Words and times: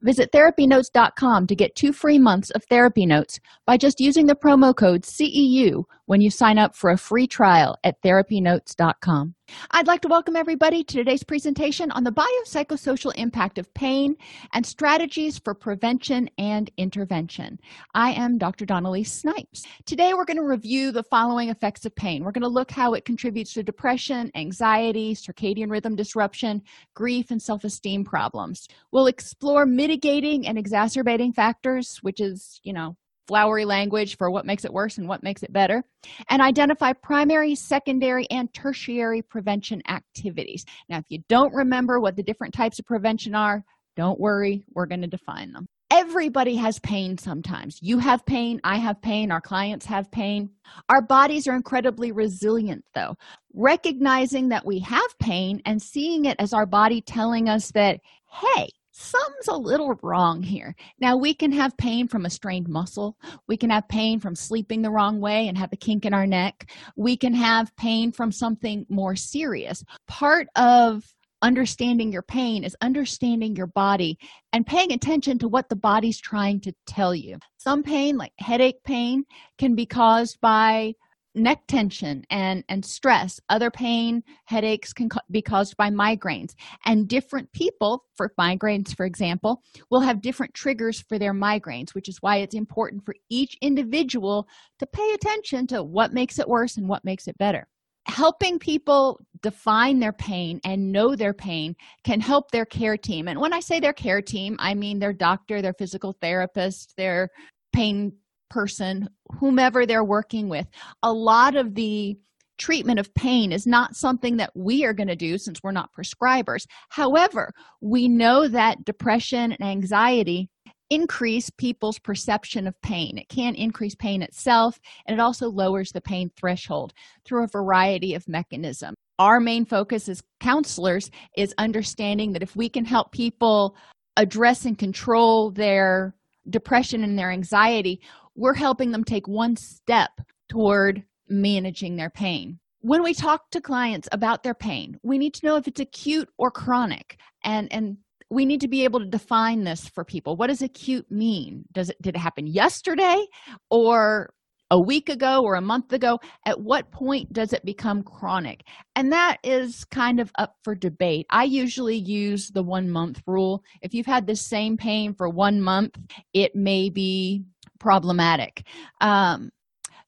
Visit 0.00 0.30
therapynotes.com 0.32 1.46
to 1.48 1.56
get 1.56 1.74
two 1.74 1.92
free 1.92 2.18
months 2.18 2.50
of 2.50 2.64
therapy 2.64 3.04
notes 3.04 3.40
by 3.66 3.76
just 3.76 4.00
using 4.00 4.26
the 4.26 4.36
promo 4.36 4.74
code 4.74 5.02
CEU 5.02 5.84
when 6.08 6.22
you 6.22 6.30
sign 6.30 6.56
up 6.56 6.74
for 6.74 6.88
a 6.88 6.96
free 6.96 7.26
trial 7.26 7.76
at 7.84 8.00
therapynotes.com. 8.00 9.34
I'd 9.72 9.86
like 9.86 10.00
to 10.00 10.08
welcome 10.08 10.36
everybody 10.36 10.82
to 10.82 10.96
today's 10.96 11.22
presentation 11.22 11.90
on 11.90 12.02
the 12.02 12.10
biopsychosocial 12.10 13.12
impact 13.16 13.58
of 13.58 13.72
pain 13.74 14.16
and 14.54 14.64
strategies 14.64 15.38
for 15.38 15.54
prevention 15.54 16.30
and 16.38 16.70
intervention. 16.78 17.58
I 17.92 18.12
am 18.12 18.38
Dr. 18.38 18.64
Dawn-Elise 18.64 19.12
Snipes. 19.12 19.66
Today 19.84 20.14
we're 20.14 20.24
going 20.24 20.38
to 20.38 20.44
review 20.44 20.92
the 20.92 21.02
following 21.02 21.50
effects 21.50 21.84
of 21.84 21.94
pain. 21.94 22.24
We're 22.24 22.32
going 22.32 22.40
to 22.40 22.48
look 22.48 22.70
how 22.70 22.94
it 22.94 23.04
contributes 23.04 23.52
to 23.52 23.62
depression, 23.62 24.30
anxiety, 24.34 25.14
circadian 25.14 25.70
rhythm 25.70 25.94
disruption, 25.94 26.62
grief, 26.94 27.30
and 27.30 27.40
self 27.40 27.64
esteem 27.64 28.02
problems. 28.02 28.66
We'll 28.92 29.08
explore 29.08 29.66
mitigating 29.66 30.46
and 30.46 30.56
exacerbating 30.56 31.34
factors, 31.34 31.98
which 31.98 32.18
is, 32.18 32.60
you 32.64 32.72
know, 32.72 32.96
flowery 33.28 33.64
language 33.64 34.16
for 34.16 34.30
what 34.30 34.46
makes 34.46 34.64
it 34.64 34.72
worse 34.72 34.98
and 34.98 35.06
what 35.06 35.22
makes 35.22 35.42
it 35.42 35.52
better, 35.52 35.84
and 36.30 36.42
identify 36.42 36.92
primary, 36.94 37.54
secondary, 37.54 38.26
and 38.30 38.52
tertiary 38.54 39.22
prevention 39.22 39.82
activities. 39.88 40.64
Now, 40.88 40.98
if 40.98 41.04
you 41.10 41.20
don't 41.28 41.54
remember 41.54 42.00
what 42.00 42.16
the 42.16 42.22
different 42.22 42.54
types 42.54 42.78
of 42.78 42.86
prevention 42.86 43.34
are, 43.34 43.62
don't 43.96 44.18
worry, 44.18 44.64
we're 44.74 44.86
going 44.86 45.02
to 45.02 45.06
define 45.06 45.52
them. 45.52 45.66
Everybody 45.90 46.54
has 46.56 46.78
pain 46.80 47.16
sometimes. 47.16 47.78
You 47.80 47.98
have 47.98 48.24
pain, 48.26 48.60
I 48.62 48.76
have 48.76 49.00
pain, 49.00 49.32
our 49.32 49.40
clients 49.40 49.86
have 49.86 50.10
pain. 50.10 50.50
Our 50.90 51.00
bodies 51.00 51.48
are 51.48 51.54
incredibly 51.54 52.12
resilient, 52.12 52.84
though. 52.94 53.14
Recognizing 53.54 54.50
that 54.50 54.66
we 54.66 54.80
have 54.80 55.18
pain 55.18 55.62
and 55.64 55.80
seeing 55.80 56.26
it 56.26 56.36
as 56.38 56.52
our 56.52 56.66
body 56.66 57.00
telling 57.00 57.48
us 57.48 57.70
that, 57.72 58.00
hey, 58.30 58.68
something's 58.98 59.48
a 59.48 59.56
little 59.56 59.98
wrong 60.02 60.42
here. 60.42 60.74
Now, 61.00 61.16
we 61.16 61.34
can 61.34 61.52
have 61.52 61.76
pain 61.76 62.08
from 62.08 62.26
a 62.26 62.30
strained 62.30 62.68
muscle. 62.68 63.16
We 63.46 63.56
can 63.56 63.70
have 63.70 63.88
pain 63.88 64.20
from 64.20 64.34
sleeping 64.34 64.82
the 64.82 64.90
wrong 64.90 65.20
way 65.20 65.48
and 65.48 65.56
have 65.56 65.72
a 65.72 65.76
kink 65.76 66.04
in 66.04 66.12
our 66.12 66.26
neck. 66.26 66.70
We 66.96 67.16
can 67.16 67.34
have 67.34 67.74
pain 67.76 68.12
from 68.12 68.32
something 68.32 68.86
more 68.88 69.16
serious. 69.16 69.84
Part 70.06 70.48
of 70.56 71.04
understanding 71.40 72.12
your 72.12 72.22
pain 72.22 72.64
is 72.64 72.76
understanding 72.82 73.54
your 73.54 73.68
body 73.68 74.18
and 74.52 74.66
paying 74.66 74.92
attention 74.92 75.38
to 75.38 75.48
what 75.48 75.68
the 75.68 75.76
body's 75.76 76.20
trying 76.20 76.60
to 76.60 76.72
tell 76.86 77.14
you. 77.14 77.38
Some 77.58 77.82
pain, 77.84 78.16
like 78.16 78.32
headache 78.38 78.82
pain, 78.84 79.24
can 79.56 79.76
be 79.76 79.86
caused 79.86 80.40
by 80.40 80.94
neck 81.38 81.66
tension 81.68 82.24
and 82.30 82.64
and 82.68 82.84
stress 82.84 83.40
other 83.48 83.70
pain 83.70 84.22
headaches 84.44 84.92
can 84.92 85.08
co- 85.08 85.20
be 85.30 85.42
caused 85.42 85.76
by 85.76 85.90
migraines. 85.90 86.54
And 86.84 87.08
different 87.08 87.52
people 87.52 88.04
for 88.16 88.32
migraines 88.38 88.94
for 88.96 89.06
example 89.06 89.62
will 89.90 90.00
have 90.00 90.20
different 90.20 90.54
triggers 90.54 91.00
for 91.00 91.18
their 91.18 91.34
migraines 91.34 91.94
which 91.94 92.08
is 92.08 92.18
why 92.20 92.38
it's 92.38 92.54
important 92.54 93.04
for 93.04 93.14
each 93.30 93.56
individual 93.62 94.48
to 94.78 94.86
pay 94.86 95.12
attention 95.12 95.66
to 95.68 95.82
what 95.82 96.12
makes 96.12 96.38
it 96.38 96.48
worse 96.48 96.76
and 96.76 96.88
what 96.88 97.04
makes 97.04 97.28
it 97.28 97.38
better. 97.38 97.66
Helping 98.06 98.58
people 98.58 99.20
define 99.42 99.98
their 99.98 100.14
pain 100.14 100.60
and 100.64 100.92
know 100.92 101.14
their 101.14 101.34
pain 101.34 101.74
can 102.04 102.20
help 102.20 102.50
their 102.50 102.64
care 102.64 102.96
team. 102.96 103.28
And 103.28 103.40
when 103.40 103.52
i 103.52 103.60
say 103.60 103.80
their 103.80 103.92
care 103.92 104.22
team 104.22 104.56
i 104.58 104.74
mean 104.74 104.98
their 104.98 105.12
doctor 105.12 105.62
their 105.62 105.74
physical 105.74 106.16
therapist 106.20 106.94
their 106.96 107.28
pain 107.72 108.12
person, 108.50 109.08
whomever 109.38 109.86
they're 109.86 110.04
working 110.04 110.48
with. 110.48 110.66
A 111.02 111.12
lot 111.12 111.56
of 111.56 111.74
the 111.74 112.18
treatment 112.58 112.98
of 112.98 113.14
pain 113.14 113.52
is 113.52 113.66
not 113.66 113.96
something 113.96 114.36
that 114.36 114.50
we 114.54 114.84
are 114.84 114.92
going 114.92 115.08
to 115.08 115.16
do 115.16 115.38
since 115.38 115.60
we're 115.62 115.70
not 115.70 115.90
prescribers. 115.92 116.66
However, 116.88 117.52
we 117.80 118.08
know 118.08 118.48
that 118.48 118.84
depression 118.84 119.52
and 119.52 119.62
anxiety 119.62 120.48
increase 120.90 121.50
people's 121.50 121.98
perception 121.98 122.66
of 122.66 122.80
pain. 122.82 123.18
It 123.18 123.28
can 123.28 123.54
increase 123.54 123.94
pain 123.94 124.22
itself, 124.22 124.80
and 125.06 125.14
it 125.14 125.20
also 125.20 125.48
lowers 125.48 125.92
the 125.92 126.00
pain 126.00 126.30
threshold 126.36 126.92
through 127.24 127.44
a 127.44 127.48
variety 127.48 128.14
of 128.14 128.28
mechanisms. 128.28 128.96
Our 129.18 129.40
main 129.40 129.64
focus 129.64 130.08
as 130.08 130.22
counselors 130.40 131.10
is 131.36 131.54
understanding 131.58 132.32
that 132.32 132.42
if 132.42 132.56
we 132.56 132.68
can 132.68 132.84
help 132.84 133.12
people 133.12 133.76
address 134.16 134.64
and 134.64 134.78
control 134.78 135.50
their 135.50 136.14
depression 136.48 137.04
and 137.04 137.18
their 137.18 137.30
anxiety, 137.30 138.00
we're 138.38 138.54
helping 138.54 138.92
them 138.92 139.02
take 139.02 139.26
one 139.26 139.56
step 139.56 140.10
toward 140.48 141.02
managing 141.28 141.96
their 141.96 142.08
pain. 142.08 142.58
When 142.80 143.02
we 143.02 143.12
talk 143.12 143.50
to 143.50 143.60
clients 143.60 144.08
about 144.12 144.44
their 144.44 144.54
pain, 144.54 144.98
we 145.02 145.18
need 145.18 145.34
to 145.34 145.46
know 145.46 145.56
if 145.56 145.66
it's 145.66 145.80
acute 145.80 146.28
or 146.38 146.52
chronic. 146.52 147.18
And, 147.42 147.70
and 147.72 147.96
we 148.30 148.46
need 148.46 148.60
to 148.60 148.68
be 148.68 148.84
able 148.84 149.00
to 149.00 149.06
define 149.06 149.64
this 149.64 149.88
for 149.88 150.04
people. 150.04 150.36
What 150.36 150.46
does 150.46 150.62
acute 150.62 151.10
mean? 151.10 151.64
Does 151.72 151.90
it 151.90 152.00
did 152.00 152.14
it 152.14 152.20
happen 152.20 152.46
yesterday 152.46 153.26
or 153.70 154.32
a 154.70 154.80
week 154.80 155.08
ago 155.08 155.42
or 155.42 155.54
a 155.54 155.62
month 155.62 155.92
ago 155.92 156.18
at 156.46 156.60
what 156.60 156.90
point 156.90 157.32
does 157.32 157.52
it 157.52 157.64
become 157.64 158.02
chronic 158.02 158.64
and 158.94 159.12
that 159.12 159.38
is 159.42 159.84
kind 159.84 160.20
of 160.20 160.30
up 160.36 160.56
for 160.62 160.74
debate 160.74 161.26
i 161.30 161.44
usually 161.44 161.96
use 161.96 162.50
the 162.50 162.62
one 162.62 162.90
month 162.90 163.22
rule 163.26 163.62
if 163.80 163.94
you've 163.94 164.04
had 164.04 164.26
the 164.26 164.36
same 164.36 164.76
pain 164.76 165.14
for 165.14 165.28
one 165.28 165.60
month 165.60 165.96
it 166.34 166.54
may 166.54 166.90
be 166.90 167.44
problematic. 167.78 168.64
Um, 169.00 169.50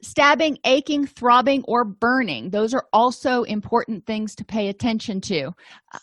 stabbing 0.03 0.59
aching 0.65 1.07
throbbing 1.07 1.63
or 1.69 1.85
burning 1.85 2.49
those 2.49 2.73
are 2.73 2.87
also 2.91 3.43
important 3.43 4.07
things 4.07 4.35
to 4.35 4.45
pay 4.45 4.69
attention 4.69 5.21
to. 5.21 5.51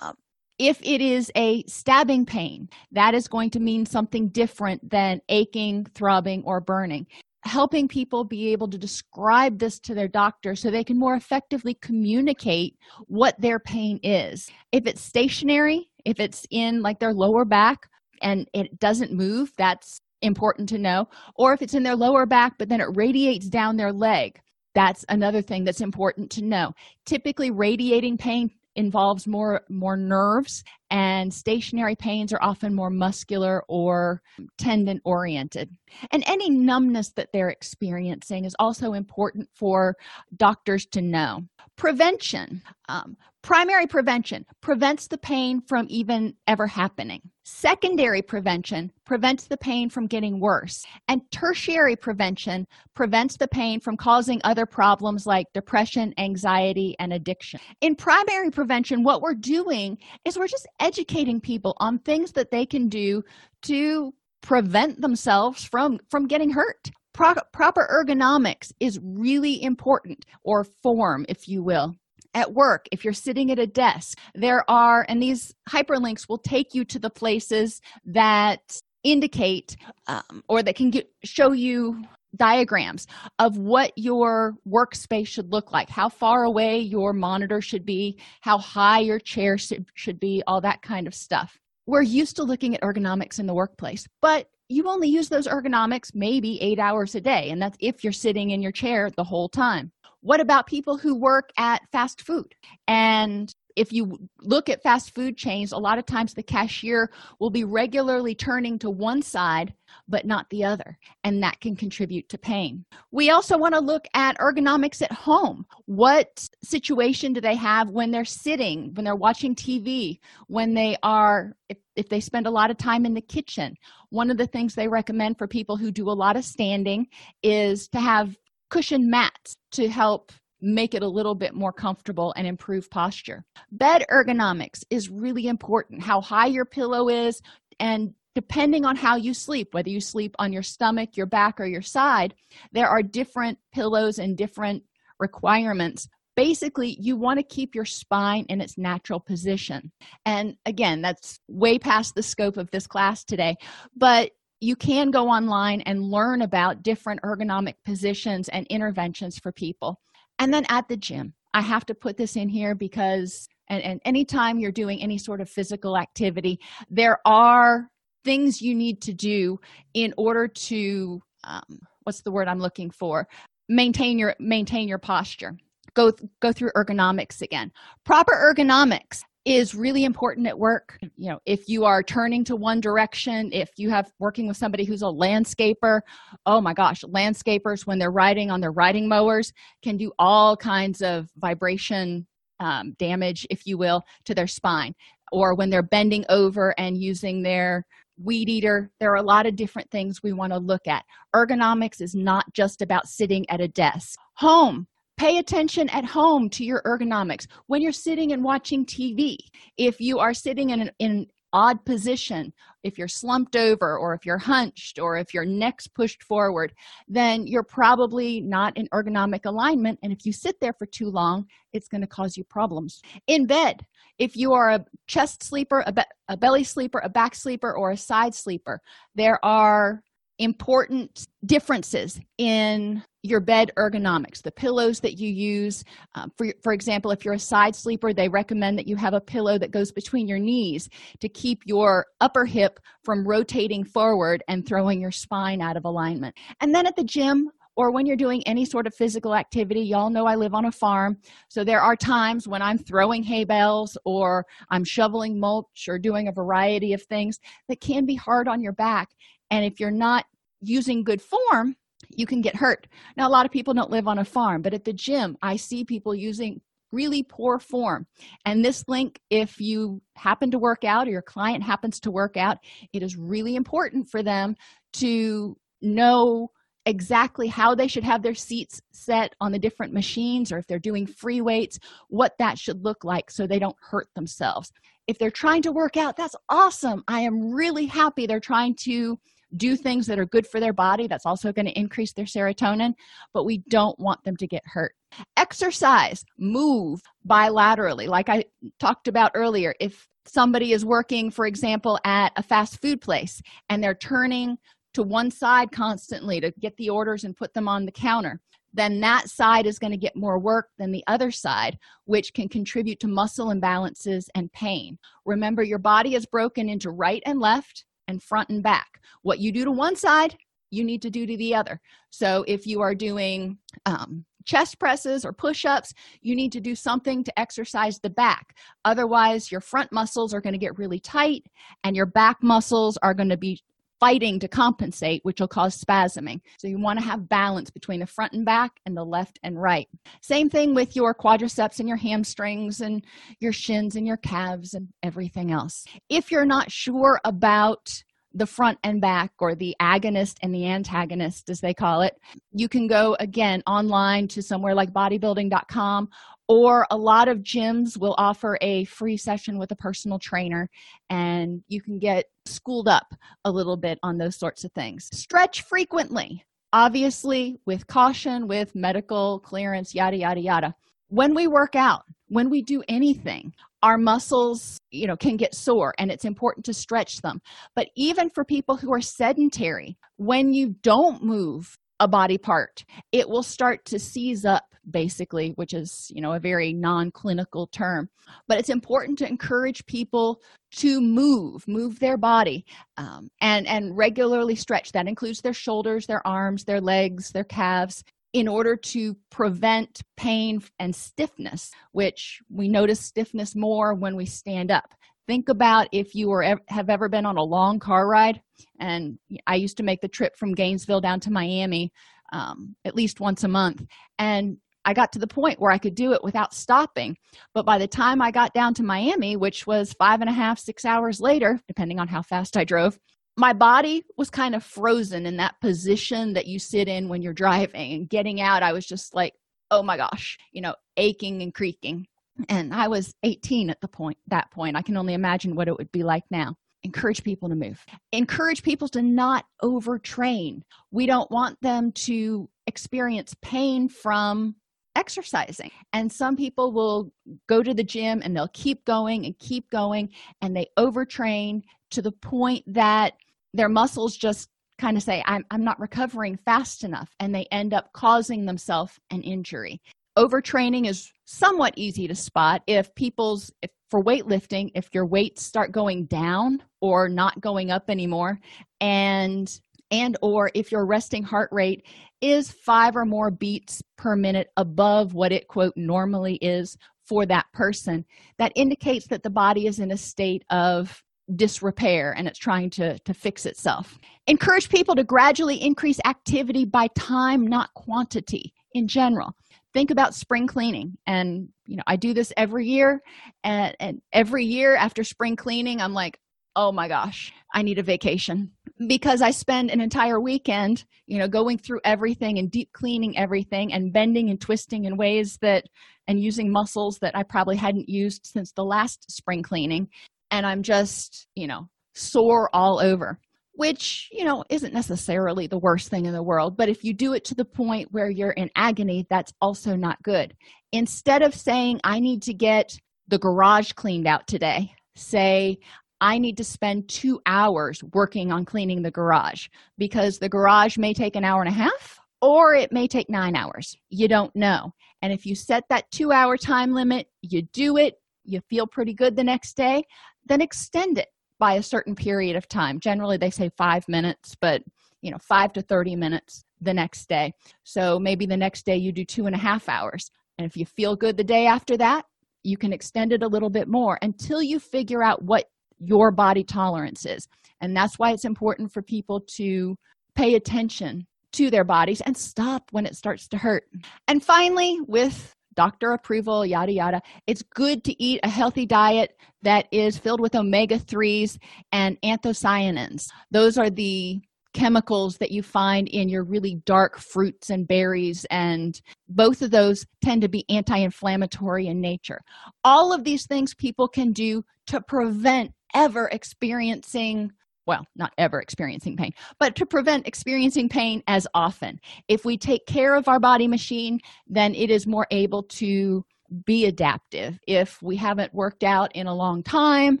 Uh, 0.00 0.12
if 0.58 0.78
it 0.82 1.00
is 1.00 1.32
a 1.36 1.64
stabbing 1.66 2.24
pain 2.24 2.68
that 2.92 3.14
is 3.14 3.26
going 3.26 3.50
to 3.50 3.60
mean 3.60 3.86
something 3.86 4.28
different 4.28 4.88
than 4.88 5.20
aching 5.28 5.86
throbbing 5.94 6.42
or 6.44 6.60
burning. 6.60 7.06
Helping 7.44 7.88
people 7.88 8.22
be 8.22 8.52
able 8.52 8.68
to 8.68 8.76
describe 8.76 9.58
this 9.58 9.80
to 9.80 9.94
their 9.94 10.08
doctor 10.08 10.54
so 10.54 10.70
they 10.70 10.84
can 10.84 10.98
more 10.98 11.14
effectively 11.14 11.72
communicate 11.80 12.76
what 13.06 13.34
their 13.40 13.58
pain 13.58 13.98
is. 14.02 14.50
If 14.72 14.86
it's 14.86 15.00
stationary 15.00 15.90
if 16.04 16.20
it's 16.20 16.46
in 16.50 16.82
like 16.82 16.98
their 16.98 17.14
lower 17.14 17.44
back 17.44 17.88
and 18.22 18.48
it 18.52 18.78
doesn't 18.78 19.12
move 19.12 19.52
that's 19.56 20.00
important 20.22 20.68
to 20.68 20.78
know 20.78 21.06
or 21.36 21.52
if 21.52 21.62
it's 21.62 21.74
in 21.74 21.82
their 21.82 21.96
lower 21.96 22.26
back 22.26 22.52
but 22.58 22.68
then 22.68 22.80
it 22.80 22.88
radiates 22.94 23.48
down 23.48 23.76
their 23.76 23.92
leg. 23.92 24.40
That's 24.74 25.04
another 25.08 25.42
thing 25.42 25.64
that's 25.64 25.80
important 25.80 26.30
to 26.32 26.44
know. 26.44 26.72
Typically 27.04 27.50
radiating 27.50 28.16
pain 28.16 28.50
involves 28.76 29.26
more 29.26 29.62
more 29.68 29.96
nerves 29.96 30.62
and 30.90 31.32
stationary 31.32 31.96
pains 31.96 32.32
are 32.32 32.42
often 32.42 32.74
more 32.74 32.90
muscular 32.90 33.62
or 33.68 34.22
tendon 34.58 35.00
oriented. 35.04 35.70
And 36.12 36.22
any 36.26 36.50
numbness 36.50 37.10
that 37.16 37.28
they're 37.32 37.50
experiencing 37.50 38.44
is 38.44 38.54
also 38.58 38.92
important 38.92 39.48
for 39.54 39.96
doctors 40.36 40.86
to 40.92 41.02
know. 41.02 41.42
Prevention 41.76 42.62
um, 42.88 43.16
primary 43.42 43.86
prevention 43.86 44.44
prevents 44.60 45.08
the 45.08 45.18
pain 45.18 45.62
from 45.66 45.86
even 45.88 46.34
ever 46.46 46.66
happening 46.66 47.22
secondary 47.50 48.22
prevention 48.22 48.92
prevents 49.04 49.46
the 49.46 49.56
pain 49.56 49.90
from 49.90 50.06
getting 50.06 50.40
worse. 50.40 50.84
And 51.08 51.20
tertiary 51.32 51.96
prevention 51.96 52.66
prevents 52.94 53.36
the 53.36 53.48
pain 53.48 53.80
from 53.80 53.96
causing 53.96 54.40
other 54.44 54.66
problems 54.66 55.26
like 55.26 55.46
depression 55.52 56.14
anxiety 56.16 56.94
and 57.00 57.12
addiction. 57.12 57.60
In 57.80 57.96
primary 57.96 58.50
prevention 58.50 59.02
what 59.02 59.20
we're 59.20 59.34
doing 59.34 59.98
is 60.24 60.38
we're 60.38 60.46
just 60.46 60.68
educating 60.78 61.40
people 61.40 61.76
on 61.80 61.98
things 61.98 62.32
that 62.32 62.50
they 62.50 62.64
can 62.64 62.88
do 62.88 63.22
to 63.62 64.14
prevent 64.42 65.00
themselves 65.00 65.64
from 65.64 65.98
from 66.08 66.26
getting 66.26 66.50
hurt. 66.50 66.90
Pro- 67.12 67.34
proper 67.52 67.88
ergonomics 67.92 68.72
is 68.78 69.00
really 69.02 69.60
important 69.62 70.24
or 70.44 70.64
form 70.64 71.26
if 71.28 71.48
you 71.48 71.62
will 71.62 71.96
at 72.34 72.52
work 72.52 72.86
if 72.92 73.04
you're 73.04 73.12
sitting 73.12 73.50
at 73.50 73.58
a 73.58 73.66
desk 73.66 74.18
there 74.34 74.68
are 74.70 75.04
and 75.08 75.22
these 75.22 75.54
hyperlinks 75.68 76.28
will 76.28 76.38
take 76.38 76.74
you 76.74 76.84
to 76.84 76.98
the 76.98 77.10
places 77.10 77.80
that 78.04 78.80
indicate 79.02 79.76
um, 80.06 80.42
or 80.48 80.62
that 80.62 80.76
can 80.76 80.90
get, 80.90 81.10
show 81.24 81.52
you 81.52 82.02
diagrams 82.36 83.06
of 83.38 83.56
what 83.56 83.92
your 83.96 84.54
workspace 84.68 85.26
should 85.26 85.50
look 85.50 85.72
like 85.72 85.90
how 85.90 86.08
far 86.08 86.44
away 86.44 86.78
your 86.78 87.12
monitor 87.12 87.60
should 87.60 87.84
be 87.84 88.16
how 88.40 88.56
high 88.56 89.00
your 89.00 89.18
chair 89.18 89.58
should, 89.58 89.84
should 89.94 90.20
be 90.20 90.42
all 90.46 90.60
that 90.60 90.80
kind 90.82 91.06
of 91.06 91.14
stuff. 91.14 91.58
We're 91.86 92.02
used 92.02 92.36
to 92.36 92.44
looking 92.44 92.76
at 92.76 92.82
ergonomics 92.82 93.40
in 93.40 93.46
the 93.46 93.54
workplace 93.54 94.06
but 94.22 94.48
you 94.68 94.88
only 94.88 95.08
use 95.08 95.28
those 95.28 95.48
ergonomics 95.48 96.14
maybe 96.14 96.60
eight 96.62 96.78
hours 96.78 97.16
a 97.16 97.20
day 97.20 97.50
and 97.50 97.60
that's 97.60 97.76
if 97.80 98.04
you're 98.04 98.12
sitting 98.12 98.50
in 98.50 98.62
your 98.62 98.70
chair 98.70 99.10
the 99.16 99.24
whole 99.24 99.48
time 99.48 99.90
what 100.20 100.40
about 100.40 100.66
people 100.66 100.96
who 100.98 101.14
work 101.14 101.50
at 101.56 101.82
fast 101.90 102.22
food? 102.22 102.54
And 102.88 103.54
if 103.76 103.92
you 103.92 104.18
look 104.40 104.68
at 104.68 104.82
fast 104.82 105.14
food 105.14 105.36
chains 105.36 105.72
a 105.72 105.78
lot 105.78 105.98
of 105.98 106.06
times 106.06 106.34
the 106.34 106.42
cashier 106.42 107.10
will 107.38 107.50
be 107.50 107.64
regularly 107.64 108.34
turning 108.34 108.78
to 108.78 108.90
one 108.90 109.22
side 109.22 109.72
but 110.08 110.26
not 110.26 110.48
the 110.50 110.64
other 110.64 110.98
and 111.24 111.42
that 111.42 111.60
can 111.60 111.74
contribute 111.74 112.28
to 112.28 112.38
pain. 112.38 112.84
We 113.10 113.30
also 113.30 113.56
want 113.58 113.74
to 113.74 113.80
look 113.80 114.06
at 114.14 114.38
ergonomics 114.38 115.02
at 115.02 115.12
home. 115.12 115.64
What 115.86 116.48
situation 116.62 117.32
do 117.32 117.40
they 117.40 117.56
have 117.56 117.90
when 117.90 118.10
they're 118.10 118.24
sitting 118.24 118.92
when 118.94 119.04
they're 119.04 119.16
watching 119.16 119.54
tv 119.54 120.18
when 120.46 120.74
they 120.74 120.96
are 121.02 121.56
if, 121.68 121.78
if 121.96 122.08
they 122.08 122.20
spend 122.20 122.46
a 122.46 122.50
lot 122.50 122.70
of 122.70 122.76
time 122.76 123.06
in 123.06 123.14
the 123.14 123.20
kitchen? 123.20 123.74
One 124.10 124.30
of 124.30 124.36
the 124.36 124.46
things 124.46 124.74
they 124.74 124.88
recommend 124.88 125.38
for 125.38 125.46
people 125.46 125.76
who 125.76 125.90
do 125.90 126.10
a 126.10 126.12
lot 126.12 126.36
of 126.36 126.44
standing 126.44 127.06
is 127.42 127.88
to 127.88 128.00
have 128.00 128.36
cushion 128.70 129.10
mats 129.10 129.56
to 129.72 129.88
help 129.88 130.32
make 130.62 130.94
it 130.94 131.02
a 131.02 131.08
little 131.08 131.34
bit 131.34 131.54
more 131.54 131.72
comfortable 131.72 132.32
and 132.36 132.46
improve 132.46 132.90
posture. 132.90 133.44
Bed 133.72 134.04
ergonomics 134.10 134.84
is 134.90 135.08
really 135.08 135.46
important. 135.46 136.02
How 136.02 136.20
high 136.20 136.46
your 136.46 136.64
pillow 136.64 137.08
is, 137.08 137.40
and 137.78 138.14
depending 138.34 138.84
on 138.84 138.96
how 138.96 139.16
you 139.16 139.34
sleep, 139.34 139.68
whether 139.72 139.90
you 139.90 140.00
sleep 140.00 140.36
on 140.38 140.52
your 140.52 140.62
stomach, 140.62 141.16
your 141.16 141.26
back, 141.26 141.60
or 141.60 141.66
your 141.66 141.82
side, 141.82 142.34
there 142.72 142.88
are 142.88 143.02
different 143.02 143.58
pillows 143.72 144.18
and 144.18 144.36
different 144.36 144.82
requirements. 145.18 146.08
Basically, 146.36 146.96
you 147.00 147.16
want 147.16 147.38
to 147.38 147.42
keep 147.42 147.74
your 147.74 147.84
spine 147.84 148.46
in 148.48 148.60
its 148.60 148.78
natural 148.78 149.18
position. 149.18 149.90
And 150.24 150.56
again, 150.64 151.02
that's 151.02 151.40
way 151.48 151.78
past 151.78 152.14
the 152.14 152.22
scope 152.22 152.56
of 152.56 152.70
this 152.70 152.86
class 152.86 153.24
today, 153.24 153.56
but 153.96 154.30
you 154.60 154.76
can 154.76 155.10
go 155.10 155.28
online 155.28 155.80
and 155.82 156.02
learn 156.02 156.42
about 156.42 156.82
different 156.82 157.20
ergonomic 157.22 157.74
positions 157.84 158.48
and 158.50 158.66
interventions 158.68 159.38
for 159.38 159.52
people. 159.52 160.00
And 160.38 160.52
then 160.52 160.64
at 160.68 160.88
the 160.88 160.96
gym 160.96 161.34
i 161.54 161.60
have 161.60 161.84
to 161.86 161.94
put 161.94 162.16
this 162.16 162.36
in 162.36 162.48
here 162.48 162.74
because 162.74 163.48
and, 163.68 163.82
and 163.82 164.00
anytime 164.04 164.58
you're 164.58 164.72
doing 164.72 165.00
any 165.00 165.18
sort 165.18 165.40
of 165.40 165.48
physical 165.48 165.96
activity 165.96 166.58
there 166.90 167.18
are 167.24 167.88
things 168.24 168.60
you 168.60 168.74
need 168.74 169.00
to 169.02 169.12
do 169.12 169.58
in 169.94 170.12
order 170.16 170.46
to 170.46 171.20
um, 171.44 171.80
what's 172.02 172.22
the 172.22 172.30
word 172.30 172.48
i'm 172.48 172.60
looking 172.60 172.90
for? 172.90 173.26
Maintain 173.68 174.18
your 174.18 174.34
maintain 174.38 174.88
your 174.88 174.98
posture. 174.98 175.56
Go 175.94 176.12
go 176.40 176.52
through 176.52 176.70
ergonomics 176.76 177.40
again. 177.40 177.72
Proper 178.04 178.32
ergonomics 178.32 179.22
is 179.44 179.74
really 179.74 180.04
important 180.04 180.46
at 180.46 180.58
work. 180.58 180.98
You 181.16 181.30
know 181.30 181.38
if 181.46 181.68
you 181.68 181.84
are 181.84 182.02
turning 182.02 182.44
to 182.44 182.56
one 182.56 182.80
direction 182.80 183.50
if 183.52 183.70
you 183.76 183.90
have 183.90 184.12
working 184.18 184.46
with 184.46 184.56
somebody 184.56 184.84
who's 184.84 185.02
a 185.02 185.06
landscaper 185.06 186.00
oh 186.46 186.60
my 186.60 186.74
gosh 186.74 187.02
landscapers 187.04 187.86
when 187.86 187.98
they're 187.98 188.10
riding 188.10 188.50
on 188.50 188.60
their 188.60 188.72
riding 188.72 189.08
mowers 189.08 189.52
can 189.82 189.96
do 189.96 190.12
all 190.18 190.56
kinds 190.56 191.00
of 191.00 191.28
vibration 191.36 192.26
um, 192.60 192.92
damage 192.98 193.46
if 193.48 193.66
you 193.66 193.78
will 193.78 194.02
to 194.26 194.34
their 194.34 194.46
spine. 194.46 194.94
Or 195.32 195.54
when 195.54 195.70
they're 195.70 195.82
bending 195.82 196.24
over 196.28 196.74
and 196.78 197.00
using 197.00 197.42
their 197.42 197.86
weed 198.22 198.50
eater 198.50 198.90
there 199.00 199.10
are 199.12 199.16
a 199.16 199.22
lot 199.22 199.46
of 199.46 199.56
different 199.56 199.90
things 199.90 200.22
we 200.22 200.34
want 200.34 200.52
to 200.52 200.58
look 200.58 200.86
at. 200.86 201.04
Ergonomics 201.34 202.02
is 202.02 202.14
not 202.14 202.44
just 202.52 202.82
about 202.82 203.08
sitting 203.08 203.48
at 203.48 203.62
a 203.62 203.68
desk. 203.68 204.18
Home 204.34 204.86
Pay 205.20 205.36
attention 205.36 205.90
at 205.90 206.06
home 206.06 206.48
to 206.48 206.64
your 206.64 206.80
ergonomics 206.86 207.46
when 207.66 207.82
you're 207.82 207.92
sitting 207.92 208.32
and 208.32 208.42
watching 208.42 208.86
TV. 208.86 209.36
If 209.76 210.00
you 210.00 210.18
are 210.18 210.32
sitting 210.32 210.70
in 210.70 210.80
an, 210.80 210.90
in 210.98 211.26
odd 211.52 211.84
position, 211.84 212.54
if 212.84 212.96
you're 212.96 213.06
slumped 213.06 213.54
over, 213.54 213.98
or 213.98 214.14
if 214.14 214.24
you're 214.24 214.38
hunched, 214.38 214.98
or 214.98 215.18
if 215.18 215.34
your 215.34 215.44
neck's 215.44 215.86
pushed 215.86 216.22
forward, 216.22 216.72
then 217.06 217.46
you're 217.46 217.62
probably 217.62 218.40
not 218.40 218.74
in 218.78 218.88
ergonomic 218.94 219.44
alignment. 219.44 219.98
And 220.02 220.10
if 220.10 220.24
you 220.24 220.32
sit 220.32 220.58
there 220.58 220.72
for 220.72 220.86
too 220.86 221.10
long, 221.10 221.44
it's 221.74 221.88
going 221.88 222.00
to 222.00 222.06
cause 222.06 222.38
you 222.38 222.44
problems. 222.44 223.02
In 223.26 223.46
bed, 223.46 223.84
if 224.18 224.38
you 224.38 224.54
are 224.54 224.70
a 224.70 224.86
chest 225.06 225.42
sleeper, 225.42 225.84
a, 225.86 225.92
be- 225.92 226.02
a 226.28 226.36
belly 226.38 226.64
sleeper, 226.64 226.98
a 227.04 227.10
back 227.10 227.34
sleeper, 227.34 227.76
or 227.76 227.90
a 227.90 227.96
side 227.98 228.34
sleeper, 228.34 228.80
there 229.14 229.38
are 229.44 230.02
important 230.40 231.26
differences 231.44 232.20
in 232.38 233.02
your 233.22 233.40
bed 233.40 233.70
ergonomics 233.76 234.40
the 234.40 234.50
pillows 234.50 235.00
that 235.00 235.18
you 235.18 235.28
use. 235.28 235.84
Um, 236.14 236.32
for, 236.36 236.52
for 236.62 236.72
example 236.72 237.10
if 237.10 237.24
you're 237.24 237.34
a 237.34 237.38
side 237.38 237.76
sleeper 237.76 238.12
they 238.12 238.28
recommend 238.28 238.78
that 238.78 238.88
you 238.88 238.96
have 238.96 239.14
a 239.14 239.20
pillow 239.20 239.58
that 239.58 239.70
goes 239.70 239.92
between 239.92 240.26
your 240.26 240.38
knees 240.38 240.88
to 241.20 241.28
keep 241.28 241.62
your 241.66 242.06
upper 242.20 242.46
hip 242.46 242.80
from 243.04 243.26
rotating 243.26 243.84
forward 243.84 244.42
and 244.48 244.66
throwing 244.66 245.00
your 245.00 245.10
spine 245.10 245.60
out 245.60 245.76
of 245.76 245.84
alignment. 245.84 246.34
And 246.60 246.74
then 246.74 246.86
at 246.86 246.96
the 246.96 247.04
gym 247.04 247.50
or 247.76 247.90
when 247.90 248.04
you're 248.04 248.16
doing 248.16 248.42
any 248.46 248.64
sort 248.64 248.86
of 248.86 248.94
physical 248.94 249.34
activity 249.34 249.80
y'all 249.80 250.10
know 250.10 250.26
i 250.26 250.34
live 250.34 250.54
on 250.54 250.64
a 250.64 250.72
farm 250.72 251.16
so 251.48 251.62
there 251.62 251.80
are 251.80 251.94
times 251.94 252.48
when 252.48 252.60
i'm 252.60 252.76
throwing 252.76 253.22
hay 253.22 253.44
bales 253.44 253.96
or 254.04 254.44
i'm 254.70 254.82
shoveling 254.82 255.38
mulch 255.38 255.86
or 255.88 255.96
doing 255.96 256.26
a 256.26 256.32
variety 256.32 256.92
of 256.92 257.02
things 257.04 257.38
that 257.68 257.80
can 257.80 258.04
be 258.04 258.16
hard 258.16 258.48
on 258.48 258.60
your 258.60 258.72
back. 258.72 259.08
And 259.50 259.64
if 259.64 259.80
you're 259.80 259.90
not 259.90 260.26
using 260.60 261.04
good 261.04 261.22
form 261.22 261.76
you 262.16 262.26
can 262.26 262.40
get 262.40 262.56
hurt. 262.56 262.86
Now 263.16 263.28
a 263.28 263.30
lot 263.30 263.46
of 263.46 263.52
people 263.52 263.74
don't 263.74 263.90
live 263.90 264.08
on 264.08 264.18
a 264.18 264.24
farm 264.24 264.62
but 264.62 264.74
at 264.74 264.84
the 264.84 264.92
gym 264.92 265.36
i 265.42 265.56
see 265.56 265.84
people 265.84 266.14
using 266.14 266.60
really 266.92 267.22
poor 267.22 267.58
form. 267.58 268.06
And 268.44 268.64
this 268.64 268.84
link 268.88 269.20
if 269.30 269.60
you 269.60 270.02
happen 270.16 270.50
to 270.50 270.58
work 270.58 270.84
out 270.84 271.06
or 271.06 271.10
your 271.10 271.22
client 271.22 271.62
happens 271.62 272.00
to 272.00 272.10
work 272.10 272.36
out 272.36 272.58
it 272.92 273.02
is 273.02 273.16
really 273.16 273.54
important 273.56 274.08
for 274.10 274.22
them 274.22 274.56
to 274.94 275.56
know 275.82 276.48
exactly 276.86 277.46
how 277.46 277.74
they 277.74 277.86
should 277.86 278.02
have 278.04 278.22
their 278.22 278.34
seats 278.34 278.80
set 278.90 279.34
on 279.40 279.52
the 279.52 279.58
different 279.58 279.92
machines 279.92 280.50
or 280.50 280.58
if 280.58 280.66
they're 280.66 280.78
doing 280.78 281.06
free 281.06 281.40
weights 281.40 281.78
what 282.08 282.32
that 282.38 282.58
should 282.58 282.82
look 282.82 283.04
like 283.04 283.30
so 283.30 283.46
they 283.46 283.58
don't 283.58 283.76
hurt 283.80 284.08
themselves. 284.14 284.72
If 285.06 285.18
they're 285.18 285.30
trying 285.30 285.62
to 285.62 285.72
work 285.72 285.96
out 285.96 286.16
that's 286.16 286.36
awesome. 286.48 287.04
I 287.06 287.20
am 287.20 287.52
really 287.52 287.86
happy 287.86 288.26
they're 288.26 288.40
trying 288.40 288.74
to 288.84 289.18
do 289.56 289.76
things 289.76 290.06
that 290.06 290.18
are 290.18 290.26
good 290.26 290.46
for 290.46 290.60
their 290.60 290.72
body 290.72 291.06
that's 291.06 291.26
also 291.26 291.52
going 291.52 291.66
to 291.66 291.78
increase 291.78 292.12
their 292.12 292.24
serotonin 292.24 292.92
but 293.32 293.44
we 293.44 293.58
don't 293.68 293.98
want 293.98 294.22
them 294.24 294.36
to 294.36 294.46
get 294.46 294.62
hurt 294.64 294.92
exercise 295.36 296.24
move 296.38 297.00
bilaterally 297.28 298.06
like 298.06 298.28
i 298.28 298.44
talked 298.78 299.08
about 299.08 299.32
earlier 299.34 299.74
if 299.80 300.08
somebody 300.26 300.72
is 300.72 300.84
working 300.84 301.30
for 301.30 301.46
example 301.46 301.98
at 302.04 302.32
a 302.36 302.42
fast 302.42 302.80
food 302.80 303.00
place 303.00 303.40
and 303.68 303.82
they're 303.82 303.94
turning 303.94 304.56
to 304.92 305.02
one 305.02 305.30
side 305.30 305.70
constantly 305.72 306.40
to 306.40 306.52
get 306.60 306.76
the 306.76 306.90
orders 306.90 307.24
and 307.24 307.36
put 307.36 307.52
them 307.54 307.68
on 307.68 307.86
the 307.86 307.92
counter 307.92 308.40
then 308.72 309.00
that 309.00 309.28
side 309.28 309.66
is 309.66 309.78
going 309.78 309.90
to 309.90 309.96
get 309.96 310.16
more 310.16 310.38
work 310.38 310.68
than 310.78 310.92
the 310.92 311.04
other 311.06 311.30
side, 311.30 311.78
which 312.04 312.32
can 312.34 312.48
contribute 312.48 313.00
to 313.00 313.08
muscle 313.08 313.48
imbalances 313.48 314.26
and 314.34 314.52
pain. 314.52 314.98
Remember, 315.24 315.62
your 315.62 315.78
body 315.78 316.14
is 316.14 316.26
broken 316.26 316.68
into 316.68 316.90
right 316.90 317.22
and 317.26 317.40
left, 317.40 317.84
and 318.10 318.22
front 318.22 318.50
and 318.50 318.62
back. 318.62 319.00
What 319.22 319.38
you 319.38 319.52
do 319.52 319.64
to 319.64 319.70
one 319.70 319.96
side, 319.96 320.36
you 320.70 320.84
need 320.84 321.02
to 321.02 321.10
do 321.10 321.26
to 321.26 321.36
the 321.36 321.54
other. 321.54 321.80
So 322.10 322.44
if 322.46 322.66
you 322.66 322.80
are 322.80 322.94
doing 322.94 323.58
um, 323.86 324.24
chest 324.44 324.78
presses 324.78 325.24
or 325.24 325.32
push 325.32 325.64
ups, 325.64 325.92
you 326.22 326.34
need 326.34 326.52
to 326.52 326.60
do 326.60 326.74
something 326.74 327.24
to 327.24 327.38
exercise 327.38 327.98
the 327.98 328.10
back. 328.10 328.56
Otherwise, 328.84 329.50
your 329.50 329.60
front 329.60 329.92
muscles 329.92 330.34
are 330.34 330.40
going 330.40 330.52
to 330.52 330.58
get 330.58 330.78
really 330.78 331.00
tight 331.00 331.44
and 331.84 331.96
your 331.96 332.06
back 332.06 332.38
muscles 332.42 332.98
are 333.02 333.14
going 333.14 333.28
to 333.28 333.36
be 333.36 333.60
fighting 334.00 334.40
to 334.40 334.48
compensate, 334.48 335.24
which 335.24 335.40
will 335.40 335.48
cause 335.48 335.80
spasming. 335.80 336.40
So 336.58 336.66
you 336.66 336.80
want 336.80 336.98
to 336.98 337.04
have 337.04 337.28
balance 337.28 337.70
between 337.70 338.00
the 338.00 338.06
front 338.06 338.32
and 338.32 338.44
back 338.44 338.72
and 338.86 338.96
the 338.96 339.04
left 339.04 339.38
and 339.42 339.60
right. 339.60 339.88
Same 340.22 340.48
thing 340.50 340.74
with 340.74 340.96
your 340.96 341.14
quadriceps 341.14 341.78
and 341.78 341.88
your 341.88 341.98
hamstrings 341.98 342.80
and 342.80 343.04
your 343.38 343.52
shins 343.52 343.96
and 343.96 344.06
your 344.06 344.16
calves 344.16 344.74
and 344.74 344.88
everything 345.02 345.52
else. 345.52 345.84
If 346.08 346.30
you're 346.32 346.46
not 346.46 346.72
sure 346.72 347.20
about 347.24 348.02
the 348.32 348.46
front 348.46 348.78
and 348.84 349.00
back 349.00 349.32
or 349.40 349.54
the 349.54 349.74
agonist 349.80 350.36
and 350.42 350.54
the 350.54 350.66
antagonist 350.68 351.50
as 351.50 351.60
they 351.60 351.74
call 351.74 352.02
it 352.02 352.14
you 352.52 352.68
can 352.68 352.86
go 352.86 353.16
again 353.18 353.62
online 353.66 354.28
to 354.28 354.40
somewhere 354.40 354.74
like 354.74 354.92
bodybuilding.com 354.92 356.08
or 356.50 356.84
a 356.90 356.96
lot 356.96 357.28
of 357.28 357.38
gyms 357.38 357.96
will 357.96 358.16
offer 358.18 358.58
a 358.60 358.84
free 358.86 359.16
session 359.16 359.56
with 359.56 359.70
a 359.70 359.76
personal 359.76 360.18
trainer 360.18 360.68
and 361.08 361.62
you 361.68 361.80
can 361.80 362.00
get 362.00 362.24
schooled 362.44 362.88
up 362.88 363.14
a 363.44 363.50
little 363.52 363.76
bit 363.76 364.00
on 364.02 364.18
those 364.18 364.36
sorts 364.36 364.64
of 364.64 364.72
things. 364.72 365.08
Stretch 365.12 365.62
frequently 365.62 366.44
obviously 366.72 367.56
with 367.66 367.86
caution 367.86 368.48
with 368.48 368.74
medical 368.74 369.38
clearance 369.38 369.94
yada 369.94 370.16
yada 370.16 370.40
yada. 370.40 370.74
When 371.06 371.36
we 371.36 371.46
work 371.46 371.76
out 371.76 372.02
when 372.26 372.50
we 372.50 372.62
do 372.62 372.82
anything 372.88 373.54
our 373.84 373.96
muscles 373.96 374.76
you 374.90 375.06
know 375.06 375.16
can 375.16 375.36
get 375.36 375.54
sore 375.54 375.94
and 375.98 376.10
it's 376.10 376.24
important 376.24 376.66
to 376.66 376.74
stretch 376.74 377.22
them. 377.22 377.40
But 377.76 377.90
even 377.94 378.28
for 378.28 378.44
people 378.44 378.76
who 378.76 378.92
are 378.92 379.00
sedentary 379.00 379.96
when 380.16 380.52
you 380.52 380.74
don't 380.82 381.22
move 381.22 381.76
a 382.00 382.08
body 382.08 382.38
part. 382.38 382.84
It 383.12 383.28
will 383.28 383.42
start 383.42 383.84
to 383.86 383.98
seize 383.98 384.44
up 384.44 384.64
basically 384.90 385.50
which 385.56 385.74
is 385.74 386.10
you 386.14 386.22
know 386.22 386.32
a 386.32 386.40
very 386.40 386.72
non-clinical 386.72 387.66
term. 387.68 388.08
But 388.48 388.58
it's 388.58 388.70
important 388.70 389.18
to 389.18 389.28
encourage 389.28 389.84
people 389.86 390.40
to 390.76 391.00
move 391.00 391.66
move 391.68 391.98
their 392.00 392.16
body 392.16 392.64
um, 392.96 393.30
and 393.40 393.66
and 393.66 393.96
regularly 393.96 394.56
stretch. 394.56 394.92
That 394.92 395.06
includes 395.06 395.40
their 395.42 395.52
shoulders 395.52 396.06
their 396.06 396.26
arms 396.26 396.64
their 396.64 396.80
legs 396.80 397.30
their 397.30 397.44
calves 397.44 398.02
in 398.32 398.46
order 398.46 398.76
to 398.76 399.16
prevent 399.30 400.02
pain 400.16 400.62
and 400.78 400.94
stiffness, 400.94 401.72
which 401.92 402.40
we 402.48 402.68
notice 402.68 403.00
stiffness 403.00 403.56
more 403.56 403.92
when 403.94 404.14
we 404.14 404.24
stand 404.24 404.70
up. 404.70 404.94
Think 405.26 405.48
about 405.48 405.88
if 405.92 406.14
you 406.14 406.28
were 406.28 406.42
have 406.68 406.90
ever 406.90 407.08
been 407.08 407.26
on 407.26 407.36
a 407.36 407.42
long 407.42 407.78
car 407.78 408.08
ride, 408.08 408.40
and 408.78 409.18
I 409.46 409.56
used 409.56 409.76
to 409.76 409.82
make 409.82 410.00
the 410.00 410.08
trip 410.08 410.36
from 410.36 410.54
Gainesville 410.54 411.00
down 411.00 411.20
to 411.20 411.30
Miami 411.30 411.92
um, 412.32 412.74
at 412.84 412.94
least 412.94 413.20
once 413.20 413.44
a 413.44 413.48
month, 413.48 413.84
and 414.18 414.56
I 414.84 414.94
got 414.94 415.12
to 415.12 415.18
the 415.18 415.26
point 415.26 415.60
where 415.60 415.70
I 415.70 415.78
could 415.78 415.94
do 415.94 416.12
it 416.14 416.24
without 416.24 416.54
stopping. 416.54 417.16
But 417.54 417.66
by 417.66 417.78
the 417.78 417.86
time 417.86 418.22
I 418.22 418.30
got 418.30 418.54
down 418.54 418.72
to 418.74 418.82
Miami, 418.82 419.36
which 419.36 419.66
was 419.66 419.92
five 419.92 420.20
and 420.20 420.30
a 420.30 420.32
half, 420.32 420.58
six 420.58 420.84
hours 420.84 421.20
later, 421.20 421.60
depending 421.68 422.00
on 422.00 422.08
how 422.08 422.22
fast 422.22 422.56
I 422.56 422.64
drove, 422.64 422.98
my 423.36 423.52
body 423.52 424.04
was 424.16 424.30
kind 424.30 424.54
of 424.54 424.62
frozen 424.62 425.26
in 425.26 425.36
that 425.38 425.60
position 425.60 426.34
that 426.34 426.46
you 426.46 426.58
sit 426.58 426.88
in 426.88 427.08
when 427.08 427.22
you're 427.22 427.32
driving 427.32 427.92
and 427.94 428.08
getting 428.08 428.40
out 428.40 428.62
i 428.62 428.72
was 428.72 428.86
just 428.86 429.14
like 429.14 429.32
oh 429.70 429.82
my 429.82 429.96
gosh 429.96 430.36
you 430.52 430.60
know 430.60 430.74
aching 430.96 431.42
and 431.42 431.54
creaking 431.54 432.06
and 432.48 432.74
i 432.74 432.88
was 432.88 433.14
18 433.22 433.70
at 433.70 433.80
the 433.80 433.88
point 433.88 434.18
that 434.28 434.50
point. 434.50 434.76
I 434.76 434.82
can 434.82 434.96
only 434.96 435.14
imagine 435.14 435.54
what 435.54 435.68
it 435.68 435.76
would 435.76 435.92
be 435.92 436.02
like 436.02 436.24
now. 436.30 436.54
Encourage 436.82 437.22
people 437.22 437.48
to 437.48 437.54
move. 437.54 437.84
Encourage 438.12 438.62
people 438.62 438.88
to 438.88 439.02
not 439.02 439.44
overtrain. 439.62 440.62
We 440.90 441.06
don't 441.06 441.30
want 441.30 441.60
them 441.60 441.92
to 441.92 442.48
experience 442.66 443.34
pain 443.42 443.88
from 443.88 444.56
exercising. 444.96 445.70
And 445.92 446.10
some 446.10 446.36
people 446.36 446.72
will 446.72 447.12
go 447.48 447.62
to 447.62 447.74
the 447.74 447.84
gym 447.84 448.22
and 448.24 448.34
they'll 448.34 448.48
keep 448.48 448.84
going 448.84 449.26
and 449.26 449.38
keep 449.38 449.70
going 449.70 450.10
and 450.40 450.56
they 450.56 450.68
overtrain 450.78 451.62
to 451.90 452.02
the 452.02 452.12
point 452.12 452.64
that 452.66 453.14
their 453.52 453.68
muscles 453.68 454.16
just 454.16 454.48
kind 454.78 454.96
of 454.96 455.02
say 455.02 455.22
I'm, 455.26 455.44
I'm 455.50 455.62
not 455.62 455.78
recovering 455.78 456.38
fast 456.44 456.84
enough 456.84 457.10
and 457.20 457.34
they 457.34 457.46
end 457.52 457.74
up 457.74 457.92
causing 457.92 458.46
themselves 458.46 458.98
an 459.10 459.22
injury 459.22 459.82
overtraining 460.20 460.86
is 460.86 461.10
somewhat 461.24 461.72
easy 461.76 462.06
to 462.06 462.14
spot 462.14 462.62
if 462.66 462.94
people's 462.94 463.50
if 463.62 463.70
for 463.90 464.04
weightlifting 464.04 464.70
if 464.74 464.88
your 464.92 465.06
weights 465.06 465.42
start 465.42 465.72
going 465.72 466.04
down 466.04 466.62
or 466.82 467.08
not 467.08 467.40
going 467.40 467.70
up 467.70 467.88
anymore 467.88 468.38
and 468.82 469.60
and 469.90 470.18
or 470.20 470.50
if 470.54 470.70
your 470.70 470.84
resting 470.84 471.22
heart 471.22 471.48
rate 471.52 471.86
is 472.20 472.50
five 472.50 472.96
or 472.96 473.06
more 473.06 473.30
beats 473.30 473.82
per 473.96 474.14
minute 474.14 474.48
above 474.58 475.14
what 475.14 475.32
it 475.32 475.48
quote 475.48 475.72
normally 475.74 476.34
is 476.36 476.76
for 477.06 477.24
that 477.24 477.46
person 477.54 478.04
that 478.38 478.52
indicates 478.54 479.06
that 479.06 479.22
the 479.22 479.30
body 479.30 479.66
is 479.66 479.78
in 479.78 479.90
a 479.90 479.96
state 479.96 480.44
of 480.50 481.02
disrepair 481.34 482.12
and 482.12 482.28
it's 482.28 482.38
trying 482.38 482.68
to 482.68 482.98
to 483.00 483.14
fix 483.14 483.46
itself. 483.46 483.98
Encourage 484.26 484.68
people 484.68 484.94
to 484.94 485.04
gradually 485.04 485.62
increase 485.62 485.98
activity 486.04 486.64
by 486.64 486.88
time 486.96 487.46
not 487.46 487.72
quantity 487.74 488.52
in 488.74 488.86
general 488.86 489.34
think 489.72 489.90
about 489.90 490.14
spring 490.14 490.46
cleaning. 490.46 490.98
And 491.06 491.48
you 491.70 491.76
know 491.76 491.84
i 491.86 491.96
do 491.96 492.12
this 492.12 492.32
every 492.36 492.66
year 492.66 493.00
and, 493.44 493.74
and 493.78 494.02
every 494.12 494.44
year 494.44 494.74
after 494.74 495.04
spring 495.04 495.36
cleaning 495.36 495.80
i'm 495.80 495.94
like 495.94 496.18
oh 496.56 496.72
my 496.72 496.88
gosh 496.88 497.32
i 497.54 497.62
need 497.62 497.78
a 497.78 497.82
vacation. 497.82 498.50
Because 498.86 499.22
i 499.22 499.30
spend 499.30 499.70
an 499.70 499.80
entire 499.80 500.20
weekend 500.20 500.84
you 501.06 501.18
know 501.18 501.28
going 501.28 501.58
through 501.58 501.80
everything 501.84 502.38
and 502.38 502.50
deep 502.50 502.70
cleaning 502.72 503.16
everything 503.16 503.72
and 503.72 503.92
bending 503.92 504.30
and 504.30 504.40
twisting 504.40 504.84
in 504.84 504.96
ways 504.96 505.38
that 505.42 505.64
and 506.08 506.20
using 506.20 506.50
muscles 506.50 506.98
that 507.00 507.16
i 507.16 507.22
probably 507.22 507.56
hadn't 507.56 507.88
used 507.88 508.26
since 508.26 508.52
the 508.52 508.64
last 508.64 509.10
spring 509.10 509.42
cleaning. 509.42 509.88
And 510.32 510.46
I'm 510.46 510.62
just, 510.62 511.26
you 511.34 511.48
know, 511.48 511.68
sore 511.94 512.50
all 512.52 512.78
over, 512.78 513.18
which, 513.60 514.08
you 514.10 514.24
know, 514.24 514.42
isn't 514.48 514.72
necessarily 514.72 515.46
the 515.46 515.58
worst 515.58 515.90
thing 515.90 516.06
in 516.06 516.14
the 516.14 516.22
world. 516.22 516.56
But 516.56 516.70
if 516.70 516.82
you 516.82 516.94
do 516.94 517.12
it 517.12 517.26
to 517.26 517.34
the 517.34 517.44
point 517.44 517.92
where 517.92 518.08
you're 518.08 518.30
in 518.30 518.48
agony, 518.56 519.06
that's 519.10 519.34
also 519.42 519.76
not 519.76 520.02
good. 520.02 520.34
Instead 520.72 521.20
of 521.20 521.34
saying, 521.34 521.78
I 521.84 522.00
need 522.00 522.22
to 522.22 522.32
get 522.32 522.74
the 523.08 523.18
garage 523.18 523.72
cleaned 523.72 524.06
out 524.06 524.26
today, 524.26 524.72
say, 524.96 525.58
I 526.00 526.16
need 526.16 526.38
to 526.38 526.44
spend 526.44 526.88
two 526.88 527.20
hours 527.26 527.84
working 527.92 528.32
on 528.32 528.46
cleaning 528.46 528.80
the 528.80 528.90
garage 528.90 529.48
because 529.76 530.18
the 530.18 530.30
garage 530.30 530.78
may 530.78 530.94
take 530.94 531.14
an 531.14 531.26
hour 531.26 531.42
and 531.42 531.50
a 531.50 531.52
half 531.52 532.00
or 532.22 532.54
it 532.54 532.72
may 532.72 532.88
take 532.88 533.10
nine 533.10 533.36
hours. 533.36 533.76
You 533.90 534.08
don't 534.08 534.34
know. 534.34 534.72
And 535.02 535.12
if 535.12 535.26
you 535.26 535.34
set 535.34 535.64
that 535.68 535.90
two 535.90 536.12
hour 536.12 536.38
time 536.38 536.72
limit, 536.72 537.08
you 537.20 537.42
do 537.42 537.76
it, 537.76 537.96
you 538.24 538.40
feel 538.40 538.66
pretty 538.66 538.94
good 538.94 539.16
the 539.16 539.24
next 539.24 539.54
day, 539.54 539.84
then 540.24 540.40
extend 540.40 540.96
it 540.96 541.08
by 541.40 541.54
a 541.54 541.62
certain 541.62 541.96
period 541.96 542.36
of 542.36 542.46
time. 542.46 542.78
Generally, 542.78 543.16
they 543.16 543.30
say 543.30 543.50
five 543.56 543.88
minutes, 543.88 544.36
but 544.40 544.62
you 545.02 545.10
know, 545.10 545.18
five 545.18 545.52
to 545.54 545.62
30 545.62 545.96
minutes 545.96 546.44
the 546.60 546.74
next 546.74 547.08
day. 547.08 547.32
So 547.64 547.98
maybe 547.98 548.26
the 548.26 548.36
next 548.36 548.66
day 548.66 548.76
you 548.76 548.92
do 548.92 549.04
two 549.04 549.26
and 549.26 549.34
a 549.34 549.38
half 549.38 549.68
hours. 549.68 550.10
And 550.38 550.46
if 550.46 550.56
you 550.56 550.66
feel 550.66 550.94
good 550.94 551.16
the 551.16 551.24
day 551.24 551.46
after 551.46 551.76
that, 551.78 552.04
you 552.44 552.56
can 552.56 552.72
extend 552.72 553.12
it 553.12 553.22
a 553.22 553.28
little 553.28 553.50
bit 553.50 553.66
more 553.66 553.98
until 554.02 554.42
you 554.42 554.60
figure 554.60 555.02
out 555.02 555.24
what 555.24 555.46
your 555.78 556.12
body 556.12 556.44
tolerance 556.44 557.06
is. 557.06 557.26
And 557.60 557.74
that's 557.74 557.98
why 557.98 558.12
it's 558.12 558.24
important 558.24 558.72
for 558.72 558.82
people 558.82 559.20
to 559.36 559.76
pay 560.14 560.34
attention 560.34 561.06
to 561.32 561.50
their 561.50 561.64
bodies 561.64 562.00
and 562.02 562.16
stop 562.16 562.64
when 562.72 562.86
it 562.86 562.96
starts 562.96 563.28
to 563.28 563.38
hurt. 563.38 563.64
And 564.08 564.22
finally, 564.22 564.78
with 564.86 565.34
doctor 565.54 565.92
approval, 565.92 566.44
yada, 566.44 566.72
yada. 566.72 567.02
It's 567.26 567.42
good 567.42 567.84
to 567.84 568.02
eat 568.02 568.20
a 568.22 568.28
healthy 568.28 568.66
diet 568.66 569.16
that 569.42 569.66
is 569.70 569.98
filled 569.98 570.20
with 570.20 570.34
omega 570.34 570.78
3s 570.78 571.38
and 571.72 572.00
anthocyanins. 572.02 573.08
Those 573.30 573.58
are 573.58 573.70
the 573.70 574.20
chemicals 574.52 575.16
that 575.18 575.30
you 575.30 575.42
find 575.42 575.88
in 575.88 576.08
your 576.08 576.24
really 576.24 576.56
dark 576.66 576.98
fruits 576.98 577.50
and 577.50 577.68
berries, 577.68 578.26
and 578.30 578.80
both 579.08 579.42
of 579.42 579.50
those 579.50 579.86
tend 580.02 580.22
to 580.22 580.28
be 580.28 580.44
anti 580.48 580.76
inflammatory 580.76 581.66
in 581.66 581.80
nature. 581.80 582.20
All 582.64 582.92
of 582.92 583.04
these 583.04 583.26
things 583.26 583.54
people 583.54 583.88
can 583.88 584.12
do 584.12 584.44
to 584.66 584.80
prevent 584.80 585.52
ever 585.74 586.08
experiencing 586.08 587.30
well, 587.66 587.84
not 587.96 588.12
ever 588.18 588.40
experiencing 588.40 588.96
pain, 588.96 589.12
but 589.38 589.54
to 589.56 589.66
prevent 589.66 590.06
experiencing 590.06 590.68
pain 590.68 591.02
as 591.06 591.26
often. 591.34 591.78
If 592.08 592.24
we 592.24 592.36
take 592.36 592.66
care 592.66 592.96
of 592.96 593.08
our 593.08 593.20
body 593.20 593.46
machine, 593.46 594.00
then 594.26 594.54
it 594.54 594.70
is 594.70 594.86
more 594.86 595.06
able 595.10 595.42
to 595.44 596.04
be 596.44 596.66
adaptive. 596.66 597.38
If 597.46 597.82
we 597.82 597.96
haven't 597.96 598.34
worked 598.34 598.62
out 598.62 598.94
in 598.94 599.06
a 599.06 599.14
long 599.14 599.42
time, 599.42 600.00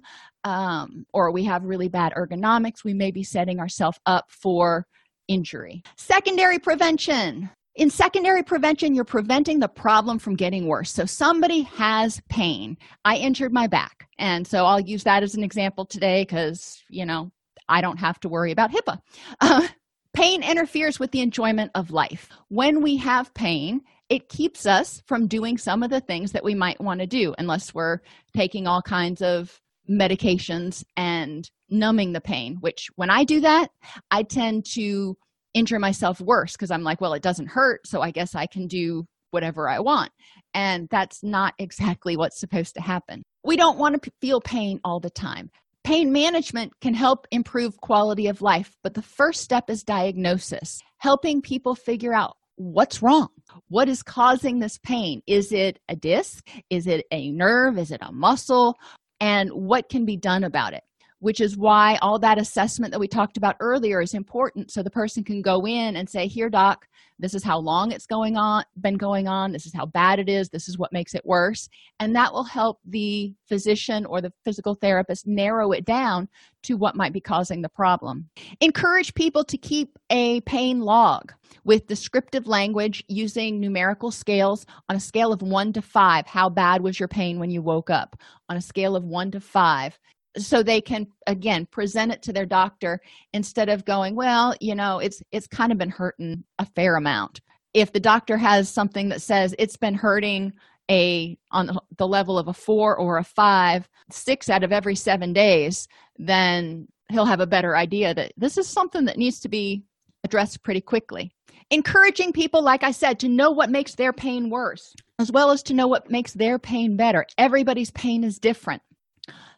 um, 0.44 1.04
or 1.12 1.32
we 1.32 1.44
have 1.44 1.64
really 1.64 1.88
bad 1.88 2.12
ergonomics, 2.14 2.84
we 2.84 2.94
may 2.94 3.10
be 3.10 3.22
setting 3.22 3.60
ourselves 3.60 3.98
up 4.06 4.26
for 4.30 4.86
injury. 5.28 5.82
Secondary 5.96 6.58
prevention. 6.58 7.50
In 7.76 7.88
secondary 7.88 8.42
prevention, 8.42 8.94
you're 8.94 9.04
preventing 9.04 9.60
the 9.60 9.68
problem 9.68 10.18
from 10.18 10.34
getting 10.34 10.66
worse. 10.66 10.90
So, 10.90 11.04
somebody 11.04 11.62
has 11.62 12.20
pain. 12.28 12.76
I 13.04 13.16
injured 13.16 13.52
my 13.52 13.68
back. 13.68 14.08
And 14.18 14.46
so, 14.46 14.66
I'll 14.66 14.80
use 14.80 15.04
that 15.04 15.22
as 15.22 15.34
an 15.34 15.44
example 15.44 15.86
today 15.86 16.22
because, 16.22 16.82
you 16.90 17.06
know, 17.06 17.30
I 17.70 17.80
don't 17.80 17.98
have 17.98 18.20
to 18.20 18.28
worry 18.28 18.52
about 18.52 18.72
HIPAA. 18.72 18.98
Uh, 19.40 19.68
pain 20.12 20.42
interferes 20.42 20.98
with 20.98 21.12
the 21.12 21.20
enjoyment 21.20 21.70
of 21.74 21.90
life. 21.90 22.28
When 22.48 22.82
we 22.82 22.96
have 22.98 23.32
pain 23.32 23.82
it 24.10 24.28
keeps 24.28 24.66
us 24.66 25.00
from 25.06 25.28
doing 25.28 25.56
some 25.56 25.82
of 25.82 25.88
the 25.88 26.00
things 26.00 26.32
that 26.32 26.44
we 26.44 26.54
might 26.54 26.80
want 26.80 27.00
to 27.00 27.06
do 27.06 27.32
unless 27.38 27.72
we're 27.72 28.00
taking 28.36 28.66
all 28.66 28.82
kinds 28.82 29.22
of 29.22 29.58
medications 29.88 30.84
and 30.96 31.48
numbing 31.70 32.12
the 32.12 32.20
pain 32.20 32.58
which 32.60 32.88
when 32.96 33.10
i 33.10 33.24
do 33.24 33.40
that 33.40 33.70
i 34.10 34.22
tend 34.22 34.64
to 34.64 35.16
injure 35.54 35.78
myself 35.78 36.20
worse 36.20 36.52
because 36.52 36.70
i'm 36.70 36.82
like 36.82 37.00
well 37.00 37.14
it 37.14 37.22
doesn't 37.22 37.46
hurt 37.46 37.86
so 37.86 38.00
i 38.00 38.10
guess 38.10 38.34
i 38.34 38.46
can 38.46 38.66
do 38.66 39.04
whatever 39.30 39.68
i 39.68 39.78
want 39.78 40.10
and 40.54 40.88
that's 40.90 41.22
not 41.22 41.54
exactly 41.58 42.16
what's 42.16 42.38
supposed 42.38 42.74
to 42.74 42.80
happen 42.80 43.22
we 43.44 43.56
don't 43.56 43.78
want 43.78 43.94
to 43.94 44.00
p- 44.00 44.12
feel 44.20 44.40
pain 44.40 44.80
all 44.84 45.00
the 45.00 45.10
time 45.10 45.50
pain 45.84 46.12
management 46.12 46.72
can 46.80 46.94
help 46.94 47.26
improve 47.30 47.80
quality 47.80 48.26
of 48.26 48.42
life 48.42 48.76
but 48.82 48.94
the 48.94 49.02
first 49.02 49.40
step 49.40 49.70
is 49.70 49.82
diagnosis 49.82 50.80
helping 50.98 51.40
people 51.40 51.74
figure 51.74 52.14
out 52.14 52.36
what's 52.60 53.00
wrong. 53.02 53.28
What 53.68 53.88
is 53.88 54.02
causing 54.02 54.58
this 54.58 54.78
pain? 54.78 55.22
Is 55.26 55.50
it 55.50 55.78
a 55.88 55.96
disc? 55.96 56.48
Is 56.68 56.86
it 56.86 57.06
a 57.10 57.30
nerve? 57.32 57.78
Is 57.78 57.90
it 57.90 58.00
a 58.02 58.12
muscle? 58.12 58.78
And 59.18 59.50
what 59.50 59.88
can 59.88 60.04
be 60.04 60.16
done 60.16 60.44
about 60.44 60.74
it 60.74 60.82
which 61.20 61.40
is 61.40 61.56
why 61.56 61.96
all 62.02 62.18
that 62.18 62.38
assessment 62.38 62.90
that 62.90 62.98
we 62.98 63.08
talked 63.08 63.36
about 63.36 63.56
earlier 63.60 64.00
is 64.00 64.14
important 64.14 64.70
so 64.70 64.82
the 64.82 64.90
person 64.90 65.22
can 65.22 65.40
go 65.40 65.66
in 65.66 65.96
and 65.96 66.08
say 66.08 66.26
here 66.26 66.50
doc 66.50 66.86
this 67.20 67.34
is 67.34 67.44
how 67.44 67.58
long 67.58 67.92
it's 67.92 68.06
going 68.06 68.36
on 68.36 68.64
been 68.80 68.96
going 68.96 69.28
on. 69.28 69.52
This 69.52 69.66
is 69.66 69.74
how 69.74 69.86
bad 69.86 70.18
it 70.18 70.28
is. 70.28 70.48
This 70.48 70.68
is 70.68 70.78
what 70.78 70.92
makes 70.92 71.14
it 71.14 71.24
worse. 71.24 71.68
And 72.00 72.16
that 72.16 72.32
will 72.32 72.44
help 72.44 72.80
the 72.84 73.34
physician 73.46 74.06
or 74.06 74.20
the 74.20 74.32
physical 74.44 74.74
therapist 74.74 75.26
narrow 75.26 75.72
it 75.72 75.84
down 75.84 76.28
to 76.62 76.76
what 76.76 76.96
might 76.96 77.12
be 77.12 77.20
causing 77.20 77.60
the 77.60 77.68
problem. 77.68 78.28
Encourage 78.60 79.14
people 79.14 79.44
to 79.44 79.58
keep 79.58 79.98
a 80.08 80.40
pain 80.42 80.80
log 80.80 81.32
with 81.64 81.86
descriptive 81.86 82.46
language 82.46 83.04
using 83.08 83.60
numerical 83.60 84.10
scales 84.10 84.64
on 84.88 84.96
a 84.96 85.00
scale 85.00 85.32
of 85.32 85.42
1 85.42 85.74
to 85.74 85.82
5 85.82 86.26
how 86.26 86.48
bad 86.48 86.80
was 86.82 86.98
your 86.98 87.08
pain 87.08 87.38
when 87.38 87.50
you 87.50 87.60
woke 87.60 87.90
up? 87.90 88.16
On 88.48 88.56
a 88.56 88.62
scale 88.62 88.96
of 88.96 89.04
1 89.04 89.32
to 89.32 89.40
5 89.40 89.98
so 90.36 90.62
they 90.62 90.80
can 90.80 91.06
again 91.26 91.66
present 91.66 92.12
it 92.12 92.22
to 92.22 92.32
their 92.32 92.46
doctor 92.46 93.00
instead 93.32 93.68
of 93.68 93.84
going 93.84 94.14
well 94.14 94.54
you 94.60 94.74
know 94.74 94.98
it's 94.98 95.22
it's 95.32 95.46
kind 95.46 95.72
of 95.72 95.78
been 95.78 95.90
hurting 95.90 96.44
a 96.58 96.66
fair 96.66 96.96
amount. 96.96 97.40
If 97.72 97.92
the 97.92 98.00
doctor 98.00 98.36
has 98.36 98.68
something 98.68 99.10
that 99.10 99.22
says 99.22 99.54
it's 99.58 99.76
been 99.76 99.94
hurting 99.94 100.52
a 100.90 101.38
on 101.52 101.78
the 101.96 102.06
level 102.06 102.38
of 102.38 102.48
a 102.48 102.52
four 102.52 102.96
or 102.96 103.18
a 103.18 103.24
five 103.24 103.88
six 104.10 104.48
out 104.48 104.64
of 104.64 104.72
every 104.72 104.96
seven 104.96 105.32
days 105.32 105.86
then 106.18 106.88
he'll 107.10 107.24
have 107.24 107.40
a 107.40 107.46
better 107.46 107.76
idea 107.76 108.12
that 108.14 108.32
this 108.36 108.58
is 108.58 108.68
something 108.68 109.04
that 109.04 109.18
needs 109.18 109.40
to 109.40 109.48
be 109.48 109.84
addressed 110.24 110.62
pretty 110.62 110.80
quickly. 110.80 111.32
Encouraging 111.70 112.32
people 112.32 112.62
like 112.62 112.82
i 112.82 112.90
said 112.90 113.18
to 113.20 113.28
know 113.28 113.50
what 113.50 113.70
makes 113.70 113.94
their 113.94 114.12
pain 114.12 114.50
worse 114.50 114.94
as 115.18 115.30
well 115.30 115.50
as 115.50 115.62
to 115.62 115.74
know 115.74 115.86
what 115.86 116.10
makes 116.10 116.32
their 116.32 116.58
pain 116.58 116.96
better. 116.96 117.26
Everybody's 117.36 117.90
pain 117.90 118.24
is 118.24 118.38
different 118.38 118.82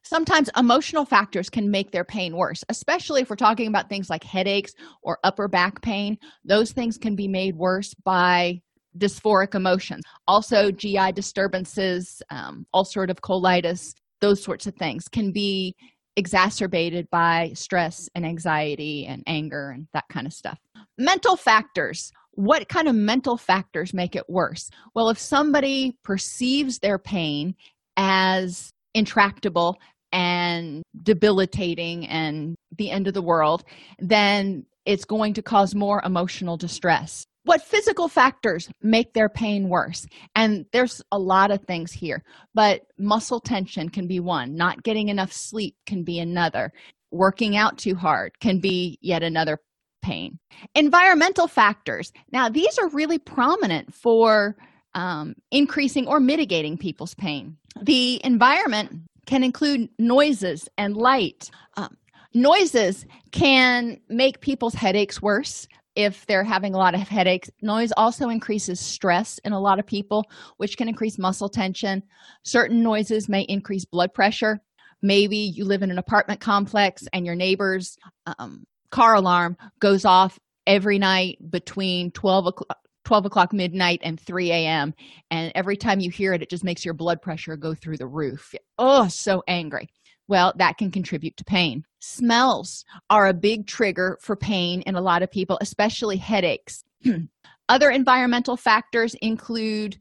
sometimes 0.03 0.51
emotional 0.57 1.05
factors 1.05 1.49
can 1.49 1.71
make 1.71 1.91
their 1.91 2.05
pain 2.05 2.37
worse 2.37 2.65
especially 2.69 3.23
if 3.23 3.31
we're 3.31 3.37
talking 3.37 3.69
about 3.69 3.89
things 3.89 4.11
like 4.11 4.25
headaches 4.25 4.73
or 5.03 5.19
upper 5.25 5.49
back 5.49 5.81
pain. 5.83 6.17
Those 6.45 6.73
things 6.73 6.99
can 6.99 7.15
be 7.17 7.29
made 7.29 7.57
worse 7.57 7.95
by 7.95 8.61
dysphoric 8.99 9.55
emotions 9.55 10.03
also 10.29 10.71
gi 10.71 11.13
disturbances 11.13 12.23
um, 12.29 12.67
ulcerative 12.75 13.21
colitis 13.21 13.95
those 14.21 14.43
sorts 14.43 14.67
of 14.67 14.75
things 14.75 15.09
can 15.09 15.33
be 15.33 15.75
exacerbated 16.17 17.09
by 17.11 17.51
stress 17.55 18.09
and 18.15 18.25
anxiety 18.27 19.07
and 19.07 19.23
anger 19.27 19.71
and 19.71 19.89
that 19.95 20.05
kind 20.11 20.27
of 20.27 20.33
stuff. 20.33 20.59
Mental 20.99 21.37
factors. 21.37 22.13
What 22.35 22.69
kind 22.69 22.89
of 22.89 22.95
mental 22.95 23.37
factors 23.37 23.93
make 23.93 24.17
it 24.17 24.29
worse? 24.29 24.71
Well 24.95 25.11
if 25.11 25.19
somebody 25.19 25.97
perceives 26.03 26.79
their 26.79 26.99
pain 26.99 27.55
as 27.97 28.73
intractable 28.95 29.79
and 30.13 30.83
debilitating 31.03 32.07
and 32.07 32.57
the 32.77 32.91
end 32.91 33.09
of 33.09 33.15
the 33.15 33.23
world, 33.23 33.65
then 33.99 34.65
it's 34.85 35.05
going 35.05 35.35
to 35.35 35.43
cause 35.43 35.75
more 35.75 36.03
emotional 36.05 36.57
distress. 36.57 37.25
What 37.45 37.63
physical 37.63 38.09
factors 38.09 38.69
make 38.83 39.15
their 39.15 39.29
pain 39.29 39.69
worse? 39.69 40.07
And 40.37 40.65
there's 40.73 41.03
a 41.11 41.19
lot 41.19 41.51
of 41.51 41.65
things 41.65 41.91
here, 41.93 42.23
but 42.55 42.83
muscle 42.99 43.41
tension 43.41 43.89
can 43.89 44.07
be 44.07 44.21
one, 44.21 44.55
not 44.55 44.85
getting 44.85 45.09
enough 45.09 45.33
sleep 45.33 45.75
can 45.87 46.05
be 46.05 46.21
another, 46.21 46.73
working 47.11 47.57
out 47.57 47.79
too 47.79 47.95
hard 47.95 48.39
can 48.41 48.61
be 48.61 48.99
yet 49.03 49.23
another 49.23 49.59
pain. 50.03 50.39
Environmental 50.75 51.49
factors. 51.49 52.13
Now, 52.33 52.49
these 52.49 52.79
are 52.79 52.89
really 52.89 53.19
prominent 53.19 53.93
for 53.95 54.57
um, 54.95 55.35
increasing 55.51 56.07
or 56.07 56.21
mitigating 56.21 56.77
people's 56.77 57.15
pain. 57.15 57.57
The 57.81 58.21
environment 58.25 59.03
can 59.27 59.45
include 59.45 59.89
noises 59.99 60.69
and 60.79 60.97
light. 60.97 61.51
Um, 61.77 61.97
noises 62.35 63.07
can 63.31 64.01
make 64.09 64.41
people's 64.41 64.75
headaches 64.75 65.23
worse 65.23 65.67
if 65.95 66.25
they're 66.27 66.45
having 66.45 66.75
a 66.75 66.79
lot 66.79 66.95
of 66.95 67.03
headaches. 67.03 67.51
Noise 67.61 67.93
also 67.97 68.29
increases 68.29 68.81
stress 68.81 69.39
in 69.45 69.53
a 69.53 69.61
lot 69.61 69.79
of 69.79 69.87
people, 69.87 70.25
which 70.57 70.77
can 70.77 70.89
increase 70.89 71.19
muscle 71.19 71.49
tension. 71.49 72.03
Certain 72.45 72.83
noises 72.83 73.29
may 73.29 73.43
increase 73.43 73.85
blood 73.85 74.15
pressure. 74.15 74.61
Maybe 75.03 75.37
you 75.37 75.65
live 75.65 75.83
in 75.83 75.91
an 75.91 75.99
apartment 75.99 76.41
complex 76.41 77.07
and 77.13 77.27
your 77.27 77.35
neighbor's 77.35 77.97
um, 78.39 78.65
car 78.91 79.15
alarm 79.15 79.57
goes 79.81 80.05
off 80.05 80.39
every 80.67 80.99
night 80.99 81.39
between 81.51 82.11
12 82.13 82.47
o'clock 82.47 82.79
12 83.05 83.27
o'clock 83.27 83.53
midnight 83.53 84.01
and 84.03 84.21
3 84.21 84.51
a.m 84.51 84.95
and 85.31 85.53
every 85.55 85.77
time 85.77 86.01
you 86.01 86.11
hear 86.11 86.33
it 86.35 86.43
it 86.43 86.51
just 86.51 86.65
makes 86.65 86.85
your 86.85 86.95
blood 86.95 87.21
pressure 87.21 87.57
go 87.57 87.75
through 87.75 87.97
the 87.97 88.07
roof. 88.07 88.55
Oh 88.79 89.09
so 89.09 89.43
angry. 89.49 89.89
Well 90.29 90.53
that 90.57 90.79
can 90.79 90.91
contribute 90.91 91.37
to 91.37 91.45
pain. 91.45 91.85
Smells 92.01 92.85
are 93.11 93.27
a 93.27 93.35
big 93.35 93.67
trigger 93.67 94.19
for 94.21 94.37
pain 94.37 94.83
in 94.83 94.95
a 94.95 95.01
lot 95.01 95.23
of 95.23 95.31
people 95.31 95.59
especially 95.61 96.17
headaches. 96.17 96.85
Other 97.69 97.91
environmental 97.91 98.57
factors 98.57 99.15
include 99.23 99.97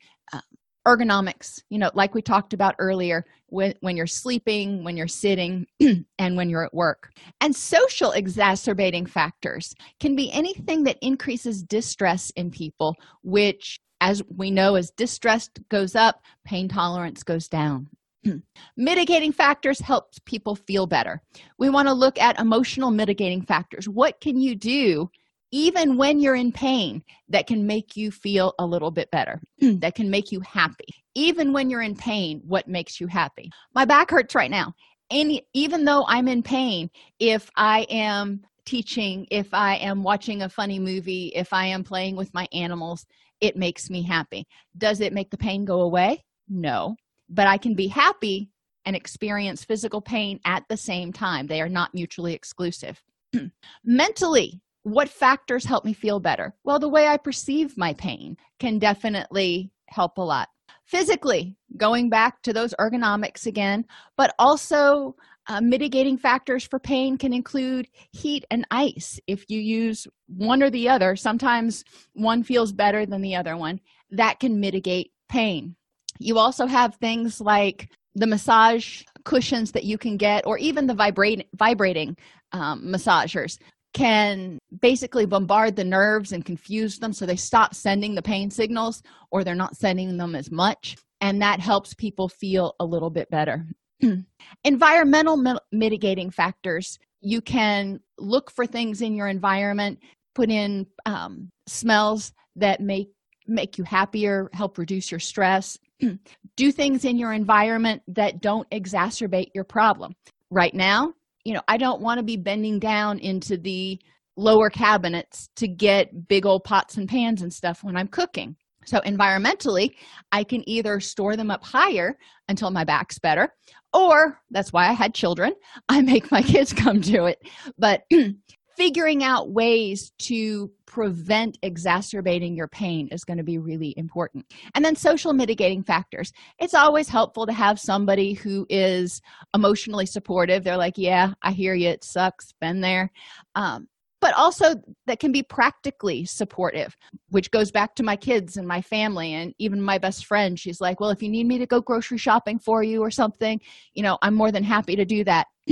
ergonomics 0.87 1.61
you 1.69 1.77
know 1.77 1.91
like 1.93 2.15
we 2.15 2.21
talked 2.21 2.53
about 2.53 2.75
earlier 2.79 3.25
when, 3.47 3.73
when 3.81 3.97
you're 3.97 4.07
sleeping 4.07 4.83
when 4.83 4.97
you're 4.97 5.07
sitting 5.07 5.67
and 6.19 6.37
when 6.37 6.49
you're 6.49 6.65
at 6.65 6.73
work. 6.73 7.11
And 7.39 7.55
social 7.55 8.11
exacerbating 8.11 9.05
factors 9.05 9.75
can 9.99 10.15
be 10.15 10.31
anything 10.31 10.83
that 10.85 10.97
increases 11.01 11.61
distress 11.61 12.31
in 12.31 12.49
people 12.49 12.95
which 13.23 13.79
as 13.99 14.23
we 14.35 14.49
know 14.49 14.75
as 14.75 14.89
distress 14.91 15.49
goes 15.69 15.95
up 15.95 16.21
pain 16.45 16.67
tolerance 16.67 17.23
goes 17.23 17.47
down. 17.47 17.89
Mitigating 18.77 19.31
factors 19.31 19.79
helps 19.79 20.19
people 20.19 20.55
feel 20.55 20.87
better. 20.87 21.21
We 21.57 21.69
want 21.69 21.87
to 21.87 21.93
look 21.93 22.19
at 22.19 22.39
emotional 22.39 22.91
mitigating 22.91 23.41
factors. 23.41 23.89
What 23.89 24.21
can 24.21 24.39
you 24.39 24.55
do 24.55 25.09
even 25.51 25.97
when 25.97 26.19
you're 26.19 26.35
in 26.35 26.51
pain 26.51 27.03
that 27.29 27.47
can 27.47 27.67
make 27.67 27.95
you 27.95 28.09
feel 28.09 28.53
a 28.59 28.65
little 28.65 28.91
bit 28.91 29.11
better 29.11 29.41
that 29.59 29.95
can 29.95 30.09
make 30.09 30.31
you 30.31 30.39
happy. 30.41 30.87
Even 31.13 31.51
when 31.51 31.69
you're 31.69 31.81
in 31.81 31.95
pain 31.95 32.41
what 32.45 32.67
makes 32.67 32.99
you 32.99 33.07
happy? 33.07 33.49
My 33.75 33.85
back 33.85 34.09
hurts 34.09 34.35
right 34.35 34.51
now. 34.51 34.73
And 35.09 35.41
even 35.53 35.83
though 35.83 36.05
i'm 36.07 36.27
in 36.27 36.41
pain 36.41 36.89
if 37.19 37.49
i 37.57 37.81
am 37.89 38.41
teaching 38.65 39.27
if 39.29 39.53
i 39.53 39.75
am 39.75 40.03
watching 40.03 40.43
a 40.43 40.49
funny 40.49 40.79
movie 40.79 41.31
if 41.35 41.51
i 41.51 41.65
am 41.65 41.83
playing 41.83 42.15
with 42.15 42.33
my 42.33 42.47
animals 42.53 43.05
it 43.41 43.57
makes 43.57 43.89
me 43.89 44.03
happy. 44.03 44.45
Does 44.77 45.01
it 45.01 45.13
make 45.13 45.31
the 45.31 45.37
pain 45.37 45.65
go 45.65 45.81
away? 45.81 46.23
No. 46.47 46.95
But 47.29 47.47
i 47.47 47.57
can 47.57 47.75
be 47.75 47.87
happy 47.87 48.49
and 48.85 48.95
experience 48.95 49.63
physical 49.63 50.01
pain 50.01 50.39
at 50.45 50.63
the 50.69 50.77
same 50.77 51.11
time. 51.11 51.47
They 51.47 51.61
are 51.61 51.69
not 51.69 51.93
mutually 51.93 52.33
exclusive. 52.33 53.01
Mentally 53.83 54.61
what 54.83 55.09
factors 55.09 55.65
help 55.65 55.85
me 55.85 55.93
feel 55.93 56.19
better? 56.19 56.55
Well 56.63 56.79
the 56.79 56.89
way 56.89 57.07
i 57.07 57.17
perceive 57.17 57.77
my 57.77 57.93
pain 57.93 58.37
can 58.59 58.79
definitely 58.79 59.71
help 59.87 60.17
a 60.17 60.21
lot. 60.21 60.49
Physically 60.85 61.55
going 61.77 62.09
back 62.09 62.41
to 62.43 62.53
those 62.53 62.73
ergonomics 62.79 63.45
again 63.45 63.85
but 64.17 64.33
also 64.39 65.15
uh, 65.47 65.59
mitigating 65.59 66.17
factors 66.17 66.63
for 66.63 66.79
pain 66.79 67.17
can 67.17 67.33
include 67.33 67.87
heat 68.11 68.45
and 68.51 68.65
ice. 68.71 69.19
If 69.27 69.45
you 69.49 69.59
use 69.59 70.07
one 70.27 70.61
or 70.63 70.69
the 70.69 70.89
other 70.89 71.15
sometimes 71.15 71.83
one 72.13 72.43
feels 72.43 72.71
better 72.71 73.05
than 73.05 73.21
the 73.21 73.35
other 73.35 73.57
one 73.57 73.79
that 74.11 74.39
can 74.39 74.59
mitigate 74.59 75.11
pain. 75.29 75.75
You 76.19 76.37
also 76.37 76.65
have 76.67 76.95
things 76.95 77.41
like 77.41 77.89
the 78.15 78.27
massage 78.27 79.03
cushions 79.23 79.71
that 79.71 79.85
you 79.85 79.97
can 79.97 80.17
get 80.17 80.45
or 80.45 80.57
even 80.57 80.87
the 80.87 80.93
vibrating 80.93 81.45
vibrating 81.55 82.17
um, 82.51 82.83
massagers 82.83 83.57
can 83.93 84.57
basically 84.81 85.25
bombard 85.25 85.75
the 85.75 85.83
nerves 85.83 86.31
and 86.31 86.45
confuse 86.45 86.97
them 86.97 87.11
so 87.11 87.25
they 87.25 87.35
stop 87.35 87.73
sending 87.73 88.15
the 88.15 88.21
pain 88.21 88.49
signals 88.49 89.03
or 89.31 89.43
they're 89.43 89.55
not 89.55 89.75
sending 89.75 90.17
them 90.17 90.35
as 90.35 90.51
much 90.51 90.95
and 91.19 91.41
that 91.41 91.59
helps 91.59 91.93
people 91.93 92.29
feel 92.29 92.73
a 92.79 92.85
little 92.85 93.09
bit 93.09 93.29
better 93.29 93.65
environmental 94.63 95.37
mi- 95.37 95.59
mitigating 95.71 96.29
factors 96.29 96.97
you 97.21 97.41
can 97.41 97.99
look 98.17 98.49
for 98.49 98.65
things 98.65 99.01
in 99.01 99.13
your 99.13 99.27
environment 99.27 99.99
put 100.33 100.49
in 100.49 100.87
um, 101.05 101.49
smells 101.67 102.31
that 102.55 102.81
make 102.81 103.09
make 103.47 103.77
you 103.77 103.83
happier, 103.83 104.49
help 104.53 104.77
reduce 104.77 105.11
your 105.11 105.19
stress. 105.19 105.77
Do 106.55 106.71
things 106.71 107.05
in 107.05 107.17
your 107.17 107.33
environment 107.33 108.01
that 108.07 108.41
don't 108.41 108.69
exacerbate 108.71 109.51
your 109.53 109.63
problem. 109.63 110.13
Right 110.49 110.73
now, 110.73 111.13
you 111.43 111.53
know, 111.53 111.61
I 111.67 111.77
don't 111.77 112.01
want 112.01 112.19
to 112.19 112.23
be 112.23 112.37
bending 112.37 112.79
down 112.79 113.19
into 113.19 113.57
the 113.57 113.99
lower 114.37 114.69
cabinets 114.69 115.49
to 115.57 115.67
get 115.67 116.27
big 116.27 116.45
old 116.45 116.63
pots 116.63 116.97
and 116.97 117.07
pans 117.07 117.41
and 117.41 117.53
stuff 117.53 117.83
when 117.83 117.95
I'm 117.95 118.07
cooking. 118.07 118.55
So, 118.85 118.99
environmentally, 119.01 119.91
I 120.31 120.43
can 120.43 120.67
either 120.67 120.99
store 120.99 121.35
them 121.35 121.51
up 121.51 121.63
higher 121.63 122.17
until 122.47 122.71
my 122.71 122.83
back's 122.83 123.19
better, 123.19 123.53
or 123.93 124.39
that's 124.49 124.73
why 124.73 124.87
I 124.87 124.93
had 124.93 125.13
children. 125.13 125.53
I 125.89 126.01
make 126.01 126.31
my 126.31 126.41
kids 126.41 126.73
come 126.73 126.99
do 126.99 127.25
it. 127.25 127.37
But 127.77 128.03
figuring 128.81 129.23
out 129.23 129.51
ways 129.51 130.11
to 130.17 130.71
prevent 130.87 131.55
exacerbating 131.61 132.55
your 132.55 132.67
pain 132.67 133.07
is 133.11 133.23
going 133.23 133.37
to 133.37 133.43
be 133.43 133.59
really 133.59 133.93
important. 133.95 134.43
And 134.73 134.83
then 134.83 134.95
social 134.95 135.33
mitigating 135.33 135.83
factors. 135.83 136.33
It's 136.57 136.73
always 136.73 137.07
helpful 137.07 137.45
to 137.45 137.53
have 137.53 137.79
somebody 137.79 138.33
who 138.33 138.65
is 138.71 139.21
emotionally 139.53 140.07
supportive. 140.07 140.63
They're 140.63 140.77
like, 140.77 140.97
Yeah, 140.97 141.33
I 141.43 141.51
hear 141.51 141.75
you. 141.75 141.89
It 141.89 142.03
sucks. 142.03 142.53
Been 142.59 142.81
there. 142.81 143.11
Um, 143.53 143.87
but 144.19 144.33
also 144.35 144.73
that 145.05 145.19
can 145.19 145.31
be 145.31 145.43
practically 145.43 146.25
supportive, 146.25 146.97
which 147.29 147.51
goes 147.51 147.69
back 147.69 147.93
to 147.95 148.03
my 148.03 148.15
kids 148.15 148.57
and 148.57 148.67
my 148.67 148.81
family 148.81 149.33
and 149.33 149.53
even 149.59 149.79
my 149.79 149.99
best 149.99 150.25
friend. 150.25 150.59
She's 150.59 150.81
like, 150.81 150.99
Well, 150.99 151.11
if 151.11 151.21
you 151.21 151.29
need 151.29 151.45
me 151.45 151.59
to 151.59 151.67
go 151.67 151.81
grocery 151.81 152.17
shopping 152.17 152.57
for 152.57 152.81
you 152.81 153.01
or 153.01 153.11
something, 153.11 153.61
you 153.93 154.01
know, 154.01 154.17
I'm 154.23 154.33
more 154.33 154.51
than 154.51 154.63
happy 154.63 154.95
to 154.95 155.05
do 155.05 155.23
that. 155.25 155.45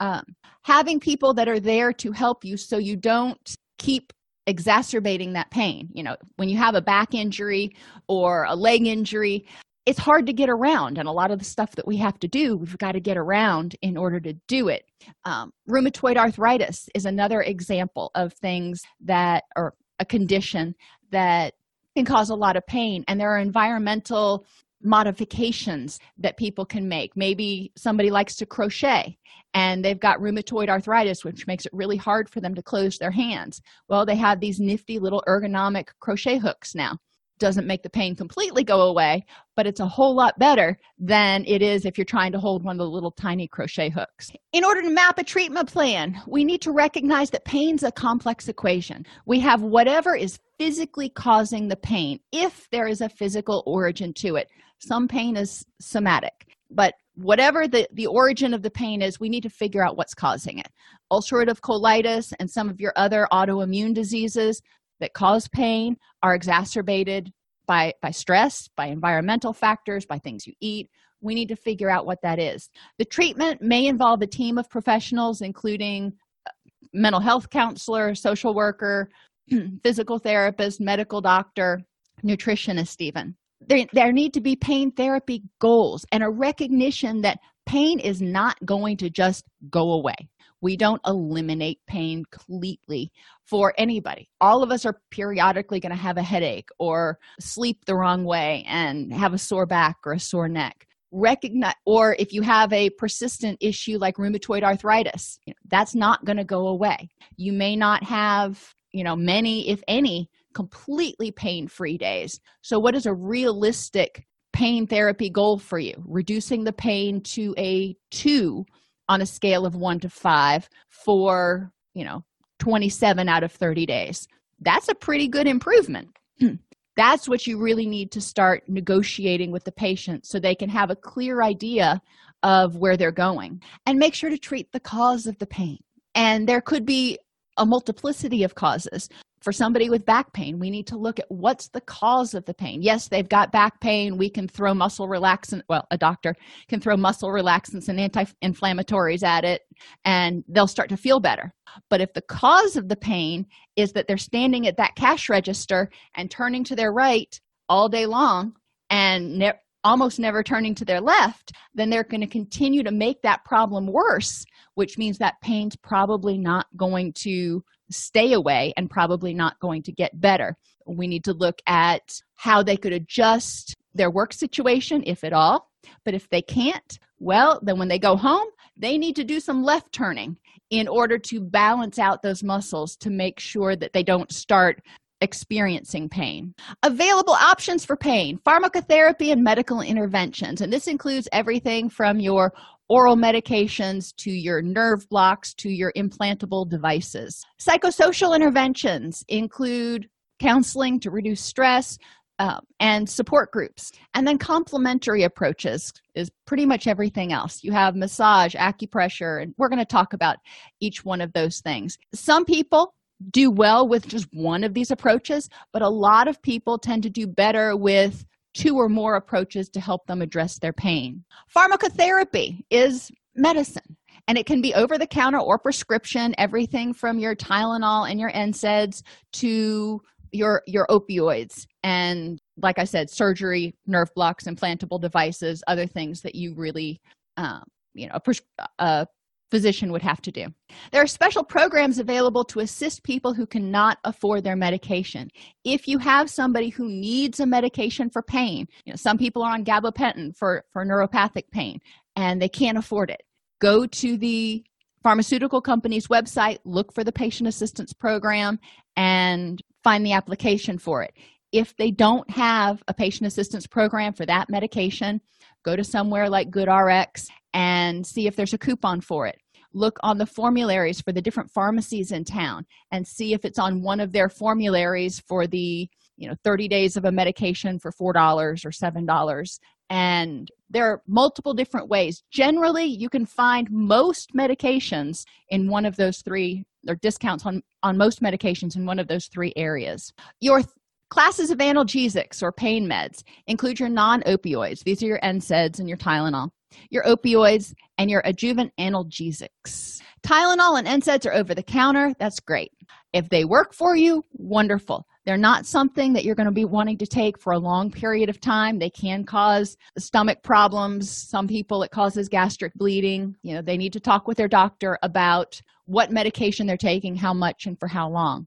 um, 0.00 0.24
having 0.62 1.00
people 1.00 1.34
that 1.34 1.48
are 1.48 1.60
there 1.60 1.92
to 1.92 2.12
help 2.12 2.44
you 2.44 2.56
so 2.56 2.78
you 2.78 2.96
don't 2.96 3.56
keep 3.78 4.12
exacerbating 4.46 5.32
that 5.32 5.50
pain. 5.50 5.88
You 5.92 6.02
know, 6.02 6.16
when 6.36 6.48
you 6.48 6.56
have 6.58 6.74
a 6.74 6.82
back 6.82 7.14
injury 7.14 7.74
or 8.08 8.44
a 8.44 8.54
leg 8.54 8.86
injury, 8.86 9.46
it's 9.86 9.98
hard 9.98 10.26
to 10.26 10.32
get 10.32 10.48
around. 10.48 10.98
And 10.98 11.08
a 11.08 11.12
lot 11.12 11.30
of 11.30 11.38
the 11.38 11.44
stuff 11.44 11.72
that 11.76 11.86
we 11.86 11.96
have 11.98 12.18
to 12.20 12.28
do 12.28 12.56
we've 12.56 12.78
got 12.78 12.92
to 12.92 13.00
get 13.00 13.16
around 13.16 13.76
in 13.82 13.96
order 13.96 14.20
to 14.20 14.34
do 14.48 14.68
it. 14.68 14.84
Um, 15.24 15.52
rheumatoid 15.68 16.16
arthritis 16.16 16.88
is 16.94 17.06
another 17.06 17.42
example 17.42 18.10
of 18.14 18.32
things 18.34 18.82
that 19.00 19.44
are 19.56 19.74
a 20.00 20.04
condition 20.04 20.74
that 21.10 21.54
can 21.96 22.04
cause 22.04 22.30
a 22.30 22.34
lot 22.34 22.56
of 22.56 22.66
pain. 22.66 23.04
And 23.06 23.20
there 23.20 23.30
are 23.30 23.38
environmental 23.38 24.46
modifications 24.84 25.98
that 26.18 26.36
people 26.36 26.64
can 26.64 26.88
make 26.88 27.16
maybe 27.16 27.72
somebody 27.76 28.10
likes 28.10 28.36
to 28.36 28.46
crochet 28.46 29.16
and 29.54 29.84
they've 29.84 30.00
got 30.00 30.18
rheumatoid 30.18 30.68
arthritis 30.68 31.24
which 31.24 31.46
makes 31.46 31.66
it 31.66 31.72
really 31.72 31.96
hard 31.96 32.28
for 32.28 32.40
them 32.40 32.54
to 32.54 32.62
close 32.62 32.98
their 32.98 33.10
hands 33.10 33.60
well 33.88 34.04
they 34.04 34.16
have 34.16 34.40
these 34.40 34.60
nifty 34.60 34.98
little 34.98 35.22
ergonomic 35.26 35.88
crochet 36.00 36.38
hooks 36.38 36.74
now 36.74 36.96
doesn't 37.38 37.66
make 37.66 37.82
the 37.82 37.90
pain 37.90 38.14
completely 38.14 38.62
go 38.64 38.82
away, 38.82 39.24
but 39.56 39.66
it's 39.66 39.80
a 39.80 39.86
whole 39.86 40.14
lot 40.14 40.38
better 40.38 40.78
than 40.98 41.44
it 41.46 41.62
is 41.62 41.84
if 41.84 41.98
you're 41.98 42.04
trying 42.04 42.32
to 42.32 42.38
hold 42.38 42.64
one 42.64 42.76
of 42.76 42.86
the 42.86 42.90
little 42.90 43.10
tiny 43.10 43.48
crochet 43.48 43.90
hooks. 43.90 44.30
In 44.52 44.64
order 44.64 44.82
to 44.82 44.90
map 44.90 45.18
a 45.18 45.24
treatment 45.24 45.70
plan, 45.70 46.20
we 46.26 46.44
need 46.44 46.62
to 46.62 46.72
recognize 46.72 47.30
that 47.30 47.44
pain's 47.44 47.82
a 47.82 47.92
complex 47.92 48.48
equation. 48.48 49.04
We 49.26 49.40
have 49.40 49.62
whatever 49.62 50.14
is 50.14 50.38
physically 50.58 51.08
causing 51.08 51.68
the 51.68 51.76
pain, 51.76 52.20
if 52.32 52.68
there 52.70 52.86
is 52.86 53.00
a 53.00 53.08
physical 53.08 53.62
origin 53.66 54.12
to 54.14 54.36
it. 54.36 54.48
Some 54.86 55.08
pain 55.08 55.36
is 55.36 55.64
somatic, 55.80 56.46
but 56.70 56.94
whatever 57.14 57.66
the, 57.68 57.88
the 57.92 58.06
origin 58.06 58.52
of 58.54 58.62
the 58.62 58.70
pain 58.70 59.00
is, 59.02 59.20
we 59.20 59.28
need 59.28 59.42
to 59.44 59.50
figure 59.50 59.84
out 59.84 59.96
what's 59.96 60.14
causing 60.14 60.58
it. 60.58 60.68
Ulcerative 61.12 61.60
colitis 61.60 62.32
and 62.38 62.50
some 62.50 62.68
of 62.68 62.80
your 62.80 62.92
other 62.96 63.28
autoimmune 63.32 63.94
diseases, 63.94 64.60
that 65.00 65.12
cause 65.12 65.48
pain 65.48 65.96
are 66.22 66.34
exacerbated 66.34 67.32
by 67.66 67.92
by 68.02 68.10
stress 68.10 68.68
by 68.76 68.86
environmental 68.86 69.52
factors 69.52 70.06
by 70.06 70.18
things 70.18 70.46
you 70.46 70.54
eat. 70.60 70.88
We 71.20 71.34
need 71.34 71.48
to 71.48 71.56
figure 71.56 71.90
out 71.90 72.06
what 72.06 72.20
that 72.22 72.38
is. 72.38 72.68
The 72.98 73.04
treatment 73.04 73.62
may 73.62 73.86
involve 73.86 74.20
a 74.22 74.26
team 74.26 74.58
of 74.58 74.68
professionals 74.68 75.40
including 75.40 76.12
uh, 76.46 76.50
mental 76.92 77.20
health 77.20 77.50
counselor 77.50 78.14
social 78.14 78.54
worker 78.54 79.10
physical 79.82 80.18
therapist 80.18 80.80
medical 80.80 81.20
doctor 81.20 81.82
nutritionist 82.22 83.00
even 83.00 83.34
there, 83.68 83.86
there 83.92 84.12
need 84.12 84.34
to 84.34 84.40
be 84.40 84.56
pain 84.56 84.90
therapy 84.90 85.42
goals 85.60 86.04
and 86.12 86.22
a 86.22 86.30
recognition 86.30 87.22
that 87.22 87.38
pain 87.66 87.98
is 87.98 88.20
not 88.20 88.56
going 88.64 88.96
to 88.98 89.10
just 89.10 89.44
go 89.70 89.92
away 89.92 90.16
we 90.64 90.78
don't 90.78 91.02
eliminate 91.06 91.78
pain 91.86 92.24
completely 92.30 93.12
for 93.44 93.74
anybody. 93.76 94.30
All 94.40 94.62
of 94.62 94.70
us 94.70 94.86
are 94.86 94.98
periodically 95.10 95.78
going 95.78 95.94
to 95.94 96.02
have 96.02 96.16
a 96.16 96.22
headache 96.22 96.70
or 96.78 97.18
sleep 97.38 97.84
the 97.84 97.94
wrong 97.94 98.24
way 98.24 98.64
and 98.66 99.12
have 99.12 99.34
a 99.34 99.38
sore 99.38 99.66
back 99.66 99.98
or 100.06 100.14
a 100.14 100.18
sore 100.18 100.48
neck. 100.48 100.86
Recognize, 101.12 101.74
or 101.84 102.16
if 102.18 102.32
you 102.32 102.40
have 102.40 102.72
a 102.72 102.88
persistent 102.88 103.58
issue 103.60 103.98
like 103.98 104.16
rheumatoid 104.16 104.62
arthritis, 104.62 105.38
you 105.44 105.52
know, 105.52 105.58
that's 105.68 105.94
not 105.94 106.24
going 106.24 106.38
to 106.38 106.44
go 106.44 106.68
away. 106.68 107.10
You 107.36 107.52
may 107.52 107.76
not 107.76 108.02
have, 108.02 108.74
you 108.90 109.04
know, 109.04 109.16
many, 109.16 109.68
if 109.68 109.82
any, 109.86 110.30
completely 110.54 111.30
pain 111.30 111.68
free 111.68 111.98
days. 111.98 112.40
So, 112.62 112.78
what 112.78 112.94
is 112.94 113.06
a 113.06 113.14
realistic 113.14 114.26
pain 114.52 114.86
therapy 114.86 115.30
goal 115.30 115.58
for 115.58 115.78
you? 115.78 115.94
Reducing 116.06 116.64
the 116.64 116.72
pain 116.72 117.20
to 117.34 117.54
a 117.58 117.96
two 118.10 118.64
on 119.08 119.20
a 119.20 119.26
scale 119.26 119.66
of 119.66 119.74
one 119.74 120.00
to 120.00 120.08
five 120.08 120.68
for, 120.88 121.72
you 121.92 122.04
know, 122.04 122.24
27 122.58 123.28
out 123.28 123.42
of 123.42 123.52
30 123.52 123.84
days. 123.86 124.26
That's 124.60 124.88
a 124.88 124.94
pretty 124.94 125.28
good 125.28 125.46
improvement. 125.46 126.08
That's 126.96 127.28
what 127.28 127.46
you 127.46 127.58
really 127.58 127.86
need 127.86 128.12
to 128.12 128.20
start 128.20 128.62
negotiating 128.68 129.50
with 129.50 129.64
the 129.64 129.72
patient 129.72 130.26
so 130.26 130.38
they 130.38 130.54
can 130.54 130.68
have 130.68 130.90
a 130.90 130.96
clear 130.96 131.42
idea 131.42 132.00
of 132.42 132.76
where 132.76 132.96
they're 132.96 133.10
going. 133.10 133.60
And 133.84 133.98
make 133.98 134.14
sure 134.14 134.30
to 134.30 134.38
treat 134.38 134.70
the 134.72 134.80
cause 134.80 135.26
of 135.26 135.38
the 135.38 135.46
pain. 135.46 135.78
And 136.14 136.48
there 136.48 136.60
could 136.60 136.86
be 136.86 137.18
a 137.56 137.66
multiplicity 137.66 138.44
of 138.44 138.54
causes 138.54 139.08
for 139.44 139.52
somebody 139.52 139.90
with 139.90 140.06
back 140.06 140.32
pain. 140.32 140.58
We 140.58 140.70
need 140.70 140.86
to 140.86 140.96
look 140.96 141.18
at 141.18 141.26
what's 141.28 141.68
the 141.68 141.82
cause 141.82 142.32
of 142.32 142.46
the 142.46 142.54
pain. 142.54 142.80
Yes 142.82 143.08
they've 143.08 143.28
got 143.28 143.52
back 143.52 143.78
pain. 143.80 144.16
We 144.16 144.30
can 144.30 144.48
throw 144.48 144.72
muscle 144.72 145.06
relaxant 145.06 145.62
well 145.68 145.86
a 145.90 145.98
doctor 145.98 146.34
can 146.68 146.80
throw 146.80 146.96
muscle 146.96 147.28
relaxants 147.28 147.88
and 147.88 148.00
anti-inflammatories 148.00 149.22
at 149.22 149.44
it 149.44 149.60
and 150.04 150.42
they'll 150.48 150.66
start 150.66 150.88
to 150.88 150.96
feel 150.96 151.20
better. 151.20 151.52
But 151.90 152.00
if 152.00 152.14
the 152.14 152.22
cause 152.22 152.76
of 152.76 152.88
the 152.88 152.96
pain 152.96 153.46
is 153.76 153.92
that 153.92 154.08
they're 154.08 154.16
standing 154.16 154.66
at 154.66 154.78
that 154.78 154.96
cash 154.96 155.28
register 155.28 155.90
and 156.14 156.30
turning 156.30 156.64
to 156.64 156.76
their 156.76 156.92
right 156.92 157.38
all 157.68 157.90
day 157.90 158.06
long 158.06 158.54
and 158.88 159.38
ne- 159.38 159.52
almost 159.84 160.18
never 160.18 160.42
turning 160.42 160.74
to 160.74 160.84
their 160.86 161.02
left 161.02 161.52
then 161.74 161.90
they're 161.90 162.04
going 162.04 162.22
to 162.22 162.26
continue 162.26 162.82
to 162.82 162.90
make 162.90 163.20
that 163.20 163.44
problem 163.44 163.86
worse 163.86 164.46
which 164.74 164.96
means 164.96 165.18
that 165.18 165.40
pain's 165.42 165.76
probably 165.76 166.38
not 166.38 166.66
going 166.76 167.12
to 167.12 167.62
stay 167.90 168.32
away 168.32 168.72
and 168.76 168.90
probably 168.90 169.34
not 169.34 169.58
going 169.60 169.82
to 169.84 169.92
get 169.92 170.20
better. 170.20 170.56
We 170.86 171.06
need 171.06 171.24
to 171.24 171.32
look 171.32 171.60
at 171.66 172.20
how 172.34 172.62
they 172.62 172.76
could 172.76 172.92
adjust 172.92 173.76
their 173.94 174.10
work 174.10 174.32
situation, 174.32 175.02
if 175.06 175.24
at 175.24 175.32
all. 175.32 175.70
But 176.04 176.14
if 176.14 176.28
they 176.28 176.42
can't, 176.42 176.98
well, 177.18 177.60
then 177.62 177.78
when 177.78 177.88
they 177.88 177.98
go 177.98 178.16
home, 178.16 178.48
they 178.76 178.98
need 178.98 179.16
to 179.16 179.24
do 179.24 179.40
some 179.40 179.62
left 179.62 179.92
turning 179.92 180.36
in 180.70 180.88
order 180.88 181.18
to 181.18 181.40
balance 181.40 181.98
out 181.98 182.22
those 182.22 182.42
muscles 182.42 182.96
to 182.96 183.10
make 183.10 183.38
sure 183.38 183.76
that 183.76 183.92
they 183.92 184.02
don't 184.02 184.32
start 184.32 184.82
experiencing 185.20 186.08
pain. 186.08 186.54
Available 186.82 187.32
options 187.32 187.84
for 187.84 187.96
pain 187.96 188.38
pharmacotherapy 188.46 189.32
and 189.32 189.42
medical 189.42 189.80
interventions. 189.80 190.60
And 190.60 190.72
this 190.72 190.86
includes 190.86 191.28
everything 191.32 191.88
from 191.88 192.20
your 192.20 192.52
oral 192.88 193.16
medications 193.16 194.14
to 194.16 194.30
your 194.30 194.62
nerve 194.62 195.08
blocks 195.08 195.54
to 195.54 195.70
your 195.70 195.92
implantable 195.96 196.68
devices. 196.68 197.44
Psychosocial 197.60 198.34
interventions 198.34 199.24
include 199.28 200.08
counseling 200.40 201.00
to 201.00 201.10
reduce 201.10 201.40
stress. 201.40 201.98
Uh, 202.40 202.58
and 202.80 203.08
support 203.08 203.52
groups 203.52 203.92
and 204.14 204.26
then 204.26 204.36
complementary 204.36 205.22
approaches 205.22 205.92
is 206.16 206.32
pretty 206.48 206.66
much 206.66 206.88
everything 206.88 207.32
else 207.32 207.62
you 207.62 207.70
have 207.70 207.94
massage 207.94 208.56
acupressure 208.56 209.40
and 209.40 209.54
we're 209.56 209.68
going 209.68 209.78
to 209.78 209.84
talk 209.84 210.12
about 210.12 210.38
each 210.80 211.04
one 211.04 211.20
of 211.20 211.32
those 211.32 211.60
things 211.60 211.96
some 212.12 212.44
people 212.44 212.92
do 213.30 213.52
well 213.52 213.86
with 213.86 214.08
just 214.08 214.26
one 214.32 214.64
of 214.64 214.74
these 214.74 214.90
approaches 214.90 215.48
but 215.72 215.80
a 215.80 215.88
lot 215.88 216.26
of 216.26 216.42
people 216.42 216.76
tend 216.76 217.04
to 217.04 217.08
do 217.08 217.24
better 217.24 217.76
with 217.76 218.24
two 218.54 218.76
or 218.76 218.88
more 218.88 219.16
approaches 219.16 219.68
to 219.68 219.80
help 219.80 220.06
them 220.06 220.22
address 220.22 220.58
their 220.58 220.72
pain. 220.72 221.24
Pharmacotherapy 221.54 222.64
is 222.70 223.10
medicine 223.34 223.96
and 224.26 224.38
it 224.38 224.46
can 224.46 224.62
be 224.62 224.72
over 224.74 224.96
the 224.96 225.06
counter 225.06 225.40
or 225.40 225.58
prescription, 225.58 226.34
everything 226.38 226.94
from 226.94 227.18
your 227.18 227.34
Tylenol 227.34 228.10
and 228.10 228.18
your 228.18 228.32
NSAIDs 228.32 229.02
to 229.34 230.00
your 230.32 230.62
your 230.66 230.86
opioids 230.88 231.66
and 231.84 232.40
like 232.56 232.78
I 232.78 232.84
said, 232.84 233.10
surgery, 233.10 233.74
nerve 233.86 234.10
blocks, 234.14 234.44
implantable 234.44 235.00
devices, 235.00 235.62
other 235.66 235.86
things 235.86 236.22
that 236.22 236.34
you 236.34 236.54
really, 236.54 237.00
um, 237.36 237.64
you 237.94 238.08
know, 238.08 238.18
a, 238.26 238.34
a 238.78 239.06
physician 239.54 239.92
would 239.92 240.02
have 240.02 240.20
to 240.20 240.32
do. 240.32 240.48
There 240.90 241.00
are 241.00 241.06
special 241.06 241.44
programs 241.44 242.00
available 242.00 242.44
to 242.46 242.58
assist 242.58 243.04
people 243.04 243.34
who 243.34 243.46
cannot 243.46 243.98
afford 244.02 244.42
their 244.42 244.56
medication. 244.56 245.30
If 245.62 245.86
you 245.86 245.98
have 245.98 246.28
somebody 246.28 246.70
who 246.70 246.88
needs 246.88 247.38
a 247.38 247.46
medication 247.46 248.10
for 248.10 248.20
pain, 248.20 248.66
you 248.84 248.92
know, 248.92 248.96
some 248.96 249.16
people 249.16 249.44
are 249.44 249.52
on 249.52 249.64
gabapentin 249.64 250.36
for, 250.36 250.64
for 250.72 250.84
neuropathic 250.84 251.52
pain 251.52 251.78
and 252.16 252.42
they 252.42 252.48
can't 252.48 252.76
afford 252.76 253.10
it. 253.10 253.22
Go 253.60 253.86
to 253.86 254.16
the 254.16 254.64
pharmaceutical 255.04 255.60
company's 255.60 256.08
website, 256.08 256.58
look 256.64 256.92
for 256.92 257.04
the 257.04 257.12
patient 257.12 257.46
assistance 257.46 257.92
program, 257.92 258.58
and 258.96 259.62
find 259.84 260.04
the 260.04 260.14
application 260.14 260.78
for 260.78 261.04
it. 261.04 261.14
If 261.52 261.76
they 261.76 261.92
don't 261.92 262.28
have 262.28 262.82
a 262.88 262.94
patient 262.94 263.28
assistance 263.28 263.68
program 263.68 264.14
for 264.14 264.26
that 264.26 264.50
medication, 264.50 265.20
go 265.64 265.76
to 265.76 265.84
somewhere 265.84 266.28
like 266.28 266.50
GoodRx 266.50 267.28
and 267.52 268.04
see 268.04 268.26
if 268.26 268.34
there's 268.34 268.52
a 268.52 268.58
coupon 268.58 269.00
for 269.00 269.28
it 269.28 269.38
look 269.74 269.98
on 270.02 270.18
the 270.18 270.26
formularies 270.26 271.00
for 271.00 271.12
the 271.12 271.20
different 271.20 271.50
pharmacies 271.50 272.12
in 272.12 272.24
town 272.24 272.64
and 272.92 273.06
see 273.06 273.34
if 273.34 273.44
it's 273.44 273.58
on 273.58 273.82
one 273.82 274.00
of 274.00 274.12
their 274.12 274.28
formularies 274.28 275.20
for 275.20 275.46
the 275.46 275.88
you 276.16 276.28
know 276.28 276.34
30 276.44 276.68
days 276.68 276.96
of 276.96 277.04
a 277.04 277.12
medication 277.12 277.78
for 277.78 277.92
$4 277.92 278.64
or 278.64 278.70
$7 278.70 279.58
and 279.90 280.48
there 280.70 280.86
are 280.86 281.02
multiple 281.06 281.52
different 281.52 281.88
ways. 281.88 282.22
Generally 282.30 282.86
you 282.86 283.08
can 283.08 283.26
find 283.26 283.68
most 283.70 284.32
medications 284.34 285.24
in 285.48 285.68
one 285.68 285.84
of 285.84 285.96
those 285.96 286.22
three 286.22 286.64
or 286.88 286.94
discounts 286.96 287.44
on 287.44 287.62
on 287.82 287.98
most 287.98 288.22
medications 288.22 288.76
in 288.76 288.86
one 288.86 288.98
of 288.98 289.08
those 289.08 289.26
three 289.26 289.52
areas. 289.56 290.12
Your 290.40 290.58
th- 290.58 290.70
classes 291.10 291.50
of 291.50 291.58
analgesics 291.58 292.42
or 292.42 292.50
pain 292.50 292.88
meds 292.88 293.22
include 293.46 293.78
your 293.78 293.88
non-opioids. 293.88 294.82
These 294.82 295.02
are 295.02 295.06
your 295.06 295.20
nsaids 295.20 295.78
and 295.78 295.88
your 295.88 295.98
tylenol 295.98 296.50
your 296.90 297.04
opioids, 297.04 297.74
and 297.98 298.10
your 298.10 298.22
adjuvant 298.24 298.72
analgesics. 298.78 300.00
Tylenol 300.22 300.78
and 300.78 301.02
NSAIDs 301.02 301.26
are 301.26 301.34
over 301.34 301.54
the 301.54 301.62
counter. 301.62 302.14
That's 302.18 302.40
great. 302.40 302.72
If 303.12 303.28
they 303.28 303.44
work 303.44 303.74
for 303.74 303.94
you, 303.94 304.24
wonderful. 304.32 305.06
They're 305.26 305.36
not 305.36 305.64
something 305.64 306.12
that 306.12 306.24
you're 306.24 306.34
going 306.34 306.48
to 306.48 306.52
be 306.52 306.64
wanting 306.66 306.98
to 306.98 307.06
take 307.06 307.40
for 307.40 307.52
a 307.52 307.58
long 307.58 307.90
period 307.90 308.28
of 308.28 308.40
time. 308.40 308.78
They 308.78 308.90
can 308.90 309.24
cause 309.24 309.76
stomach 309.98 310.42
problems. 310.42 311.10
Some 311.10 311.48
people, 311.48 311.82
it 311.82 311.90
causes 311.90 312.28
gastric 312.28 312.74
bleeding. 312.74 313.34
You 313.42 313.54
know, 313.54 313.62
they 313.62 313.76
need 313.76 313.92
to 313.94 314.00
talk 314.00 314.28
with 314.28 314.36
their 314.36 314.48
doctor 314.48 314.98
about 315.02 315.60
what 315.86 316.10
medication 316.10 316.66
they're 316.66 316.76
taking, 316.76 317.16
how 317.16 317.32
much, 317.32 317.66
and 317.66 317.78
for 317.78 317.88
how 317.88 318.08
long. 318.08 318.46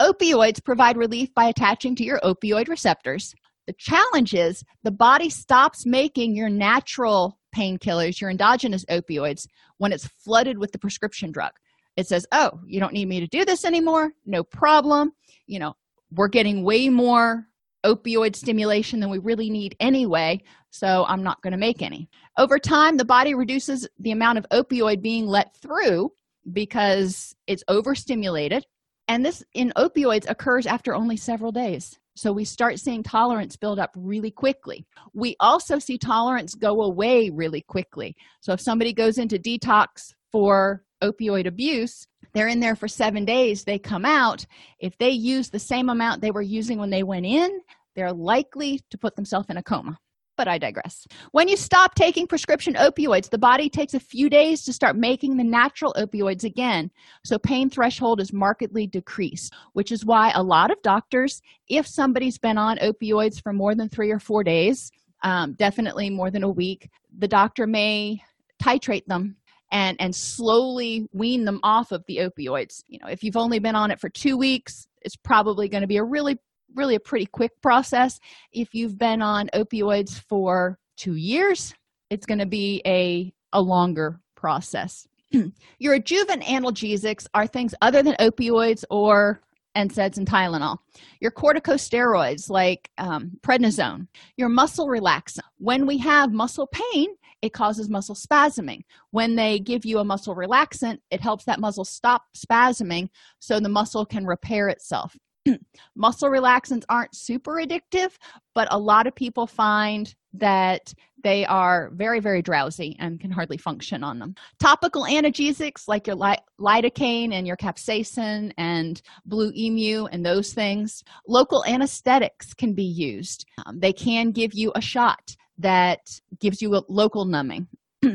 Opioids 0.00 0.62
provide 0.62 0.96
relief 0.96 1.32
by 1.34 1.46
attaching 1.46 1.94
to 1.96 2.04
your 2.04 2.20
opioid 2.20 2.68
receptors. 2.68 3.34
The 3.66 3.74
challenge 3.74 4.34
is 4.34 4.64
the 4.84 4.90
body 4.90 5.28
stops 5.28 5.84
making 5.86 6.36
your 6.36 6.48
natural 6.48 7.38
painkillers, 7.54 8.20
your 8.20 8.30
endogenous 8.30 8.84
opioids, 8.86 9.46
when 9.78 9.92
it's 9.92 10.06
flooded 10.06 10.58
with 10.58 10.72
the 10.72 10.78
prescription 10.78 11.32
drug. 11.32 11.52
It 11.96 12.06
says, 12.06 12.26
Oh, 12.32 12.60
you 12.66 12.78
don't 12.78 12.92
need 12.92 13.08
me 13.08 13.20
to 13.20 13.26
do 13.26 13.44
this 13.44 13.64
anymore. 13.64 14.12
No 14.24 14.44
problem. 14.44 15.12
You 15.46 15.58
know, 15.58 15.74
we're 16.12 16.28
getting 16.28 16.62
way 16.62 16.88
more 16.88 17.46
opioid 17.84 18.36
stimulation 18.36 19.00
than 19.00 19.10
we 19.10 19.18
really 19.18 19.48
need 19.48 19.76
anyway, 19.80 20.42
so 20.70 21.04
I'm 21.08 21.22
not 21.22 21.40
going 21.42 21.52
to 21.52 21.58
make 21.58 21.82
any. 21.82 22.08
Over 22.36 22.58
time, 22.58 22.96
the 22.96 23.04
body 23.04 23.34
reduces 23.34 23.88
the 23.98 24.10
amount 24.10 24.38
of 24.38 24.46
opioid 24.50 25.00
being 25.02 25.26
let 25.26 25.56
through 25.56 26.12
because 26.52 27.34
it's 27.46 27.64
overstimulated. 27.68 28.64
And 29.08 29.24
this 29.24 29.42
in 29.54 29.72
opioids 29.76 30.28
occurs 30.28 30.66
after 30.66 30.94
only 30.94 31.16
several 31.16 31.52
days. 31.52 31.98
So 32.16 32.32
we 32.32 32.44
start 32.44 32.80
seeing 32.80 33.02
tolerance 33.02 33.56
build 33.56 33.78
up 33.78 33.90
really 33.94 34.30
quickly. 34.30 34.86
We 35.12 35.36
also 35.38 35.78
see 35.78 35.98
tolerance 35.98 36.54
go 36.54 36.82
away 36.82 37.30
really 37.30 37.60
quickly. 37.60 38.16
So 38.40 38.52
if 38.52 38.60
somebody 38.60 38.92
goes 38.92 39.18
into 39.18 39.38
detox 39.38 40.14
for 40.32 40.82
opioid 41.02 41.46
abuse, 41.46 42.06
they're 42.32 42.48
in 42.48 42.60
there 42.60 42.74
for 42.74 42.88
seven 42.88 43.26
days, 43.26 43.64
they 43.64 43.78
come 43.78 44.06
out. 44.06 44.46
If 44.78 44.96
they 44.98 45.10
use 45.10 45.50
the 45.50 45.58
same 45.58 45.90
amount 45.90 46.22
they 46.22 46.30
were 46.30 46.42
using 46.42 46.78
when 46.78 46.90
they 46.90 47.02
went 47.02 47.26
in, 47.26 47.60
they're 47.94 48.12
likely 48.12 48.80
to 48.90 48.98
put 48.98 49.14
themselves 49.14 49.48
in 49.50 49.58
a 49.58 49.62
coma 49.62 49.98
but 50.36 50.48
I 50.48 50.58
digress. 50.58 51.06
When 51.32 51.48
you 51.48 51.56
stop 51.56 51.94
taking 51.94 52.26
prescription 52.26 52.74
opioids, 52.74 53.30
the 53.30 53.38
body 53.38 53.68
takes 53.68 53.94
a 53.94 54.00
few 54.00 54.28
days 54.28 54.64
to 54.64 54.72
start 54.72 54.96
making 54.96 55.36
the 55.36 55.44
natural 55.44 55.94
opioids 55.96 56.44
again. 56.44 56.90
So 57.24 57.38
pain 57.38 57.70
threshold 57.70 58.20
is 58.20 58.32
markedly 58.32 58.86
decreased, 58.86 59.52
which 59.72 59.90
is 59.90 60.04
why 60.04 60.30
a 60.34 60.42
lot 60.42 60.70
of 60.70 60.80
doctors, 60.82 61.40
if 61.68 61.86
somebody's 61.86 62.38
been 62.38 62.58
on 62.58 62.78
opioids 62.78 63.42
for 63.42 63.52
more 63.52 63.74
than 63.74 63.88
three 63.88 64.10
or 64.10 64.18
four 64.18 64.44
days, 64.44 64.90
um, 65.22 65.54
definitely 65.54 66.10
more 66.10 66.30
than 66.30 66.42
a 66.42 66.50
week, 66.50 66.88
the 67.18 67.28
doctor 67.28 67.66
may 67.66 68.22
titrate 68.62 69.06
them 69.06 69.36
and 69.72 69.96
and 70.00 70.14
slowly 70.14 71.08
wean 71.12 71.44
them 71.44 71.60
off 71.62 71.90
of 71.92 72.04
the 72.06 72.18
opioids 72.18 72.82
you 72.86 72.98
know 73.00 73.08
if 73.08 73.22
you've 73.22 73.36
only 73.36 73.58
been 73.58 73.74
on 73.74 73.90
it 73.90 74.00
for 74.00 74.08
two 74.08 74.36
weeks 74.36 74.86
it's 75.02 75.16
probably 75.16 75.68
going 75.68 75.80
to 75.80 75.86
be 75.86 75.96
a 75.96 76.04
really 76.04 76.38
really 76.74 76.94
a 76.94 77.00
pretty 77.00 77.26
quick 77.26 77.52
process. 77.62 78.18
If 78.52 78.74
you've 78.74 78.98
been 78.98 79.22
on 79.22 79.48
opioids 79.54 80.20
for 80.20 80.78
two 80.96 81.16
years, 81.16 81.74
it's 82.10 82.26
going 82.26 82.38
to 82.38 82.46
be 82.46 82.82
a, 82.86 83.32
a 83.52 83.60
longer 83.60 84.20
process. 84.36 85.06
Your 85.78 85.94
adjuvant 85.94 86.42
analgesics 86.44 87.26
are 87.34 87.46
things 87.46 87.74
other 87.82 88.02
than 88.02 88.14
opioids 88.20 88.84
or 88.90 89.40
NSAIDs 89.76 90.16
and 90.16 90.26
Tylenol. 90.26 90.78
Your 91.20 91.30
corticosteroids 91.30 92.48
like 92.48 92.90
um, 92.98 93.32
prednisone. 93.42 94.06
Your 94.36 94.48
muscle 94.48 94.86
relaxant. 94.86 95.40
When 95.58 95.86
we 95.86 95.98
have 95.98 96.32
muscle 96.32 96.68
pain, 96.68 97.08
it 97.42 97.52
causes 97.52 97.90
muscle 97.90 98.14
spasming. 98.14 98.82
When 99.10 99.36
they 99.36 99.58
give 99.58 99.84
you 99.84 99.98
a 99.98 100.04
muscle 100.04 100.34
relaxant, 100.34 100.98
it 101.10 101.20
helps 101.20 101.44
that 101.44 101.60
muscle 101.60 101.84
stop 101.84 102.22
spasming 102.34 103.08
so 103.38 103.60
the 103.60 103.68
muscle 103.68 104.06
can 104.06 104.24
repair 104.24 104.68
itself. 104.68 105.16
muscle 105.96 106.28
relaxants 106.28 106.84
aren't 106.88 107.14
super 107.14 107.54
addictive 107.54 108.16
but 108.54 108.68
a 108.70 108.78
lot 108.78 109.06
of 109.06 109.14
people 109.14 109.46
find 109.46 110.14
that 110.32 110.92
they 111.22 111.44
are 111.46 111.90
very 111.94 112.20
very 112.20 112.42
drowsy 112.42 112.96
and 113.00 113.20
can 113.20 113.30
hardly 113.30 113.56
function 113.56 114.04
on 114.04 114.18
them. 114.18 114.34
Topical 114.60 115.04
analgesics 115.04 115.88
like 115.88 116.06
your 116.06 116.16
lidocaine 116.16 117.32
and 117.32 117.46
your 117.46 117.56
capsaicin 117.56 118.52
and 118.58 119.02
blue 119.24 119.50
emu 119.56 120.06
and 120.06 120.24
those 120.24 120.52
things 120.52 121.02
local 121.26 121.64
anesthetics 121.64 122.54
can 122.54 122.74
be 122.74 122.84
used. 122.84 123.44
Um, 123.66 123.80
they 123.80 123.92
can 123.92 124.30
give 124.30 124.54
you 124.54 124.72
a 124.74 124.80
shot 124.80 125.34
that 125.58 126.00
gives 126.38 126.62
you 126.62 126.76
a 126.76 126.82
local 126.88 127.24
numbing. 127.24 127.66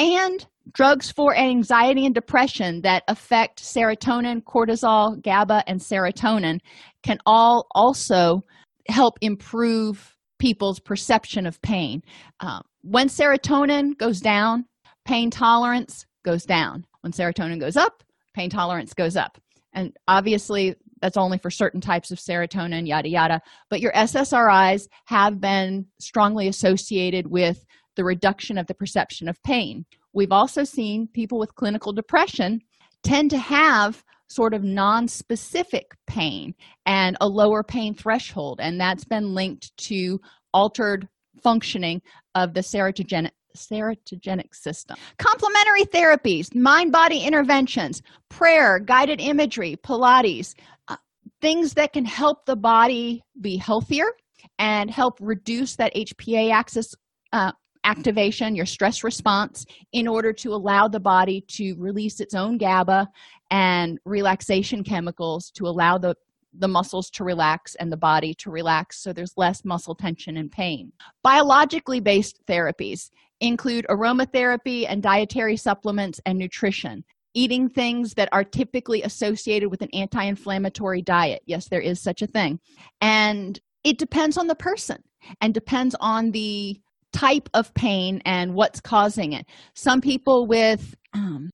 And 0.00 0.46
drugs 0.72 1.10
for 1.10 1.36
anxiety 1.36 2.06
and 2.06 2.14
depression 2.14 2.82
that 2.82 3.02
affect 3.08 3.62
serotonin, 3.62 4.42
cortisol, 4.42 5.22
GABA, 5.22 5.64
and 5.66 5.80
serotonin 5.80 6.60
can 7.02 7.18
all 7.26 7.66
also 7.74 8.42
help 8.88 9.18
improve 9.20 10.16
people's 10.38 10.80
perception 10.80 11.46
of 11.46 11.60
pain. 11.62 12.02
Um, 12.40 12.62
when 12.82 13.08
serotonin 13.08 13.96
goes 13.98 14.20
down, 14.20 14.64
pain 15.04 15.30
tolerance 15.30 16.06
goes 16.24 16.44
down. 16.44 16.84
When 17.00 17.12
serotonin 17.12 17.60
goes 17.60 17.76
up, 17.76 18.02
pain 18.34 18.50
tolerance 18.50 18.94
goes 18.94 19.16
up. 19.16 19.38
And 19.72 19.96
obviously, 20.06 20.74
that's 21.00 21.16
only 21.16 21.38
for 21.38 21.50
certain 21.50 21.80
types 21.80 22.10
of 22.10 22.18
serotonin, 22.18 22.86
yada, 22.86 23.08
yada. 23.08 23.40
But 23.70 23.80
your 23.80 23.92
SSRIs 23.92 24.88
have 25.06 25.40
been 25.40 25.86
strongly 26.00 26.48
associated 26.48 27.26
with 27.28 27.64
the 27.96 28.04
reduction 28.04 28.58
of 28.58 28.66
the 28.66 28.74
perception 28.74 29.28
of 29.28 29.42
pain. 29.42 29.84
We've 30.18 30.32
also 30.32 30.64
seen 30.64 31.06
people 31.06 31.38
with 31.38 31.54
clinical 31.54 31.92
depression 31.92 32.60
tend 33.04 33.30
to 33.30 33.38
have 33.38 34.02
sort 34.28 34.52
of 34.52 34.64
non-specific 34.64 35.92
pain 36.08 36.56
and 36.86 37.16
a 37.20 37.28
lower 37.28 37.62
pain 37.62 37.94
threshold 37.94 38.58
and 38.60 38.80
that's 38.80 39.04
been 39.04 39.32
linked 39.32 39.70
to 39.76 40.20
altered 40.52 41.06
functioning 41.40 42.02
of 42.34 42.52
the 42.54 42.62
serotogenic 42.62 43.30
serotogenic 43.56 44.52
system. 44.56 44.96
Complementary 45.18 45.84
therapies, 45.84 46.52
mind 46.52 46.90
body 46.90 47.20
interventions, 47.20 48.02
prayer, 48.28 48.80
guided 48.80 49.20
imagery, 49.20 49.76
Pilates, 49.84 50.56
uh, 50.88 50.96
things 51.40 51.74
that 51.74 51.92
can 51.92 52.04
help 52.04 52.44
the 52.44 52.56
body 52.56 53.22
be 53.40 53.56
healthier 53.56 54.10
and 54.58 54.90
help 54.90 55.16
reduce 55.20 55.76
that 55.76 55.94
HPA 55.94 56.52
axis 56.52 56.92
uh, 57.32 57.52
activation, 57.88 58.54
your 58.54 58.66
stress 58.66 59.02
response, 59.02 59.64
in 59.92 60.06
order 60.06 60.32
to 60.34 60.52
allow 60.52 60.88
the 60.88 61.00
body 61.00 61.40
to 61.48 61.74
release 61.78 62.20
its 62.20 62.34
own 62.34 62.58
GABA 62.58 63.08
and 63.50 63.98
relaxation 64.04 64.84
chemicals 64.84 65.50
to 65.52 65.66
allow 65.66 65.96
the, 65.96 66.14
the 66.52 66.68
muscles 66.68 67.08
to 67.10 67.24
relax 67.24 67.74
and 67.76 67.90
the 67.90 67.96
body 67.96 68.34
to 68.34 68.50
relax 68.50 69.02
so 69.02 69.12
there's 69.12 69.32
less 69.38 69.64
muscle 69.64 69.94
tension 69.94 70.36
and 70.36 70.52
pain. 70.52 70.92
Biologically 71.22 72.00
based 72.00 72.44
therapies 72.46 73.10
include 73.40 73.86
aromatherapy 73.88 74.84
and 74.86 75.02
dietary 75.02 75.56
supplements 75.56 76.20
and 76.26 76.38
nutrition. 76.38 77.04
Eating 77.34 77.68
things 77.68 78.14
that 78.14 78.28
are 78.32 78.44
typically 78.44 79.02
associated 79.02 79.70
with 79.70 79.80
an 79.80 79.90
anti 79.92 80.24
inflammatory 80.24 81.02
diet. 81.02 81.40
Yes, 81.46 81.68
there 81.68 81.80
is 81.80 82.00
such 82.02 82.20
a 82.20 82.26
thing. 82.26 82.58
And 83.00 83.58
it 83.84 83.98
depends 83.98 84.36
on 84.36 84.46
the 84.46 84.56
person 84.56 84.98
and 85.40 85.54
depends 85.54 85.94
on 86.00 86.32
the 86.32 86.80
type 87.12 87.48
of 87.54 87.72
pain 87.74 88.20
and 88.24 88.54
what's 88.54 88.80
causing 88.80 89.32
it. 89.32 89.46
Some 89.74 90.00
people 90.00 90.46
with 90.46 90.94
um, 91.14 91.50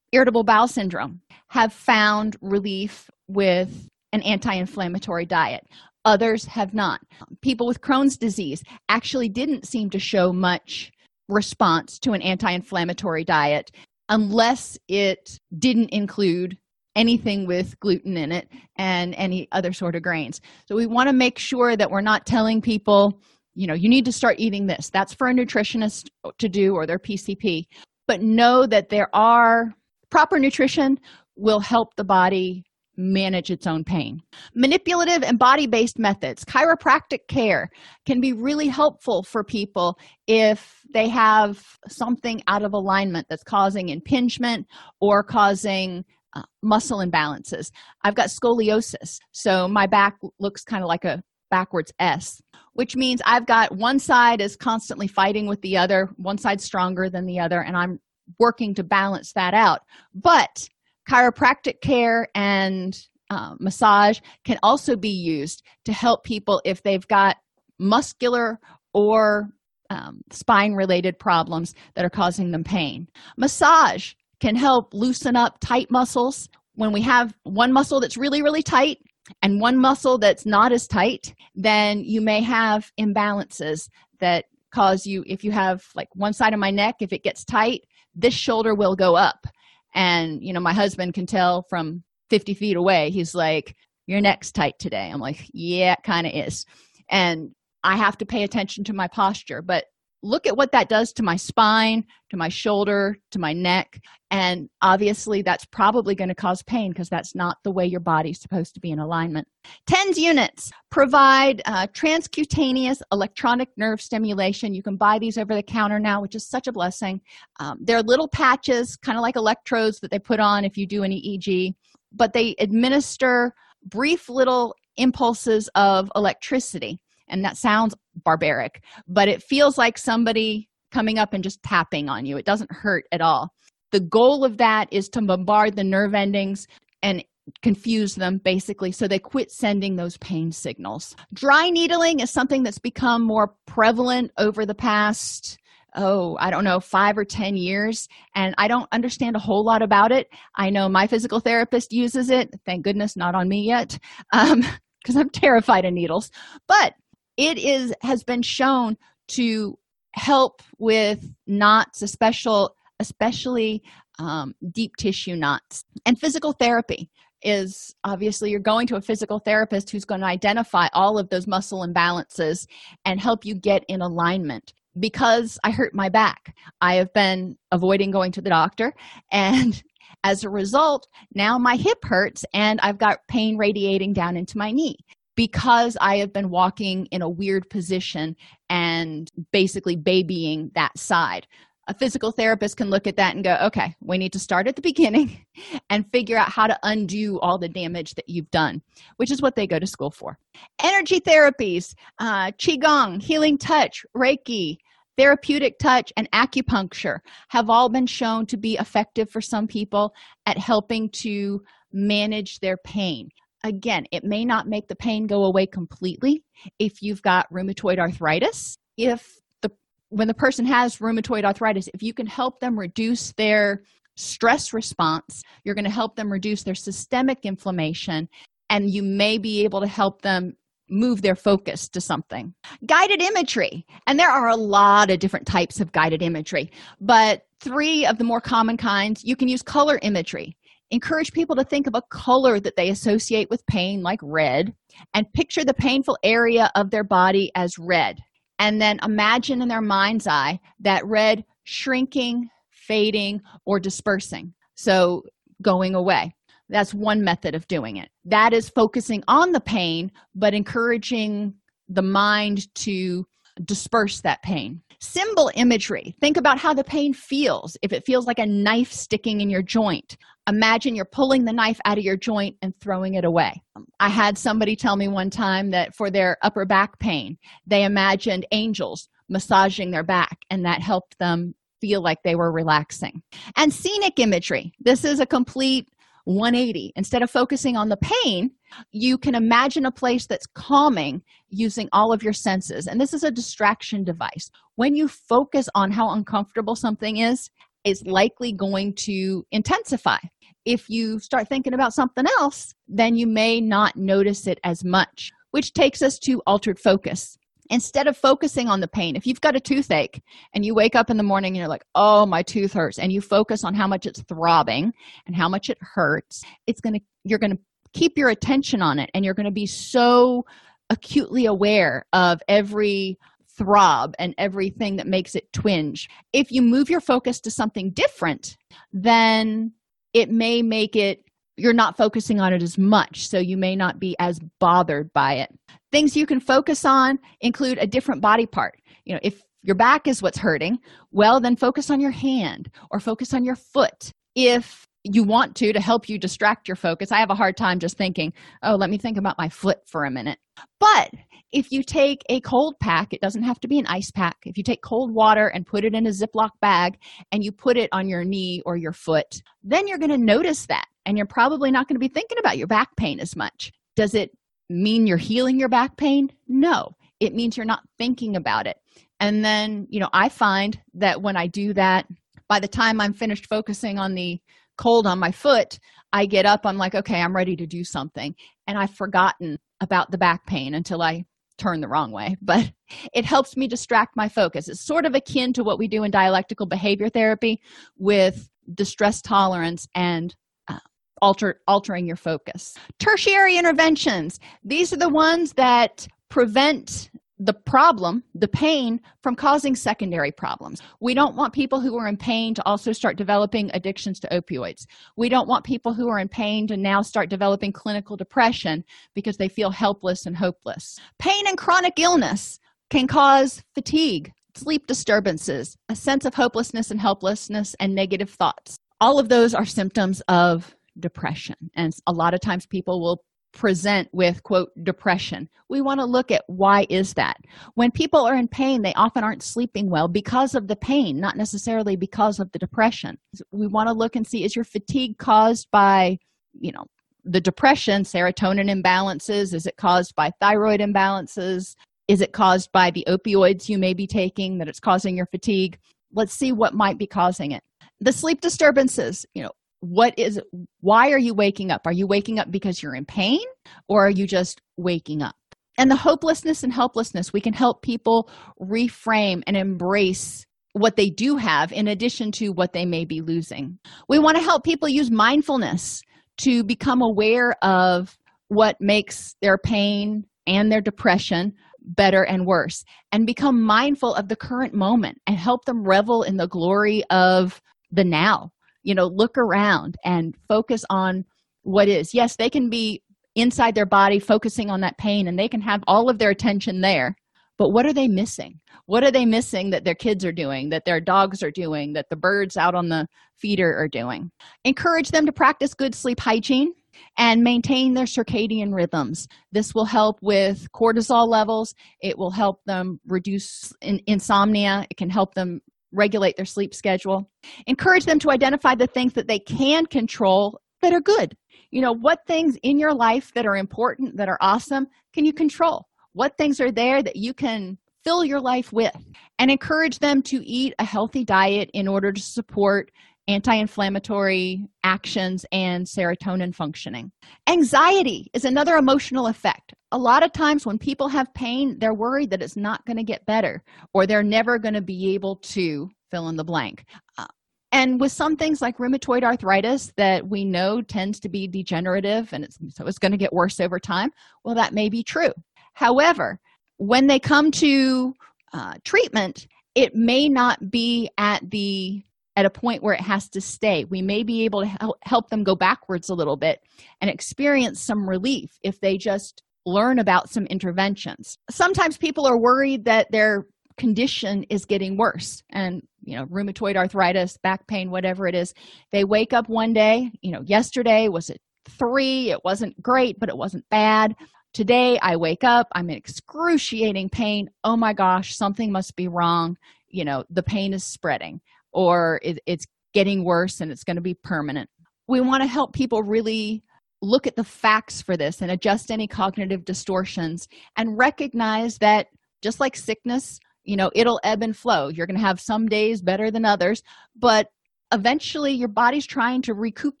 irritable 0.12 0.44
bowel 0.44 0.68
syndrome 0.68 1.20
have 1.48 1.72
found 1.72 2.36
relief 2.40 3.10
with 3.28 3.88
an 4.12 4.22
anti 4.22 4.54
inflammatory 4.54 5.26
diet. 5.26 5.66
Others 6.04 6.44
have 6.46 6.72
not. 6.72 7.00
People 7.42 7.66
with 7.66 7.80
Crohn's 7.80 8.16
disease 8.16 8.62
actually 8.88 9.28
didn't 9.28 9.66
seem 9.66 9.90
to 9.90 9.98
show 9.98 10.32
much 10.32 10.92
response 11.28 11.98
to 11.98 12.12
an 12.12 12.22
anti 12.22 12.50
inflammatory 12.50 13.24
diet 13.24 13.70
unless 14.08 14.78
it 14.88 15.38
didn't 15.58 15.90
include 15.90 16.56
anything 16.94 17.46
with 17.46 17.78
gluten 17.80 18.16
in 18.16 18.32
it 18.32 18.48
and 18.76 19.14
any 19.16 19.48
other 19.52 19.72
sort 19.72 19.94
of 19.94 20.02
grains. 20.02 20.40
So 20.66 20.74
we 20.74 20.86
want 20.86 21.08
to 21.08 21.12
make 21.12 21.38
sure 21.38 21.76
that 21.76 21.90
we're 21.90 22.00
not 22.00 22.24
telling 22.24 22.62
people, 22.62 23.20
you 23.56 23.66
know, 23.66 23.74
you 23.74 23.88
need 23.88 24.04
to 24.04 24.12
start 24.12 24.36
eating 24.38 24.66
this. 24.66 24.90
That's 24.90 25.14
for 25.14 25.28
a 25.28 25.34
nutritionist 25.34 26.08
to 26.38 26.48
do 26.48 26.74
or 26.74 26.86
their 26.86 26.98
PCP. 26.98 27.64
But 28.06 28.22
know 28.22 28.66
that 28.66 28.90
there 28.90 29.08
are 29.14 29.74
proper 30.10 30.38
nutrition 30.38 31.00
will 31.36 31.60
help 31.60 31.96
the 31.96 32.04
body 32.04 32.64
manage 32.98 33.50
its 33.50 33.66
own 33.66 33.82
pain. 33.82 34.22
Manipulative 34.54 35.22
and 35.22 35.38
body 35.38 35.66
based 35.66 35.98
methods, 35.98 36.44
chiropractic 36.44 37.28
care 37.28 37.70
can 38.06 38.20
be 38.20 38.32
really 38.32 38.68
helpful 38.68 39.22
for 39.22 39.42
people 39.42 39.98
if 40.26 40.80
they 40.92 41.08
have 41.08 41.62
something 41.88 42.42
out 42.48 42.62
of 42.62 42.72
alignment 42.72 43.26
that's 43.28 43.42
causing 43.42 43.88
impingement 43.88 44.66
or 45.00 45.22
causing 45.22 46.04
uh, 46.34 46.42
muscle 46.62 46.98
imbalances. 46.98 47.70
I've 48.02 48.14
got 48.14 48.28
scoliosis, 48.28 49.18
so 49.32 49.68
my 49.68 49.86
back 49.86 50.16
looks 50.38 50.62
kind 50.62 50.82
of 50.82 50.88
like 50.88 51.04
a 51.04 51.22
backwards 51.50 51.92
S, 51.98 52.40
which 52.74 52.96
means 52.96 53.20
I've 53.24 53.46
got 53.46 53.76
one 53.76 53.98
side 53.98 54.40
is 54.40 54.56
constantly 54.56 55.06
fighting 55.06 55.46
with 55.46 55.60
the 55.62 55.76
other, 55.76 56.10
one 56.16 56.38
side's 56.38 56.64
stronger 56.64 57.08
than 57.08 57.26
the 57.26 57.40
other, 57.40 57.60
and 57.60 57.76
I'm 57.76 57.98
working 58.38 58.74
to 58.74 58.84
balance 58.84 59.32
that 59.34 59.54
out. 59.54 59.80
But 60.14 60.68
chiropractic 61.08 61.80
care 61.82 62.28
and 62.34 62.98
uh, 63.30 63.54
massage 63.60 64.20
can 64.44 64.58
also 64.62 64.96
be 64.96 65.10
used 65.10 65.62
to 65.84 65.92
help 65.92 66.24
people 66.24 66.60
if 66.64 66.82
they've 66.82 67.06
got 67.08 67.36
muscular 67.78 68.58
or 68.92 69.50
um, 69.90 70.20
spine 70.32 70.72
related 70.72 71.18
problems 71.18 71.74
that 71.94 72.04
are 72.04 72.10
causing 72.10 72.50
them 72.50 72.64
pain. 72.64 73.06
Massage 73.36 74.14
can 74.40 74.56
help 74.56 74.92
loosen 74.92 75.36
up 75.36 75.58
tight 75.60 75.90
muscles. 75.90 76.48
When 76.74 76.92
we 76.92 77.00
have 77.02 77.32
one 77.44 77.72
muscle 77.72 78.00
that's 78.00 78.16
really, 78.16 78.42
really 78.42 78.62
tight 78.62 78.98
and 79.42 79.60
one 79.60 79.78
muscle 79.78 80.18
that's 80.18 80.46
not 80.46 80.72
as 80.72 80.86
tight, 80.86 81.34
then 81.54 82.00
you 82.04 82.20
may 82.20 82.40
have 82.42 82.90
imbalances 82.98 83.88
that 84.20 84.46
cause 84.72 85.06
you, 85.06 85.24
if 85.26 85.44
you 85.44 85.52
have 85.52 85.84
like 85.94 86.08
one 86.14 86.32
side 86.32 86.52
of 86.52 86.60
my 86.60 86.70
neck, 86.70 86.96
if 87.00 87.12
it 87.12 87.22
gets 87.22 87.44
tight, 87.44 87.82
this 88.14 88.34
shoulder 88.34 88.74
will 88.74 88.96
go 88.96 89.16
up. 89.16 89.46
And, 89.94 90.42
you 90.42 90.52
know, 90.52 90.60
my 90.60 90.72
husband 90.72 91.14
can 91.14 91.26
tell 91.26 91.62
from 91.68 92.02
50 92.30 92.54
feet 92.54 92.76
away, 92.76 93.10
he's 93.10 93.34
like, 93.34 93.74
Your 94.06 94.20
neck's 94.20 94.52
tight 94.52 94.74
today. 94.78 95.10
I'm 95.10 95.20
like, 95.20 95.48
Yeah, 95.52 95.94
it 95.94 96.02
kind 96.04 96.26
of 96.26 96.32
is. 96.34 96.66
And 97.08 97.52
I 97.82 97.96
have 97.96 98.18
to 98.18 98.26
pay 98.26 98.42
attention 98.42 98.84
to 98.84 98.92
my 98.92 99.08
posture. 99.08 99.62
But 99.62 99.84
look 100.26 100.46
at 100.46 100.56
what 100.56 100.72
that 100.72 100.88
does 100.88 101.12
to 101.14 101.22
my 101.22 101.36
spine, 101.36 102.04
to 102.30 102.36
my 102.36 102.48
shoulder, 102.48 103.16
to 103.30 103.38
my 103.38 103.52
neck. 103.52 104.00
And 104.30 104.68
obviously, 104.82 105.42
that's 105.42 105.64
probably 105.64 106.14
going 106.14 106.28
to 106.28 106.34
cause 106.34 106.62
pain 106.62 106.90
because 106.90 107.08
that's 107.08 107.34
not 107.34 107.58
the 107.62 107.70
way 107.70 107.86
your 107.86 108.00
body's 108.00 108.40
supposed 108.40 108.74
to 108.74 108.80
be 108.80 108.90
in 108.90 108.98
alignment. 108.98 109.46
TENS 109.86 110.18
units 110.18 110.72
provide 110.90 111.62
uh, 111.64 111.86
transcutaneous 111.88 113.00
electronic 113.12 113.68
nerve 113.76 114.00
stimulation. 114.00 114.74
You 114.74 114.82
can 114.82 114.96
buy 114.96 115.18
these 115.18 115.38
over 115.38 115.54
the 115.54 115.62
counter 115.62 115.98
now, 115.98 116.20
which 116.20 116.34
is 116.34 116.46
such 116.46 116.66
a 116.66 116.72
blessing. 116.72 117.20
Um, 117.60 117.78
they're 117.80 118.02
little 118.02 118.28
patches, 118.28 118.96
kind 118.96 119.16
of 119.16 119.22
like 119.22 119.36
electrodes 119.36 120.00
that 120.00 120.10
they 120.10 120.18
put 120.18 120.40
on 120.40 120.64
if 120.64 120.76
you 120.76 120.86
do 120.86 121.04
an 121.04 121.12
EEG, 121.12 121.74
but 122.12 122.32
they 122.32 122.54
administer 122.58 123.54
brief 123.84 124.28
little 124.28 124.74
impulses 124.96 125.68
of 125.74 126.10
electricity 126.16 127.00
and 127.28 127.44
that 127.44 127.56
sounds 127.56 127.94
barbaric 128.26 128.82
but 129.08 129.28
it 129.28 129.42
feels 129.42 129.78
like 129.78 129.96
somebody 129.96 130.68
coming 130.96 131.18
up 131.18 131.32
and 131.32 131.44
just 131.44 131.62
tapping 131.62 132.08
on 132.08 132.24
you. 132.24 132.36
It 132.36 132.46
doesn't 132.46 132.72
hurt 132.72 133.04
at 133.12 133.20
all. 133.20 133.50
The 133.92 134.00
goal 134.00 134.44
of 134.44 134.58
that 134.58 134.88
is 134.90 135.08
to 135.10 135.22
bombard 135.22 135.76
the 135.76 135.84
nerve 135.84 136.14
endings 136.14 136.66
and 137.02 137.24
confuse 137.62 138.16
them 138.16 138.40
basically 138.44 138.90
so 138.90 139.06
they 139.06 139.20
quit 139.20 139.52
sending 139.52 139.94
those 139.94 140.16
pain 140.18 140.50
signals. 140.50 141.14
Dry 141.32 141.70
needling 141.70 142.20
is 142.20 142.30
something 142.30 142.62
that's 142.62 142.78
become 142.78 143.22
more 143.22 143.54
prevalent 143.66 144.32
over 144.38 144.66
the 144.66 144.74
past 144.74 145.58
oh 145.98 146.36
i 146.40 146.50
don't 146.50 146.64
know 146.64 146.78
five 146.78 147.16
or 147.16 147.24
ten 147.24 147.56
years 147.56 148.06
and 148.34 148.54
i 148.58 148.68
don't 148.68 148.88
understand 148.92 149.34
a 149.34 149.38
whole 149.38 149.64
lot 149.64 149.82
about 149.82 150.12
it. 150.12 150.28
I 150.54 150.70
know 150.70 150.88
my 150.88 151.06
physical 151.06 151.40
therapist 151.40 151.92
uses 151.92 152.28
it. 152.30 152.50
Thank 152.66 152.84
goodness 152.84 153.16
not 153.16 153.34
on 153.34 153.48
me 153.48 153.66
yet 153.66 153.98
um 154.32 154.62
because 155.02 155.16
i'm 155.16 155.30
terrified 155.30 155.84
of 155.84 155.92
needles. 155.92 156.30
But 156.66 156.94
it 157.36 157.58
is 157.58 157.92
has 158.02 158.24
been 158.24 158.42
shown 158.42 158.96
to 159.28 159.78
help 160.14 160.62
with 160.78 161.24
knots 161.46 162.02
especially 162.02 162.68
especially 163.00 163.82
um, 164.18 164.54
deep 164.72 164.96
tissue 164.96 165.36
knots. 165.36 165.84
And 166.04 166.18
physical 166.18 166.52
therapy 166.52 167.10
is 167.42 167.94
obviously 168.04 168.50
you're 168.50 168.60
going 168.60 168.86
to 168.88 168.96
a 168.96 169.02
physical 169.02 169.38
therapist 169.38 169.90
who's 169.90 170.04
going 170.04 170.20
to 170.20 170.26
identify 170.26 170.88
all 170.92 171.18
of 171.18 171.28
those 171.28 171.46
muscle 171.46 171.86
imbalances 171.86 172.66
and 173.04 173.20
help 173.20 173.44
you 173.44 173.54
get 173.54 173.84
in 173.88 174.00
alignment. 174.00 174.72
Because 174.98 175.58
i 175.62 175.70
hurt 175.70 175.94
my 175.94 176.08
back 176.08 176.56
i 176.80 176.94
have 176.94 177.12
been 177.12 177.58
avoiding 177.70 178.10
going 178.10 178.32
to 178.32 178.40
the 178.40 178.48
doctor 178.48 178.94
and 179.30 179.82
as 180.24 180.42
a 180.42 180.48
result 180.48 181.06
now 181.34 181.58
my 181.58 181.76
hip 181.76 182.02
hurts 182.02 182.46
and 182.54 182.80
i've 182.80 182.96
got 182.96 183.18
pain 183.28 183.58
radiating 183.58 184.14
down 184.14 184.38
into 184.38 184.56
my 184.56 184.70
knee 184.70 184.96
because 185.36 185.96
I 186.00 186.16
have 186.16 186.32
been 186.32 186.50
walking 186.50 187.06
in 187.06 187.22
a 187.22 187.28
weird 187.28 187.68
position 187.70 188.36
and 188.68 189.30
basically 189.52 189.94
babying 189.94 190.72
that 190.74 190.98
side. 190.98 191.46
A 191.88 191.94
physical 191.94 192.32
therapist 192.32 192.78
can 192.78 192.90
look 192.90 193.06
at 193.06 193.16
that 193.16 193.36
and 193.36 193.44
go, 193.44 193.56
okay, 193.62 193.94
we 194.00 194.18
need 194.18 194.32
to 194.32 194.40
start 194.40 194.66
at 194.66 194.74
the 194.74 194.82
beginning 194.92 195.46
and 195.88 196.10
figure 196.10 196.36
out 196.36 196.48
how 196.48 196.66
to 196.66 196.76
undo 196.82 197.38
all 197.40 197.58
the 197.58 197.68
damage 197.68 198.14
that 198.14 198.28
you've 198.28 198.50
done, 198.50 198.82
which 199.18 199.30
is 199.30 199.40
what 199.40 199.54
they 199.54 199.68
go 199.68 199.78
to 199.78 199.86
school 199.86 200.10
for. 200.10 200.36
Energy 200.82 201.20
therapies, 201.20 201.94
uh, 202.18 202.50
Qigong, 202.52 203.22
healing 203.22 203.56
touch, 203.56 204.04
Reiki, 204.16 204.78
therapeutic 205.16 205.78
touch, 205.78 206.12
and 206.16 206.30
acupuncture 206.32 207.18
have 207.48 207.70
all 207.70 207.88
been 207.88 208.06
shown 208.06 208.46
to 208.46 208.56
be 208.56 208.76
effective 208.78 209.30
for 209.30 209.40
some 209.40 209.68
people 209.68 210.12
at 210.46 210.58
helping 210.58 211.08
to 211.10 211.62
manage 211.92 212.58
their 212.58 212.76
pain 212.78 213.28
again 213.66 214.06
it 214.12 214.24
may 214.24 214.44
not 214.44 214.68
make 214.68 214.88
the 214.88 214.96
pain 214.96 215.26
go 215.26 215.44
away 215.44 215.66
completely 215.66 216.42
if 216.78 217.02
you've 217.02 217.22
got 217.22 217.50
rheumatoid 217.52 217.98
arthritis 217.98 218.78
if 218.96 219.38
the 219.62 219.70
when 220.08 220.28
the 220.28 220.34
person 220.34 220.64
has 220.64 220.98
rheumatoid 220.98 221.44
arthritis 221.44 221.88
if 221.92 222.02
you 222.02 222.14
can 222.14 222.26
help 222.26 222.60
them 222.60 222.78
reduce 222.78 223.32
their 223.32 223.82
stress 224.16 224.72
response 224.72 225.42
you're 225.64 225.74
going 225.74 225.84
to 225.84 225.90
help 225.90 226.16
them 226.16 226.32
reduce 226.32 226.62
their 226.62 226.74
systemic 226.74 227.44
inflammation 227.44 228.28
and 228.70 228.90
you 228.90 229.02
may 229.02 229.36
be 229.36 229.64
able 229.64 229.80
to 229.80 229.86
help 229.86 230.22
them 230.22 230.56
move 230.88 231.22
their 231.22 231.34
focus 231.34 231.88
to 231.88 232.00
something. 232.00 232.54
Guided 232.86 233.20
imagery. 233.20 233.84
And 234.06 234.18
there 234.18 234.30
are 234.30 234.48
a 234.48 234.56
lot 234.56 235.10
of 235.10 235.18
different 235.18 235.46
types 235.46 235.80
of 235.80 235.92
guided 235.92 236.22
imagery, 236.22 236.70
but 237.00 237.42
three 237.60 238.06
of 238.06 238.18
the 238.18 238.24
more 238.24 238.40
common 238.40 238.76
kinds 238.76 239.24
you 239.24 239.34
can 239.34 239.48
use 239.48 239.62
color 239.62 239.98
imagery 240.02 240.56
encourage 240.90 241.32
people 241.32 241.56
to 241.56 241.64
think 241.64 241.86
of 241.86 241.94
a 241.94 242.02
color 242.10 242.60
that 242.60 242.76
they 242.76 242.90
associate 242.90 243.50
with 243.50 243.66
pain, 243.66 244.02
like 244.02 244.20
red, 244.22 244.72
and 245.14 245.32
picture 245.32 245.64
the 245.64 245.74
painful 245.74 246.16
area 246.22 246.70
of 246.74 246.90
their 246.90 247.04
body 247.04 247.50
as 247.54 247.78
red. 247.78 248.18
And 248.58 248.80
then 248.80 248.98
imagine 249.02 249.62
in 249.62 249.68
their 249.68 249.82
mind's 249.82 250.26
eye 250.26 250.60
that 250.80 251.04
red 251.06 251.44
shrinking, 251.64 252.48
fading, 252.70 253.40
or 253.64 253.80
dispersing. 253.80 254.54
So 254.76 255.24
going 255.62 255.94
away. 255.94 256.34
That's 256.68 256.92
one 256.92 257.22
method 257.22 257.54
of 257.54 257.68
doing 257.68 257.96
it. 257.96 258.08
That 258.24 258.52
is 258.52 258.68
focusing 258.68 259.22
on 259.28 259.52
the 259.52 259.60
pain, 259.60 260.10
but 260.34 260.54
encouraging 260.54 261.54
the 261.88 262.02
mind 262.02 262.74
to 262.76 263.24
disperse 263.64 264.20
that 264.22 264.42
pain. 264.42 264.82
Symbol 265.00 265.50
imagery. 265.54 266.14
Think 266.20 266.36
about 266.36 266.58
how 266.58 266.74
the 266.74 266.84
pain 266.84 267.12
feels. 267.12 267.76
If 267.82 267.92
it 267.92 268.06
feels 268.06 268.26
like 268.26 268.38
a 268.38 268.46
knife 268.46 268.92
sticking 268.92 269.40
in 269.40 269.50
your 269.50 269.62
joint, 269.62 270.16
imagine 270.48 270.94
you're 270.94 271.04
pulling 271.04 271.44
the 271.44 271.52
knife 271.52 271.78
out 271.84 271.98
of 271.98 272.04
your 272.04 272.16
joint 272.16 272.56
and 272.62 272.74
throwing 272.80 273.14
it 273.14 273.24
away. 273.24 273.62
I 274.00 274.08
had 274.08 274.38
somebody 274.38 274.76
tell 274.76 274.96
me 274.96 275.08
one 275.08 275.30
time 275.30 275.70
that 275.70 275.94
for 275.94 276.10
their 276.10 276.38
upper 276.42 276.64
back 276.64 276.98
pain, 276.98 277.36
they 277.66 277.84
imagined 277.84 278.46
angels 278.52 279.08
massaging 279.28 279.90
their 279.90 280.04
back, 280.04 280.38
and 280.50 280.64
that 280.64 280.80
helped 280.80 281.18
them 281.18 281.54
feel 281.80 282.00
like 282.00 282.22
they 282.22 282.36
were 282.36 282.52
relaxing. 282.52 283.22
And 283.56 283.72
scenic 283.72 284.18
imagery. 284.18 284.72
This 284.80 285.04
is 285.04 285.20
a 285.20 285.26
complete 285.26 285.88
180. 286.24 286.92
Instead 286.96 287.22
of 287.22 287.30
focusing 287.30 287.76
on 287.76 287.88
the 287.88 287.98
pain, 287.98 288.50
you 288.92 289.18
can 289.18 289.34
imagine 289.34 289.86
a 289.86 289.92
place 289.92 290.26
that's 290.26 290.46
calming 290.46 291.22
using 291.48 291.88
all 291.92 292.12
of 292.12 292.22
your 292.22 292.32
senses. 292.32 292.86
And 292.86 293.00
this 293.00 293.12
is 293.12 293.22
a 293.22 293.30
distraction 293.30 294.04
device. 294.04 294.50
When 294.76 294.94
you 294.94 295.08
focus 295.08 295.68
on 295.74 295.90
how 295.90 296.10
uncomfortable 296.10 296.76
something 296.76 297.18
is, 297.18 297.50
it's 297.84 298.02
likely 298.02 298.52
going 298.52 298.94
to 299.04 299.46
intensify. 299.52 300.18
If 300.64 300.90
you 300.90 301.20
start 301.20 301.48
thinking 301.48 301.74
about 301.74 301.92
something 301.92 302.24
else, 302.40 302.74
then 302.88 303.16
you 303.16 303.26
may 303.26 303.60
not 303.60 303.96
notice 303.96 304.48
it 304.48 304.58
as 304.64 304.84
much, 304.84 305.30
which 305.52 305.72
takes 305.72 306.02
us 306.02 306.18
to 306.24 306.42
altered 306.46 306.80
focus. 306.80 307.38
Instead 307.70 308.06
of 308.06 308.16
focusing 308.16 308.68
on 308.68 308.80
the 308.80 308.88
pain, 308.88 309.16
if 309.16 309.26
you've 309.26 309.40
got 309.40 309.56
a 309.56 309.60
toothache 309.60 310.22
and 310.54 310.64
you 310.64 310.74
wake 310.74 310.94
up 310.94 311.10
in 311.10 311.16
the 311.16 311.22
morning 311.22 311.50
and 311.50 311.56
you're 311.56 311.68
like, 311.68 311.84
oh, 311.94 312.24
my 312.26 312.42
tooth 312.42 312.72
hurts, 312.72 312.98
and 312.98 313.12
you 313.12 313.20
focus 313.20 313.64
on 313.64 313.74
how 313.74 313.86
much 313.88 314.06
it's 314.06 314.22
throbbing 314.22 314.92
and 315.26 315.34
how 315.34 315.48
much 315.48 315.68
it 315.68 315.78
hurts, 315.80 316.42
it's 316.66 316.80
going 316.80 316.94
to, 316.94 317.00
you're 317.24 317.38
going 317.40 317.52
to 317.52 317.58
keep 317.96 318.18
your 318.18 318.28
attention 318.28 318.82
on 318.82 318.98
it 318.98 319.10
and 319.14 319.24
you're 319.24 319.34
going 319.34 319.46
to 319.46 319.50
be 319.50 319.66
so 319.66 320.44
acutely 320.90 321.46
aware 321.46 322.04
of 322.12 322.40
every 322.46 323.18
throb 323.56 324.14
and 324.18 324.34
everything 324.36 324.96
that 324.96 325.06
makes 325.06 325.34
it 325.34 325.50
twinge. 325.52 326.08
If 326.32 326.52
you 326.52 326.60
move 326.60 326.90
your 326.90 327.00
focus 327.00 327.40
to 327.40 327.50
something 327.50 327.90
different, 327.92 328.56
then 328.92 329.72
it 330.12 330.30
may 330.30 330.62
make 330.62 330.94
it 330.94 331.22
you're 331.56 331.72
not 331.72 331.96
focusing 331.96 332.38
on 332.38 332.52
it 332.52 332.62
as 332.62 332.76
much, 332.76 333.28
so 333.28 333.38
you 333.38 333.56
may 333.56 333.74
not 333.74 333.98
be 333.98 334.14
as 334.18 334.38
bothered 334.60 335.10
by 335.14 335.36
it. 335.36 335.48
Things 335.90 336.14
you 336.14 336.26
can 336.26 336.38
focus 336.38 336.84
on 336.84 337.18
include 337.40 337.78
a 337.78 337.86
different 337.86 338.20
body 338.20 338.44
part. 338.44 338.78
You 339.06 339.14
know, 339.14 339.20
if 339.22 339.40
your 339.62 339.74
back 339.74 340.06
is 340.06 340.20
what's 340.20 340.36
hurting, 340.36 340.78
well, 341.12 341.40
then 341.40 341.56
focus 341.56 341.88
on 341.88 341.98
your 341.98 342.10
hand 342.10 342.70
or 342.90 343.00
focus 343.00 343.32
on 343.32 343.42
your 343.42 343.56
foot. 343.56 344.12
If 344.34 344.86
you 345.12 345.22
want 345.22 345.56
to 345.56 345.72
to 345.72 345.80
help 345.80 346.08
you 346.08 346.18
distract 346.18 346.68
your 346.68 346.76
focus. 346.76 347.12
I 347.12 347.18
have 347.18 347.30
a 347.30 347.34
hard 347.34 347.56
time 347.56 347.78
just 347.78 347.96
thinking, 347.96 348.32
oh, 348.62 348.74
let 348.74 348.90
me 348.90 348.98
think 348.98 349.16
about 349.16 349.38
my 349.38 349.48
foot 349.48 349.78
for 349.86 350.04
a 350.04 350.10
minute. 350.10 350.38
But 350.80 351.10
if 351.52 351.70
you 351.70 351.82
take 351.82 352.22
a 352.28 352.40
cold 352.40 352.74
pack, 352.80 353.12
it 353.12 353.20
doesn't 353.20 353.44
have 353.44 353.60
to 353.60 353.68
be 353.68 353.78
an 353.78 353.86
ice 353.86 354.10
pack. 354.10 354.36
If 354.44 354.56
you 354.56 354.64
take 354.64 354.82
cold 354.82 355.14
water 355.14 355.46
and 355.46 355.66
put 355.66 355.84
it 355.84 355.94
in 355.94 356.06
a 356.06 356.10
Ziploc 356.10 356.50
bag 356.60 356.98
and 357.30 357.44
you 357.44 357.52
put 357.52 357.76
it 357.76 357.88
on 357.92 358.08
your 358.08 358.24
knee 358.24 358.62
or 358.66 358.76
your 358.76 358.92
foot, 358.92 359.42
then 359.62 359.86
you're 359.86 359.98
going 359.98 360.10
to 360.10 360.18
notice 360.18 360.66
that. 360.66 360.86
And 361.04 361.16
you're 361.16 361.26
probably 361.26 361.70
not 361.70 361.86
going 361.86 361.94
to 361.94 362.00
be 362.00 362.08
thinking 362.08 362.38
about 362.38 362.58
your 362.58 362.66
back 362.66 362.96
pain 362.96 363.20
as 363.20 363.36
much. 363.36 363.72
Does 363.94 364.14
it 364.14 364.30
mean 364.68 365.06
you're 365.06 365.16
healing 365.16 365.58
your 365.58 365.68
back 365.68 365.96
pain? 365.96 366.30
No, 366.48 366.96
it 367.20 367.34
means 367.34 367.56
you're 367.56 367.64
not 367.64 367.82
thinking 367.96 368.34
about 368.34 368.66
it. 368.66 368.76
And 369.20 369.44
then, 369.44 369.86
you 369.88 370.00
know, 370.00 370.10
I 370.12 370.28
find 370.28 370.78
that 370.94 371.22
when 371.22 371.36
I 371.36 371.46
do 371.46 371.72
that, 371.74 372.06
by 372.48 372.60
the 372.60 372.68
time 372.68 373.00
I'm 373.00 373.12
finished 373.12 373.46
focusing 373.46 373.98
on 373.98 374.14
the 374.14 374.40
cold 374.76 375.06
on 375.06 375.18
my 375.18 375.32
foot, 375.32 375.78
I 376.12 376.26
get 376.26 376.46
up, 376.46 376.60
I'm 376.64 376.78
like, 376.78 376.94
okay, 376.94 377.20
I'm 377.20 377.34
ready 377.34 377.56
to 377.56 377.66
do 377.66 377.84
something. 377.84 378.34
And 378.66 378.78
I've 378.78 378.94
forgotten 378.94 379.58
about 379.80 380.10
the 380.10 380.18
back 380.18 380.46
pain 380.46 380.74
until 380.74 381.02
I 381.02 381.24
turn 381.58 381.80
the 381.80 381.88
wrong 381.88 382.12
way. 382.12 382.36
But 382.42 382.70
it 383.12 383.24
helps 383.24 383.56
me 383.56 383.66
distract 383.66 384.16
my 384.16 384.28
focus. 384.28 384.68
It's 384.68 384.84
sort 384.84 385.06
of 385.06 385.14
akin 385.14 385.52
to 385.54 385.64
what 385.64 385.78
we 385.78 385.88
do 385.88 386.04
in 386.04 386.10
dialectical 386.10 386.66
behavior 386.66 387.08
therapy 387.08 387.60
with 387.98 388.48
distress 388.74 389.20
tolerance 389.22 389.86
and 389.94 390.34
uh, 390.68 390.78
alter, 391.22 391.60
altering 391.66 392.06
your 392.06 392.16
focus. 392.16 392.74
Tertiary 392.98 393.56
interventions, 393.58 394.38
these 394.64 394.92
are 394.92 394.98
the 394.98 395.08
ones 395.08 395.52
that 395.54 396.06
prevent 396.28 397.10
the 397.38 397.52
problem, 397.52 398.22
the 398.34 398.48
pain, 398.48 399.00
from 399.22 399.36
causing 399.36 399.76
secondary 399.76 400.32
problems. 400.32 400.82
We 401.00 401.14
don't 401.14 401.36
want 401.36 401.52
people 401.52 401.80
who 401.80 401.96
are 401.98 402.08
in 402.08 402.16
pain 402.16 402.54
to 402.54 402.64
also 402.64 402.92
start 402.92 403.16
developing 403.16 403.70
addictions 403.74 404.18
to 404.20 404.28
opioids. 404.28 404.86
We 405.16 405.28
don't 405.28 405.48
want 405.48 405.64
people 405.64 405.92
who 405.92 406.08
are 406.08 406.18
in 406.18 406.28
pain 406.28 406.66
to 406.68 406.76
now 406.76 407.02
start 407.02 407.28
developing 407.28 407.72
clinical 407.72 408.16
depression 408.16 408.84
because 409.14 409.36
they 409.36 409.48
feel 409.48 409.70
helpless 409.70 410.26
and 410.26 410.36
hopeless. 410.36 410.98
Pain 411.18 411.46
and 411.46 411.58
chronic 411.58 411.98
illness 411.98 412.58
can 412.88 413.06
cause 413.06 413.62
fatigue, 413.74 414.32
sleep 414.54 414.86
disturbances, 414.86 415.76
a 415.88 415.96
sense 415.96 416.24
of 416.24 416.34
hopelessness 416.34 416.90
and 416.90 417.00
helplessness, 417.00 417.74
and 417.80 417.94
negative 417.94 418.30
thoughts. 418.30 418.76
All 419.00 419.18
of 419.18 419.28
those 419.28 419.54
are 419.54 419.66
symptoms 419.66 420.22
of 420.28 420.74
depression. 420.98 421.56
And 421.74 421.94
a 422.06 422.12
lot 422.12 422.32
of 422.32 422.40
times 422.40 422.64
people 422.64 423.00
will 423.00 423.22
present 423.56 424.08
with 424.12 424.42
quote 424.42 424.70
depression. 424.84 425.48
We 425.68 425.80
want 425.80 425.98
to 426.00 426.06
look 426.06 426.30
at 426.30 426.44
why 426.46 426.86
is 426.88 427.14
that? 427.14 427.38
When 427.74 427.90
people 427.90 428.20
are 428.20 428.36
in 428.36 428.48
pain 428.48 428.82
they 428.82 428.94
often 428.94 429.24
aren't 429.24 429.42
sleeping 429.42 429.90
well 429.90 430.08
because 430.08 430.54
of 430.54 430.68
the 430.68 430.76
pain 430.76 431.18
not 431.18 431.36
necessarily 431.36 431.96
because 431.96 432.38
of 432.38 432.52
the 432.52 432.58
depression. 432.58 433.18
We 433.50 433.66
want 433.66 433.88
to 433.88 433.94
look 433.94 434.14
and 434.14 434.26
see 434.26 434.44
is 434.44 434.54
your 434.54 434.64
fatigue 434.64 435.18
caused 435.18 435.68
by 435.72 436.18
you 436.58 436.70
know 436.70 436.84
the 437.24 437.40
depression 437.40 438.02
serotonin 438.02 438.70
imbalances? 438.70 439.52
Is 439.52 439.66
it 439.66 439.76
caused 439.76 440.14
by 440.14 440.30
thyroid 440.40 440.80
imbalances? 440.80 441.74
Is 442.06 442.20
it 442.20 442.32
caused 442.32 442.70
by 442.70 442.90
the 442.90 443.04
opioids 443.08 443.68
you 443.68 443.78
may 443.78 443.94
be 443.94 444.06
taking 444.06 444.58
that 444.58 444.68
it's 444.68 444.78
causing 444.78 445.16
your 445.16 445.26
fatigue? 445.26 445.78
Let's 446.12 446.34
see 446.34 446.52
what 446.52 446.74
might 446.74 446.98
be 446.98 447.06
causing 447.06 447.50
it. 447.50 447.64
The 448.00 448.12
sleep 448.12 448.42
disturbances 448.42 449.24
you 449.34 449.42
know 449.42 449.52
what 449.90 450.18
is 450.18 450.40
why 450.80 451.10
are 451.10 451.18
you 451.18 451.34
waking 451.34 451.70
up? 451.70 451.82
Are 451.86 451.92
you 451.92 452.06
waking 452.06 452.38
up 452.38 452.50
because 452.50 452.82
you're 452.82 452.94
in 452.94 453.04
pain 453.04 453.40
or 453.88 454.06
are 454.06 454.10
you 454.10 454.26
just 454.26 454.60
waking 454.76 455.22
up? 455.22 455.36
And 455.78 455.90
the 455.90 455.96
hopelessness 455.96 456.62
and 456.62 456.72
helplessness 456.72 457.32
we 457.32 457.40
can 457.40 457.52
help 457.52 457.82
people 457.82 458.30
reframe 458.60 459.42
and 459.46 459.56
embrace 459.56 460.44
what 460.72 460.96
they 460.96 461.08
do 461.08 461.36
have 461.36 461.72
in 461.72 461.88
addition 461.88 462.32
to 462.32 462.50
what 462.50 462.72
they 462.72 462.84
may 462.84 463.04
be 463.04 463.20
losing. 463.20 463.78
We 464.08 464.18
want 464.18 464.36
to 464.36 464.42
help 464.42 464.64
people 464.64 464.88
use 464.88 465.10
mindfulness 465.10 466.02
to 466.38 466.64
become 466.64 467.00
aware 467.00 467.54
of 467.62 468.16
what 468.48 468.76
makes 468.80 469.34
their 469.40 469.58
pain 469.58 470.24
and 470.46 470.70
their 470.70 470.80
depression 470.80 471.54
better 471.80 472.24
and 472.24 472.46
worse 472.46 472.84
and 473.12 473.26
become 473.26 473.62
mindful 473.62 474.14
of 474.14 474.28
the 474.28 474.36
current 474.36 474.74
moment 474.74 475.18
and 475.26 475.36
help 475.36 475.64
them 475.64 475.84
revel 475.84 476.24
in 476.24 476.36
the 476.36 476.48
glory 476.48 477.04
of 477.10 477.60
the 477.92 478.04
now 478.04 478.50
you 478.86 478.94
know 478.94 479.06
look 479.06 479.36
around 479.36 479.96
and 480.04 480.34
focus 480.48 480.84
on 480.88 481.24
what 481.62 481.88
is. 481.88 482.14
Yes 482.14 482.36
they 482.36 482.50
can 482.50 482.70
be 482.70 483.02
inside 483.34 483.74
their 483.74 483.86
body 483.86 484.18
focusing 484.18 484.70
on 484.70 484.80
that 484.80 484.96
pain 484.96 485.28
and 485.28 485.38
they 485.38 485.48
can 485.48 485.60
have 485.60 485.82
all 485.86 486.08
of 486.08 486.18
their 486.18 486.30
attention 486.30 486.80
there 486.80 487.14
but 487.58 487.70
what 487.70 487.86
are 487.86 487.92
they 487.92 488.08
missing? 488.08 488.60
What 488.84 489.02
are 489.02 489.10
they 489.10 489.24
missing 489.24 489.70
that 489.70 489.84
their 489.84 489.94
kids 489.94 490.24
are 490.24 490.32
doing 490.32 490.68
that 490.70 490.84
their 490.84 491.00
dogs 491.00 491.42
are 491.42 491.50
doing 491.50 491.94
that 491.94 492.10
the 492.10 492.16
birds 492.16 492.56
out 492.56 492.74
on 492.74 492.88
the 492.88 493.06
feeder 493.34 493.74
are 493.76 493.88
doing? 493.88 494.30
Encourage 494.64 495.10
them 495.10 495.26
to 495.26 495.32
practice 495.32 495.74
good 495.74 495.94
sleep 495.94 496.20
hygiene 496.20 496.72
and 497.18 497.42
maintain 497.42 497.94
their 497.94 498.04
circadian 498.04 498.74
rhythms. 498.74 499.26
This 499.52 499.74
will 499.74 499.84
help 499.86 500.18
with 500.22 500.70
cortisol 500.72 501.28
levels. 501.28 501.74
It 502.02 502.18
will 502.18 502.30
help 502.30 502.60
them 502.66 503.00
reduce 503.06 503.72
in- 503.80 504.02
insomnia. 504.06 504.86
It 504.90 504.96
can 504.96 505.10
help 505.10 505.34
them 505.34 505.60
regulate 505.96 506.36
their 506.36 506.44
sleep 506.44 506.74
schedule 506.74 507.28
encourage 507.66 508.04
them 508.04 508.18
to 508.20 508.30
identify 508.30 508.74
the 508.74 508.86
things 508.86 509.12
that 509.14 509.26
they 509.26 509.38
can 509.38 509.86
control 509.86 510.60
that 510.82 510.92
are 510.92 511.00
good. 511.00 511.36
You 511.70 511.80
know 511.80 511.92
what 511.92 512.26
things 512.26 512.56
in 512.62 512.78
your 512.78 512.94
life 512.94 513.32
that 513.34 513.46
are 513.46 513.56
important 513.56 514.16
that 514.16 514.28
are 514.28 514.38
awesome 514.40 514.86
can 515.12 515.24
you 515.24 515.32
control? 515.32 515.86
What 516.12 516.36
things 516.36 516.60
are 516.60 516.70
there 516.70 517.02
that 517.02 517.16
you 517.16 517.34
can 517.34 517.78
fill 518.04 518.24
your 518.24 518.40
life 518.40 518.72
with? 518.72 518.96
And 519.38 519.50
encourage 519.50 519.98
them 519.98 520.22
to 520.22 520.46
eat 520.46 520.74
a 520.78 520.84
healthy 520.84 521.24
diet 521.24 521.70
in 521.74 521.88
order 521.88 522.12
to 522.12 522.20
support 522.20 522.90
anti-inflammatory 523.28 524.68
actions 524.84 525.44
and 525.50 525.86
serotonin 525.86 526.54
functioning. 526.54 527.10
Anxiety 527.48 528.30
is 528.32 528.44
another 528.44 528.76
emotional 528.76 529.26
effect. 529.26 529.74
A 529.92 529.98
lot 529.98 530.22
of 530.22 530.32
times 530.32 530.64
when 530.64 530.78
people 530.78 531.08
have 531.08 531.32
pain 531.34 531.78
they're 531.78 531.94
worried 531.94 532.30
that 532.30 532.42
it's 532.42 532.56
not 532.56 532.84
going 532.86 532.96
to 532.96 533.02
get 533.02 533.26
better 533.26 533.62
or 533.92 534.06
they're 534.06 534.22
never 534.22 534.58
going 534.58 534.74
to 534.74 534.80
be 534.80 535.14
able 535.14 535.36
to 535.36 535.90
fill 536.10 536.28
in 536.28 536.36
the 536.36 536.44
blank. 536.44 536.84
Uh, 537.18 537.26
and 537.72 538.00
with 538.00 538.12
some 538.12 538.36
things 538.36 538.62
like 538.62 538.78
rheumatoid 538.78 539.24
arthritis 539.24 539.92
that 539.96 540.28
we 540.28 540.44
know 540.44 540.80
tends 540.80 541.18
to 541.20 541.28
be 541.28 541.48
degenerative 541.48 542.32
and 542.32 542.44
it's, 542.44 542.58
so 542.70 542.86
it's 542.86 542.98
going 542.98 543.12
to 543.12 543.18
get 543.18 543.32
worse 543.32 543.58
over 543.60 543.80
time 543.80 544.10
well 544.44 544.54
that 544.54 544.72
may 544.72 544.88
be 544.88 545.02
true. 545.02 545.32
However 545.74 546.38
when 546.78 547.06
they 547.06 547.18
come 547.18 547.50
to 547.50 548.14
uh, 548.52 548.74
treatment 548.84 549.48
it 549.74 549.94
may 549.94 550.28
not 550.28 550.70
be 550.70 551.10
at 551.18 551.50
the 551.50 552.02
at 552.36 552.44
a 552.44 552.50
point 552.50 552.82
where 552.82 552.94
it 552.94 553.00
has 553.00 553.28
to 553.30 553.40
stay. 553.40 553.84
We 553.84 554.02
may 554.02 554.22
be 554.22 554.44
able 554.44 554.62
to 554.62 554.92
help 555.02 555.30
them 555.30 555.42
go 555.42 555.56
backwards 555.56 556.10
a 556.10 556.14
little 556.14 556.36
bit 556.36 556.60
and 557.00 557.10
experience 557.10 557.80
some 557.80 558.08
relief 558.08 558.58
if 558.62 558.78
they 558.80 558.98
just 558.98 559.42
learn 559.64 559.98
about 559.98 560.28
some 560.28 560.46
interventions. 560.46 561.38
Sometimes 561.50 561.96
people 561.96 562.26
are 562.26 562.38
worried 562.38 562.84
that 562.84 563.10
their 563.10 563.46
condition 563.78 564.44
is 564.44 564.64
getting 564.64 564.96
worse 564.96 565.42
and 565.50 565.82
you 566.02 566.16
know 566.16 566.24
rheumatoid 566.26 566.76
arthritis 566.76 567.36
back 567.42 567.66
pain 567.66 567.90
whatever 567.90 568.26
it 568.26 568.34
is. 568.34 568.54
They 568.92 569.04
wake 569.04 569.34
up 569.34 569.48
one 569.48 569.74
day 569.74 570.10
you 570.22 570.30
know 570.30 570.42
yesterday 570.42 571.08
was 571.08 571.28
it 571.28 571.40
three? 571.68 572.30
It 572.30 572.40
wasn't 572.44 572.80
great 572.80 573.18
but 573.18 573.28
it 573.28 573.36
wasn't 573.36 573.68
bad. 573.70 574.14
Today 574.54 574.98
i 575.02 575.16
wake 575.16 575.44
up 575.44 575.66
i'm 575.72 575.90
in 575.90 575.96
excruciating 575.96 577.10
pain. 577.10 577.50
Oh 577.64 577.76
my 577.76 577.92
gosh 577.92 578.34
something 578.34 578.72
must 578.72 578.96
be 578.96 579.08
wrong. 579.08 579.58
You 579.88 580.06
know 580.06 580.24
the 580.30 580.42
pain 580.42 580.72
is 580.72 580.84
spreading 580.84 581.40
or 581.76 582.18
it, 582.22 582.40
it's 582.46 582.66
getting 582.94 583.22
worse 583.22 583.60
and 583.60 583.70
it's 583.70 583.84
going 583.84 583.96
to 583.96 584.02
be 584.02 584.14
permanent 584.14 584.68
we 585.06 585.20
want 585.20 585.42
to 585.42 585.46
help 585.46 585.72
people 585.72 586.02
really 586.02 586.64
look 587.02 587.26
at 587.26 587.36
the 587.36 587.44
facts 587.44 588.00
for 588.00 588.16
this 588.16 588.40
and 588.40 588.50
adjust 588.50 588.90
any 588.90 589.06
cognitive 589.06 589.64
distortions 589.64 590.48
and 590.76 590.98
recognize 590.98 591.78
that 591.78 592.06
just 592.42 592.58
like 592.58 592.74
sickness 592.74 593.38
you 593.62 593.76
know 593.76 593.90
it'll 593.94 594.20
ebb 594.24 594.42
and 594.42 594.56
flow 594.56 594.88
you're 594.88 595.06
going 595.06 595.18
to 595.18 595.26
have 595.26 595.38
some 595.38 595.66
days 595.66 596.00
better 596.00 596.30
than 596.30 596.44
others 596.44 596.82
but 597.14 597.48
eventually 597.92 598.52
your 598.52 598.68
body's 598.68 599.06
trying 599.06 599.42
to 599.42 599.54
recoup 599.54 600.00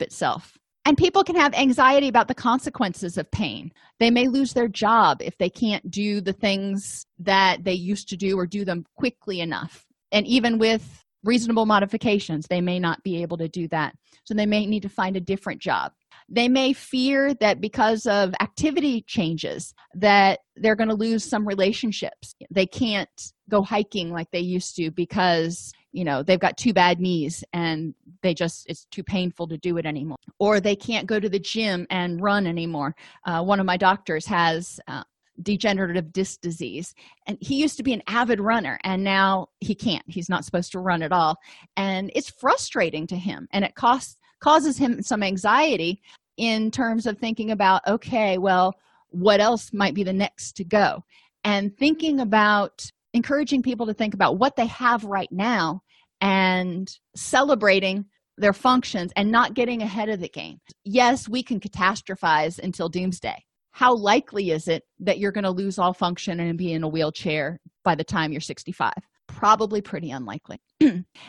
itself 0.00 0.56
and 0.86 0.96
people 0.96 1.24
can 1.24 1.34
have 1.34 1.52
anxiety 1.54 2.06
about 2.06 2.28
the 2.28 2.34
consequences 2.34 3.18
of 3.18 3.28
pain. 3.32 3.72
They 3.98 4.08
may 4.08 4.28
lose 4.28 4.52
their 4.52 4.68
job 4.68 5.20
if 5.20 5.36
they 5.36 5.50
can't 5.50 5.90
do 5.90 6.20
the 6.20 6.32
things 6.32 7.06
that 7.18 7.64
they 7.64 7.72
used 7.72 8.08
to 8.10 8.16
do 8.16 8.38
or 8.38 8.46
do 8.46 8.64
them 8.64 8.84
quickly 8.94 9.40
enough. 9.40 9.84
And 10.12 10.24
even 10.28 10.58
with 10.58 11.04
reasonable 11.26 11.66
modifications, 11.66 12.46
they 12.46 12.60
may 12.60 12.78
not 12.78 13.02
be 13.02 13.20
able 13.22 13.36
to 13.38 13.48
do 13.48 13.68
that. 13.68 13.94
So 14.24 14.34
they 14.34 14.46
may 14.46 14.66
need 14.66 14.82
to 14.82 14.88
find 14.88 15.16
a 15.16 15.20
different 15.20 15.60
job. 15.60 15.92
They 16.28 16.48
may 16.48 16.72
fear 16.72 17.34
that 17.34 17.60
because 17.60 18.06
of 18.06 18.34
activity 18.40 19.02
changes 19.02 19.74
that 19.94 20.40
they're 20.56 20.74
going 20.74 20.88
to 20.88 20.94
lose 20.94 21.24
some 21.24 21.46
relationships. 21.46 22.34
They 22.50 22.66
can't 22.66 23.32
go 23.48 23.62
hiking 23.62 24.10
like 24.10 24.30
they 24.32 24.40
used 24.40 24.76
to 24.76 24.90
because 24.90 25.72
you 25.92 26.04
know 26.04 26.22
they've 26.22 26.40
got 26.40 26.56
two 26.56 26.72
bad 26.72 27.00
knees 27.00 27.42
and 27.52 27.94
they 28.22 28.34
just 28.34 28.66
it's 28.68 28.84
too 28.86 29.02
painful 29.02 29.46
to 29.48 29.56
do 29.56 29.78
it 29.78 29.86
anymore 29.86 30.18
or 30.38 30.60
they 30.60 30.76
can't 30.76 31.06
go 31.06 31.18
to 31.18 31.28
the 31.28 31.38
gym 31.38 31.86
and 31.90 32.20
run 32.20 32.46
anymore 32.46 32.94
uh, 33.24 33.42
one 33.42 33.60
of 33.60 33.66
my 33.66 33.76
doctors 33.76 34.26
has 34.26 34.78
uh, 34.88 35.04
degenerative 35.42 36.12
disc 36.12 36.40
disease 36.40 36.94
and 37.26 37.36
he 37.40 37.56
used 37.56 37.76
to 37.76 37.82
be 37.82 37.92
an 37.92 38.02
avid 38.06 38.40
runner 38.40 38.78
and 38.84 39.02
now 39.02 39.46
he 39.60 39.74
can't 39.74 40.04
he's 40.06 40.28
not 40.28 40.44
supposed 40.44 40.72
to 40.72 40.78
run 40.78 41.02
at 41.02 41.12
all 41.12 41.36
and 41.76 42.10
it's 42.14 42.30
frustrating 42.30 43.06
to 43.06 43.16
him 43.16 43.46
and 43.52 43.64
it 43.64 43.74
costs 43.74 44.16
causes 44.40 44.78
him 44.78 45.02
some 45.02 45.22
anxiety 45.22 46.00
in 46.36 46.70
terms 46.70 47.06
of 47.06 47.18
thinking 47.18 47.50
about 47.50 47.86
okay 47.86 48.38
well 48.38 48.74
what 49.10 49.40
else 49.40 49.72
might 49.72 49.94
be 49.94 50.02
the 50.02 50.12
next 50.12 50.52
to 50.52 50.64
go 50.64 51.02
and 51.44 51.76
thinking 51.76 52.20
about 52.20 52.84
encouraging 53.14 53.62
people 53.62 53.86
to 53.86 53.94
think 53.94 54.14
about 54.14 54.38
what 54.38 54.56
they 54.56 54.66
have 54.66 55.04
right 55.04 55.30
now 55.30 55.80
and 56.20 56.98
celebrating 57.14 58.04
their 58.38 58.52
functions 58.52 59.12
and 59.16 59.30
not 59.30 59.54
getting 59.54 59.82
ahead 59.82 60.08
of 60.08 60.20
the 60.20 60.28
game. 60.28 60.58
Yes, 60.84 61.28
we 61.28 61.42
can 61.42 61.60
catastrophize 61.60 62.58
until 62.58 62.88
doomsday. 62.88 63.42
How 63.76 63.94
likely 63.94 64.52
is 64.52 64.68
it 64.68 64.84
that 65.00 65.18
you're 65.18 65.32
going 65.32 65.44
to 65.44 65.50
lose 65.50 65.78
all 65.78 65.92
function 65.92 66.40
and 66.40 66.56
be 66.56 66.72
in 66.72 66.82
a 66.82 66.88
wheelchair 66.88 67.60
by 67.84 67.94
the 67.94 68.04
time 68.04 68.32
you're 68.32 68.40
65? 68.40 68.94
Probably 69.28 69.82
pretty 69.82 70.10
unlikely. 70.12 70.62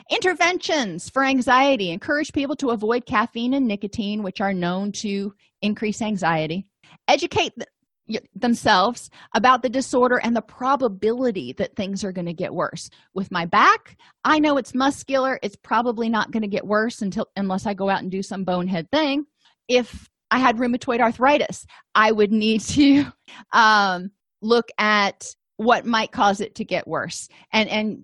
Interventions 0.09 1.09
for 1.09 1.25
anxiety 1.25 1.91
encourage 1.91 2.31
people 2.31 2.55
to 2.55 2.69
avoid 2.69 3.05
caffeine 3.05 3.53
and 3.53 3.67
nicotine, 3.67 4.23
which 4.23 4.39
are 4.39 4.53
known 4.53 4.93
to 4.93 5.33
increase 5.61 6.01
anxiety. 6.01 6.65
Educate 7.09 7.51
themselves 8.33 9.09
about 9.35 9.61
the 9.61 9.67
disorder 9.67 10.15
and 10.23 10.33
the 10.33 10.41
probability 10.41 11.51
that 11.57 11.75
things 11.75 12.05
are 12.05 12.13
going 12.13 12.27
to 12.27 12.33
get 12.33 12.53
worse 12.53 12.89
with 13.13 13.29
my 13.31 13.45
back 13.45 13.97
i 14.23 14.39
know 14.39 14.55
it's 14.55 14.73
muscular 14.73 15.37
it's 15.43 15.57
probably 15.57 16.07
not 16.07 16.31
going 16.31 16.41
to 16.41 16.47
get 16.47 16.65
worse 16.65 17.01
until 17.01 17.27
unless 17.35 17.65
i 17.65 17.73
go 17.73 17.89
out 17.89 18.01
and 18.01 18.09
do 18.09 18.23
some 18.23 18.45
bonehead 18.45 18.89
thing 18.91 19.25
if 19.67 20.09
i 20.31 20.39
had 20.39 20.57
rheumatoid 20.57 20.99
arthritis 20.99 21.65
i 21.95 22.11
would 22.11 22.31
need 22.31 22.61
to 22.61 23.05
um, 23.53 24.11
look 24.41 24.69
at 24.77 25.25
what 25.57 25.85
might 25.85 26.11
cause 26.11 26.41
it 26.41 26.55
to 26.55 26.63
get 26.63 26.87
worse 26.87 27.27
and 27.53 27.69
and 27.69 28.03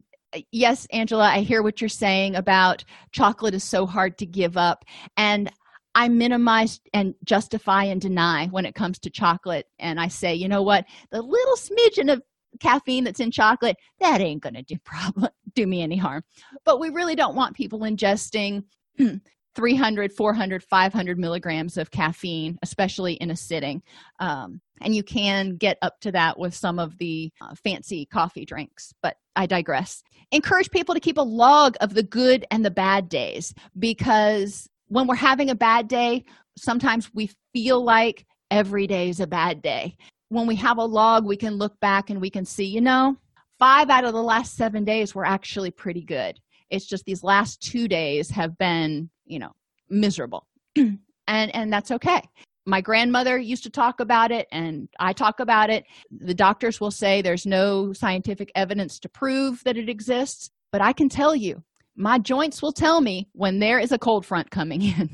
yes 0.52 0.88
angela 0.92 1.26
i 1.26 1.40
hear 1.40 1.62
what 1.62 1.82
you're 1.82 1.90
saying 1.90 2.36
about 2.36 2.84
chocolate 3.12 3.54
is 3.54 3.64
so 3.64 3.86
hard 3.86 4.18
to 4.18 4.26
give 4.26 4.58
up 4.58 4.84
and 5.18 5.52
I 5.96 6.08
minimize 6.08 6.82
and 6.94 7.14
justify 7.24 7.84
and 7.84 8.02
deny 8.02 8.48
when 8.48 8.66
it 8.66 8.74
comes 8.74 8.98
to 9.00 9.12
chocolate. 9.12 9.68
And 9.78 10.00
I 10.00 10.08
say, 10.08 10.34
you 10.34 10.48
know 10.48 10.64
what? 10.64 10.86
The 11.12 11.22
little 11.22 11.56
smidgen 11.56 12.12
of 12.12 12.24
caffeine 12.60 13.04
that's 13.04 13.20
in 13.20 13.32
chocolate, 13.32 13.78
that 14.00 14.22
ain't 14.22 14.42
to 14.44 14.64
do 14.64 14.78
problem 14.84 15.30
do 15.56 15.68
me 15.68 15.82
any 15.82 15.98
harm. 15.98 16.24
But 16.66 16.80
we 16.80 16.90
really 16.90 17.16
don't 17.16 17.36
want 17.36 17.56
people 17.56 17.80
ingesting 17.80 18.64
300, 19.56 20.12
400, 20.12 20.64
500 20.64 21.20
milligrams 21.20 21.78
of 21.78 21.92
caffeine, 21.92 22.58
especially 22.62 23.14
in 23.14 23.32
a 23.32 23.36
sitting. 23.36 23.82
Um, 24.20 24.62
and 24.82 24.96
you 24.96 25.04
can 25.04 25.56
get 25.56 25.78
up 25.82 26.00
to 26.02 26.12
that 26.12 26.38
with 26.38 26.54
some 26.54 26.80
of 26.80 26.98
the 26.98 27.32
uh, 27.42 27.56
fancy 27.56 28.06
coffee 28.06 28.46
drinks, 28.46 28.94
but 29.02 29.18
I 29.36 29.46
digress. 29.46 30.04
Encourage 30.32 30.72
people 30.72 30.94
to 30.94 31.00
keep 31.00 31.18
a 31.18 31.22
log 31.22 31.76
of 31.82 31.94
the 31.94 32.04
good 32.04 32.46
and 32.52 32.66
the 32.66 32.72
bad 32.72 33.10
days 33.10 33.54
because 33.78 34.68
when 34.88 35.08
we're 35.08 35.16
having 35.16 35.50
a 35.50 35.56
bad 35.56 35.88
day, 35.88 36.24
sometimes 36.58 37.14
we 37.14 37.30
feel 37.54 37.84
like 37.84 38.26
every 38.52 38.88
day 38.88 39.10
is 39.10 39.20
a 39.20 39.28
bad 39.28 39.62
day. 39.62 39.96
When 40.30 40.48
we 40.48 40.56
have 40.56 40.78
a 40.78 40.86
log, 40.86 41.26
we 41.26 41.38
can 41.38 41.56
look 41.56 41.80
back 41.80 42.10
and 42.10 42.20
we 42.20 42.30
can 42.30 42.46
see, 42.46 42.66
you 42.66 42.82
know, 42.82 43.18
five 43.60 43.90
out 43.90 44.06
of 44.06 44.14
the 44.14 44.22
last 44.22 44.56
seven 44.56 44.84
days 44.84 45.16
were 45.16 45.26
actually 45.26 45.72
pretty 45.72 46.04
good. 46.04 46.40
It's 46.70 46.86
just 46.86 47.06
these 47.06 47.24
last 47.24 47.62
two 47.62 47.88
days 47.88 48.30
have 48.32 48.58
been, 48.58 49.10
you 49.26 49.40
know, 49.40 49.52
miserable. 49.90 50.48
and 50.76 51.00
and 51.28 51.72
that's 51.72 51.92
okay. 51.92 52.22
My 52.66 52.80
grandmother 52.80 53.38
used 53.38 53.64
to 53.64 53.70
talk 53.70 54.00
about 54.00 54.32
it 54.32 54.48
and 54.52 54.88
I 55.00 55.12
talk 55.12 55.42
about 55.42 55.70
it. 55.70 55.84
The 56.12 56.34
doctors 56.34 56.80
will 56.80 56.92
say 56.92 57.22
there's 57.22 57.46
no 57.46 57.92
scientific 57.92 58.52
evidence 58.56 59.00
to 59.00 59.10
prove 59.10 59.62
that 59.66 59.76
it 59.76 59.90
exists, 59.90 60.50
but 60.72 60.82
I 60.82 60.94
can 60.94 61.10
tell 61.10 61.36
you 61.36 61.62
my 61.96 62.18
joints 62.18 62.62
will 62.62 62.72
tell 62.72 63.02
me 63.02 63.30
when 63.34 63.60
there 63.60 63.80
is 63.80 63.92
a 63.92 64.00
cold 64.00 64.26
front 64.26 64.50
coming 64.50 64.82
in 65.00 65.10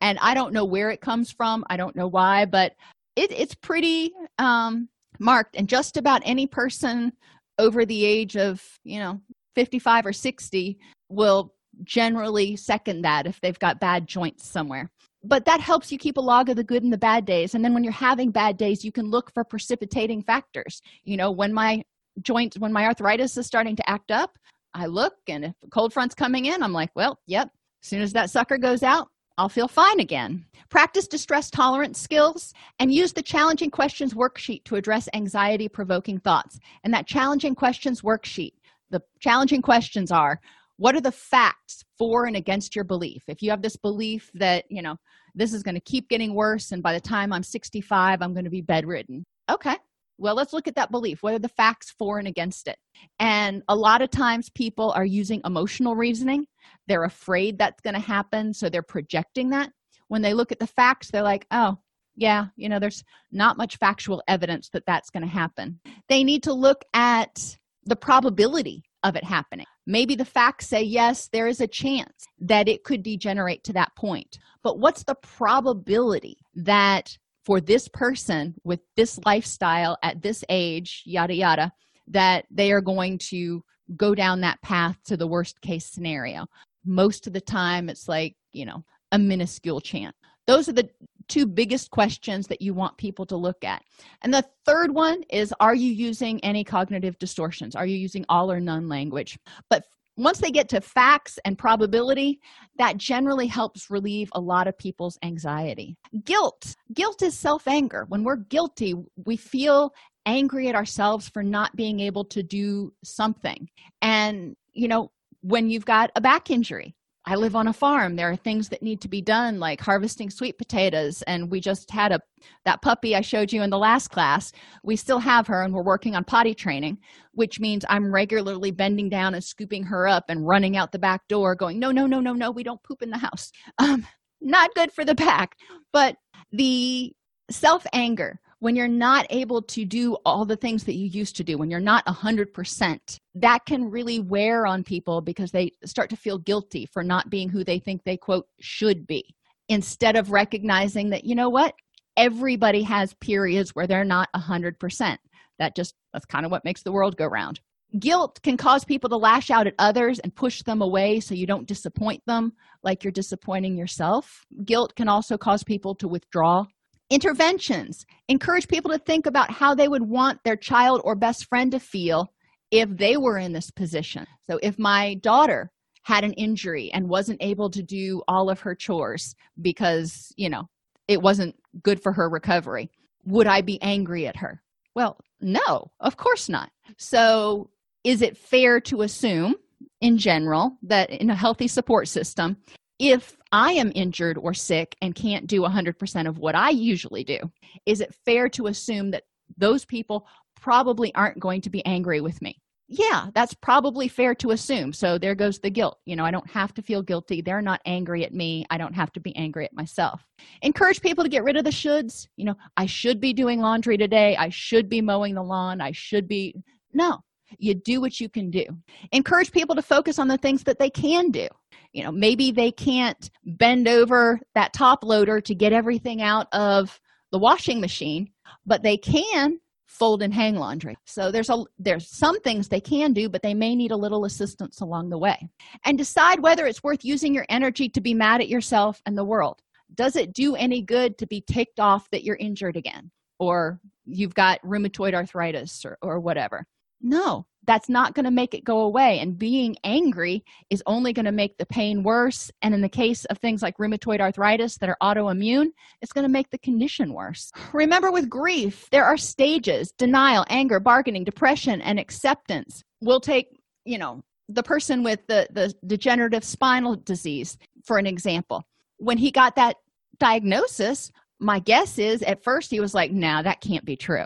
and 0.00 0.18
i 0.20 0.34
don't 0.34 0.52
know 0.52 0.64
where 0.64 0.90
it 0.90 1.00
comes 1.00 1.30
from 1.30 1.64
i 1.70 1.76
don't 1.76 1.96
know 1.96 2.08
why 2.08 2.44
but 2.44 2.72
it, 3.14 3.32
it's 3.32 3.54
pretty 3.54 4.12
um, 4.38 4.88
marked 5.18 5.56
and 5.56 5.68
just 5.68 5.96
about 5.96 6.20
any 6.24 6.46
person 6.46 7.12
over 7.58 7.86
the 7.86 8.04
age 8.04 8.36
of 8.36 8.62
you 8.84 8.98
know 8.98 9.20
55 9.54 10.06
or 10.06 10.12
60 10.12 10.78
will 11.08 11.54
generally 11.84 12.56
second 12.56 13.02
that 13.02 13.26
if 13.26 13.40
they've 13.40 13.58
got 13.58 13.80
bad 13.80 14.06
joints 14.06 14.46
somewhere 14.46 14.90
but 15.24 15.44
that 15.44 15.60
helps 15.60 15.90
you 15.90 15.98
keep 15.98 16.16
a 16.16 16.20
log 16.20 16.48
of 16.48 16.56
the 16.56 16.64
good 16.64 16.82
and 16.82 16.92
the 16.92 16.98
bad 16.98 17.24
days 17.24 17.54
and 17.54 17.64
then 17.64 17.74
when 17.74 17.84
you're 17.84 17.92
having 17.92 18.30
bad 18.30 18.56
days 18.56 18.84
you 18.84 18.92
can 18.92 19.10
look 19.10 19.32
for 19.32 19.44
precipitating 19.44 20.22
factors 20.22 20.80
you 21.04 21.16
know 21.16 21.30
when 21.30 21.52
my 21.52 21.82
joint 22.22 22.54
when 22.58 22.72
my 22.72 22.84
arthritis 22.86 23.36
is 23.36 23.46
starting 23.46 23.76
to 23.76 23.88
act 23.90 24.10
up 24.10 24.38
I 24.76 24.86
look, 24.86 25.14
and 25.26 25.46
if 25.46 25.54
a 25.64 25.70
cold 25.70 25.94
front's 25.94 26.14
coming 26.14 26.44
in, 26.44 26.62
I'm 26.62 26.74
like, 26.74 26.90
well, 26.94 27.18
yep, 27.26 27.48
as 27.82 27.88
soon 27.88 28.02
as 28.02 28.12
that 28.12 28.28
sucker 28.28 28.58
goes 28.58 28.82
out, 28.82 29.08
I'll 29.38 29.48
feel 29.48 29.68
fine 29.68 30.00
again. 30.00 30.44
Practice 30.68 31.08
distress 31.08 31.50
tolerance 31.50 31.98
skills 31.98 32.52
and 32.78 32.92
use 32.92 33.14
the 33.14 33.22
challenging 33.22 33.70
questions 33.70 34.12
worksheet 34.12 34.64
to 34.64 34.76
address 34.76 35.08
anxiety 35.14 35.68
provoking 35.68 36.18
thoughts. 36.18 36.58
And 36.84 36.92
that 36.92 37.06
challenging 37.06 37.54
questions 37.54 38.02
worksheet, 38.02 38.52
the 38.90 39.00
challenging 39.18 39.62
questions 39.62 40.10
are 40.10 40.40
what 40.78 40.94
are 40.94 41.00
the 41.00 41.12
facts 41.12 41.82
for 41.98 42.26
and 42.26 42.36
against 42.36 42.74
your 42.74 42.84
belief? 42.84 43.22
If 43.28 43.42
you 43.42 43.50
have 43.50 43.62
this 43.62 43.76
belief 43.76 44.30
that, 44.34 44.64
you 44.68 44.82
know, 44.82 44.96
this 45.34 45.52
is 45.52 45.62
going 45.62 45.74
to 45.74 45.80
keep 45.80 46.08
getting 46.08 46.34
worse 46.34 46.72
and 46.72 46.82
by 46.82 46.92
the 46.92 47.00
time 47.00 47.32
I'm 47.32 47.42
65, 47.42 48.22
I'm 48.22 48.32
going 48.32 48.44
to 48.44 48.50
be 48.50 48.62
bedridden. 48.62 49.24
Okay, 49.50 49.76
well, 50.18 50.34
let's 50.34 50.52
look 50.52 50.66
at 50.66 50.74
that 50.76 50.90
belief. 50.90 51.22
What 51.22 51.34
are 51.34 51.38
the 51.38 51.48
facts 51.48 51.94
for 51.98 52.18
and 52.18 52.26
against 52.26 52.68
it? 52.68 52.76
And 53.18 53.62
a 53.68 53.76
lot 53.76 54.02
of 54.02 54.10
times 54.10 54.50
people 54.50 54.92
are 54.92 55.04
using 55.04 55.42
emotional 55.44 55.94
reasoning. 55.94 56.46
They're 56.88 57.04
afraid 57.04 57.58
that's 57.58 57.80
going 57.82 57.94
to 57.94 58.00
happen, 58.00 58.54
so 58.54 58.68
they're 58.68 58.82
projecting 58.82 59.50
that. 59.50 59.70
When 60.08 60.22
they 60.22 60.34
look 60.34 60.52
at 60.52 60.58
the 60.58 60.66
facts, 60.66 61.10
they're 61.10 61.22
like, 61.22 61.46
oh, 61.50 61.76
yeah, 62.16 62.46
you 62.56 62.68
know, 62.68 62.78
there's 62.78 63.04
not 63.30 63.58
much 63.58 63.76
factual 63.76 64.22
evidence 64.26 64.70
that 64.72 64.84
that's 64.86 65.10
going 65.10 65.22
to 65.22 65.28
happen. 65.28 65.80
They 66.08 66.24
need 66.24 66.42
to 66.44 66.54
look 66.54 66.82
at 66.94 67.58
the 67.84 67.96
probability 67.96 68.84
of 69.02 69.16
it 69.16 69.24
happening. 69.24 69.66
Maybe 69.86 70.16
the 70.16 70.24
facts 70.24 70.66
say, 70.66 70.82
yes, 70.82 71.28
there 71.28 71.46
is 71.46 71.60
a 71.60 71.66
chance 71.66 72.26
that 72.40 72.68
it 72.68 72.84
could 72.84 73.02
degenerate 73.02 73.62
to 73.64 73.72
that 73.74 73.94
point. 73.96 74.38
But 74.62 74.78
what's 74.78 75.04
the 75.04 75.14
probability 75.14 76.38
that 76.56 77.16
for 77.44 77.60
this 77.60 77.86
person 77.88 78.54
with 78.64 78.80
this 78.96 79.20
lifestyle 79.24 79.96
at 80.02 80.20
this 80.20 80.42
age, 80.48 81.02
yada, 81.06 81.34
yada, 81.34 81.72
that 82.08 82.44
they 82.50 82.72
are 82.72 82.80
going 82.80 83.18
to 83.18 83.62
go 83.96 84.14
down 84.14 84.40
that 84.40 84.60
path 84.62 84.96
to 85.04 85.16
the 85.16 85.26
worst 85.26 85.60
case 85.60 85.86
scenario. 85.86 86.46
Most 86.84 87.28
of 87.28 87.32
the 87.32 87.40
time, 87.40 87.88
it's 87.88 88.08
like, 88.08 88.34
you 88.52 88.64
know, 88.64 88.84
a 89.12 89.18
minuscule 89.18 89.80
chance. 89.80 90.16
Those 90.46 90.68
are 90.68 90.72
the 90.72 90.88
two 91.28 91.46
biggest 91.46 91.90
questions 91.90 92.46
that 92.48 92.62
you 92.62 92.74
want 92.74 92.96
people 92.96 93.26
to 93.26 93.36
look 93.36 93.64
at. 93.64 93.82
And 94.22 94.32
the 94.32 94.44
third 94.64 94.92
one 94.92 95.22
is 95.30 95.52
Are 95.60 95.74
you 95.74 95.92
using 95.92 96.42
any 96.44 96.64
cognitive 96.64 97.18
distortions? 97.18 97.74
Are 97.74 97.86
you 97.86 97.96
using 97.96 98.24
all 98.28 98.50
or 98.50 98.60
none 98.60 98.88
language? 98.88 99.38
But 99.68 99.84
once 100.16 100.38
they 100.38 100.50
get 100.50 100.68
to 100.70 100.80
facts 100.80 101.38
and 101.44 101.58
probability, 101.58 102.40
that 102.78 102.96
generally 102.96 103.46
helps 103.46 103.90
relieve 103.90 104.30
a 104.32 104.40
lot 104.40 104.66
of 104.66 104.78
people's 104.78 105.18
anxiety. 105.22 105.96
Guilt. 106.24 106.74
Guilt 106.94 107.22
is 107.22 107.38
self 107.38 107.68
anger. 107.68 108.06
When 108.08 108.24
we're 108.24 108.36
guilty, 108.36 108.94
we 109.24 109.36
feel 109.36 109.92
angry 110.24 110.68
at 110.68 110.74
ourselves 110.74 111.28
for 111.28 111.42
not 111.42 111.76
being 111.76 112.00
able 112.00 112.24
to 112.24 112.42
do 112.42 112.92
something. 113.04 113.68
And, 114.02 114.56
you 114.72 114.88
know, 114.88 115.12
when 115.42 115.70
you've 115.70 115.84
got 115.84 116.10
a 116.16 116.20
back 116.20 116.50
injury, 116.50 116.95
I 117.28 117.34
live 117.34 117.56
on 117.56 117.66
a 117.66 117.72
farm. 117.72 118.14
There 118.14 118.30
are 118.30 118.36
things 118.36 118.68
that 118.68 118.82
need 118.82 119.00
to 119.00 119.08
be 119.08 119.20
done 119.20 119.58
like 119.58 119.80
harvesting 119.80 120.30
sweet 120.30 120.58
potatoes 120.58 121.22
and 121.22 121.50
we 121.50 121.60
just 121.60 121.90
had 121.90 122.12
a 122.12 122.20
that 122.64 122.82
puppy 122.82 123.16
I 123.16 123.20
showed 123.20 123.52
you 123.52 123.62
in 123.62 123.70
the 123.70 123.78
last 123.78 124.08
class. 124.08 124.52
We 124.84 124.94
still 124.94 125.18
have 125.18 125.48
her 125.48 125.62
and 125.62 125.74
we're 125.74 125.82
working 125.82 126.14
on 126.14 126.22
potty 126.22 126.54
training, 126.54 126.98
which 127.32 127.58
means 127.58 127.84
I'm 127.88 128.14
regularly 128.14 128.70
bending 128.70 129.08
down 129.08 129.34
and 129.34 129.42
scooping 129.42 129.82
her 129.84 130.06
up 130.06 130.26
and 130.28 130.46
running 130.46 130.76
out 130.76 130.92
the 130.92 131.00
back 131.00 131.26
door 131.26 131.56
going, 131.56 131.80
"No, 131.80 131.90
no, 131.90 132.06
no, 132.06 132.20
no, 132.20 132.32
no, 132.32 132.52
we 132.52 132.62
don't 132.62 132.82
poop 132.84 133.02
in 133.02 133.10
the 133.10 133.18
house." 133.18 133.50
Um 133.78 134.06
not 134.40 134.74
good 134.74 134.92
for 134.92 135.04
the 135.04 135.14
back. 135.14 135.56
But 135.92 136.16
the 136.52 137.12
self-anger 137.50 138.38
when 138.66 138.74
you're 138.74 138.88
not 138.88 139.24
able 139.30 139.62
to 139.62 139.84
do 139.84 140.16
all 140.24 140.44
the 140.44 140.56
things 140.56 140.82
that 140.82 140.96
you 140.96 141.06
used 141.06 141.36
to 141.36 141.44
do, 141.44 141.56
when 141.56 141.70
you're 141.70 141.78
not 141.78 142.04
100%, 142.04 142.98
that 143.36 143.64
can 143.64 143.88
really 143.88 144.18
wear 144.18 144.66
on 144.66 144.82
people 144.82 145.20
because 145.20 145.52
they 145.52 145.70
start 145.84 146.10
to 146.10 146.16
feel 146.16 146.36
guilty 146.36 146.84
for 146.84 147.04
not 147.04 147.30
being 147.30 147.48
who 147.48 147.62
they 147.62 147.78
think 147.78 148.02
they, 148.02 148.16
quote, 148.16 148.48
should 148.58 149.06
be. 149.06 149.24
Instead 149.68 150.16
of 150.16 150.32
recognizing 150.32 151.10
that, 151.10 151.24
you 151.24 151.36
know 151.36 151.48
what? 151.48 151.76
Everybody 152.16 152.82
has 152.82 153.14
periods 153.20 153.70
where 153.70 153.86
they're 153.86 154.02
not 154.02 154.28
100%. 154.34 155.16
That 155.60 155.76
just, 155.76 155.94
that's 156.12 156.26
kind 156.26 156.44
of 156.44 156.50
what 156.50 156.64
makes 156.64 156.82
the 156.82 156.90
world 156.90 157.16
go 157.16 157.26
round. 157.26 157.60
Guilt 158.00 158.40
can 158.42 158.56
cause 158.56 158.84
people 158.84 159.08
to 159.10 159.16
lash 159.16 159.48
out 159.48 159.68
at 159.68 159.74
others 159.78 160.18
and 160.18 160.34
push 160.34 160.62
them 160.62 160.82
away 160.82 161.20
so 161.20 161.36
you 161.36 161.46
don't 161.46 161.68
disappoint 161.68 162.20
them 162.26 162.52
like 162.82 163.04
you're 163.04 163.12
disappointing 163.12 163.76
yourself. 163.76 164.44
Guilt 164.64 164.96
can 164.96 165.08
also 165.08 165.38
cause 165.38 165.62
people 165.62 165.94
to 165.94 166.08
withdraw 166.08 166.64
interventions. 167.10 168.04
Encourage 168.28 168.68
people 168.68 168.90
to 168.90 168.98
think 168.98 169.26
about 169.26 169.50
how 169.50 169.74
they 169.74 169.88
would 169.88 170.02
want 170.02 170.42
their 170.44 170.56
child 170.56 171.00
or 171.04 171.14
best 171.14 171.46
friend 171.48 171.72
to 171.72 171.80
feel 171.80 172.32
if 172.70 172.88
they 172.96 173.16
were 173.16 173.38
in 173.38 173.52
this 173.52 173.70
position. 173.70 174.26
So 174.48 174.58
if 174.62 174.78
my 174.78 175.14
daughter 175.22 175.70
had 176.02 176.24
an 176.24 176.32
injury 176.34 176.90
and 176.92 177.08
wasn't 177.08 177.42
able 177.42 177.68
to 177.70 177.82
do 177.82 178.22
all 178.28 178.48
of 178.48 178.60
her 178.60 178.76
chores 178.76 179.34
because 179.60 180.32
you 180.36 180.48
know 180.48 180.68
it 181.08 181.20
wasn't 181.20 181.54
good 181.82 182.00
for 182.00 182.12
her 182.12 182.28
recovery 182.28 182.88
would 183.24 183.48
i 183.48 183.60
be 183.60 183.82
angry 183.82 184.26
at 184.26 184.36
her? 184.36 184.62
Well 184.94 185.18
no 185.40 185.90
of 186.00 186.16
course 186.16 186.48
not. 186.48 186.70
So 186.96 187.70
is 188.04 188.22
it 188.22 188.36
fair 188.36 188.80
to 188.82 189.02
assume 189.02 189.56
in 190.00 190.16
general 190.16 190.78
that 190.82 191.10
in 191.10 191.28
a 191.28 191.34
healthy 191.34 191.66
support 191.66 192.06
system 192.06 192.56
if 192.98 193.36
I 193.52 193.72
am 193.72 193.92
injured 193.94 194.38
or 194.38 194.54
sick 194.54 194.96
and 195.02 195.14
can't 195.14 195.46
do 195.46 195.62
100% 195.62 196.28
of 196.28 196.38
what 196.38 196.54
I 196.54 196.70
usually 196.70 197.24
do, 197.24 197.38
is 197.84 198.00
it 198.00 198.14
fair 198.24 198.48
to 198.50 198.66
assume 198.66 199.10
that 199.10 199.24
those 199.56 199.84
people 199.84 200.26
probably 200.60 201.14
aren't 201.14 201.40
going 201.40 201.60
to 201.62 201.70
be 201.70 201.84
angry 201.86 202.20
with 202.20 202.40
me? 202.42 202.60
Yeah, 202.88 203.30
that's 203.34 203.52
probably 203.52 204.06
fair 204.06 204.34
to 204.36 204.52
assume. 204.52 204.92
So 204.92 205.18
there 205.18 205.34
goes 205.34 205.58
the 205.58 205.70
guilt. 205.70 205.98
You 206.06 206.14
know, 206.14 206.24
I 206.24 206.30
don't 206.30 206.48
have 206.48 206.72
to 206.74 206.82
feel 206.82 207.02
guilty. 207.02 207.40
They're 207.40 207.60
not 207.60 207.80
angry 207.84 208.24
at 208.24 208.32
me. 208.32 208.64
I 208.70 208.78
don't 208.78 208.94
have 208.94 209.12
to 209.14 209.20
be 209.20 209.34
angry 209.34 209.64
at 209.64 209.74
myself. 209.74 210.24
Encourage 210.62 211.00
people 211.00 211.24
to 211.24 211.30
get 211.30 211.42
rid 211.42 211.56
of 211.56 211.64
the 211.64 211.70
shoulds. 211.70 212.28
You 212.36 212.44
know, 212.44 212.54
I 212.76 212.86
should 212.86 213.20
be 213.20 213.32
doing 213.32 213.60
laundry 213.60 213.96
today. 213.96 214.36
I 214.36 214.50
should 214.50 214.88
be 214.88 215.00
mowing 215.00 215.34
the 215.34 215.42
lawn. 215.42 215.80
I 215.80 215.90
should 215.90 216.28
be. 216.28 216.54
No, 216.92 217.18
you 217.58 217.74
do 217.74 218.00
what 218.00 218.20
you 218.20 218.28
can 218.28 218.50
do. 218.50 218.64
Encourage 219.10 219.50
people 219.50 219.74
to 219.74 219.82
focus 219.82 220.20
on 220.20 220.28
the 220.28 220.38
things 220.38 220.62
that 220.62 220.78
they 220.78 220.90
can 220.90 221.30
do 221.30 221.48
you 221.92 222.02
know 222.02 222.12
maybe 222.12 222.50
they 222.50 222.70
can't 222.70 223.30
bend 223.44 223.88
over 223.88 224.40
that 224.54 224.72
top 224.72 225.04
loader 225.04 225.40
to 225.40 225.54
get 225.54 225.72
everything 225.72 226.22
out 226.22 226.46
of 226.52 227.00
the 227.32 227.38
washing 227.38 227.80
machine 227.80 228.28
but 228.64 228.82
they 228.82 228.96
can 228.96 229.58
fold 229.86 230.22
and 230.22 230.34
hang 230.34 230.56
laundry. 230.56 230.96
So 231.04 231.30
there's 231.30 231.50
a 231.50 231.64
there's 231.78 232.08
some 232.08 232.40
things 232.40 232.68
they 232.68 232.80
can 232.80 233.12
do 233.12 233.28
but 233.28 233.42
they 233.42 233.54
may 233.54 233.74
need 233.74 233.90
a 233.90 233.96
little 233.96 234.24
assistance 234.24 234.80
along 234.80 235.08
the 235.08 235.18
way. 235.18 235.48
And 235.84 235.96
decide 235.96 236.40
whether 236.40 236.66
it's 236.66 236.82
worth 236.82 237.04
using 237.04 237.34
your 237.34 237.46
energy 237.48 237.88
to 237.90 238.00
be 238.00 238.14
mad 238.14 238.40
at 238.40 238.48
yourself 238.48 239.00
and 239.06 239.16
the 239.16 239.24
world. 239.24 239.60
Does 239.94 240.16
it 240.16 240.32
do 240.32 240.56
any 240.56 240.82
good 240.82 241.16
to 241.18 241.26
be 241.26 241.40
ticked 241.40 241.80
off 241.80 242.10
that 242.10 242.24
you're 242.24 242.36
injured 242.36 242.76
again 242.76 243.10
or 243.38 243.80
you've 244.04 244.34
got 244.34 244.60
rheumatoid 244.62 245.14
arthritis 245.14 245.84
or, 245.84 245.96
or 246.02 246.20
whatever? 246.20 246.66
No 247.00 247.46
that's 247.66 247.88
not 247.88 248.14
going 248.14 248.24
to 248.24 248.30
make 248.30 248.54
it 248.54 248.64
go 248.64 248.80
away. 248.80 249.18
And 249.18 249.38
being 249.38 249.76
angry 249.84 250.44
is 250.70 250.82
only 250.86 251.12
going 251.12 251.26
to 251.26 251.32
make 251.32 251.58
the 251.58 251.66
pain 251.66 252.02
worse. 252.02 252.50
And 252.62 252.74
in 252.74 252.80
the 252.80 252.88
case 252.88 253.24
of 253.26 253.38
things 253.38 253.62
like 253.62 253.76
rheumatoid 253.78 254.20
arthritis 254.20 254.78
that 254.78 254.88
are 254.88 254.96
autoimmune 255.02 255.68
it's 256.02 256.12
going 256.12 256.24
to 256.24 256.32
make 256.32 256.50
the 256.50 256.58
condition 256.58 257.12
worse. 257.12 257.50
Remember 257.72 258.10
with 258.10 258.28
grief 258.28 258.88
there 258.90 259.04
are 259.04 259.16
stages. 259.16 259.92
Denial 259.98 260.44
anger 260.48 260.80
bargaining 260.80 261.24
depression 261.24 261.80
and 261.80 261.98
acceptance 261.98 262.82
we'll 263.00 263.20
take 263.20 263.48
you 263.84 263.98
know 263.98 264.22
the 264.48 264.62
person 264.62 265.02
with 265.02 265.26
the 265.26 265.46
the 265.50 265.74
degenerative 265.86 266.44
spinal 266.44 266.96
disease 266.96 267.58
for 267.84 267.98
an 267.98 268.06
example. 268.06 268.62
When 268.98 269.18
he 269.18 269.30
got 269.30 269.56
that 269.56 269.76
diagnosis 270.18 271.10
my 271.38 271.58
guess 271.58 271.98
is 271.98 272.22
at 272.22 272.42
first 272.42 272.70
he 272.70 272.80
was 272.80 272.94
like 272.94 273.12
nah 273.12 273.42
that 273.42 273.60
can't 273.60 273.84
be 273.84 273.96
true 273.96 274.24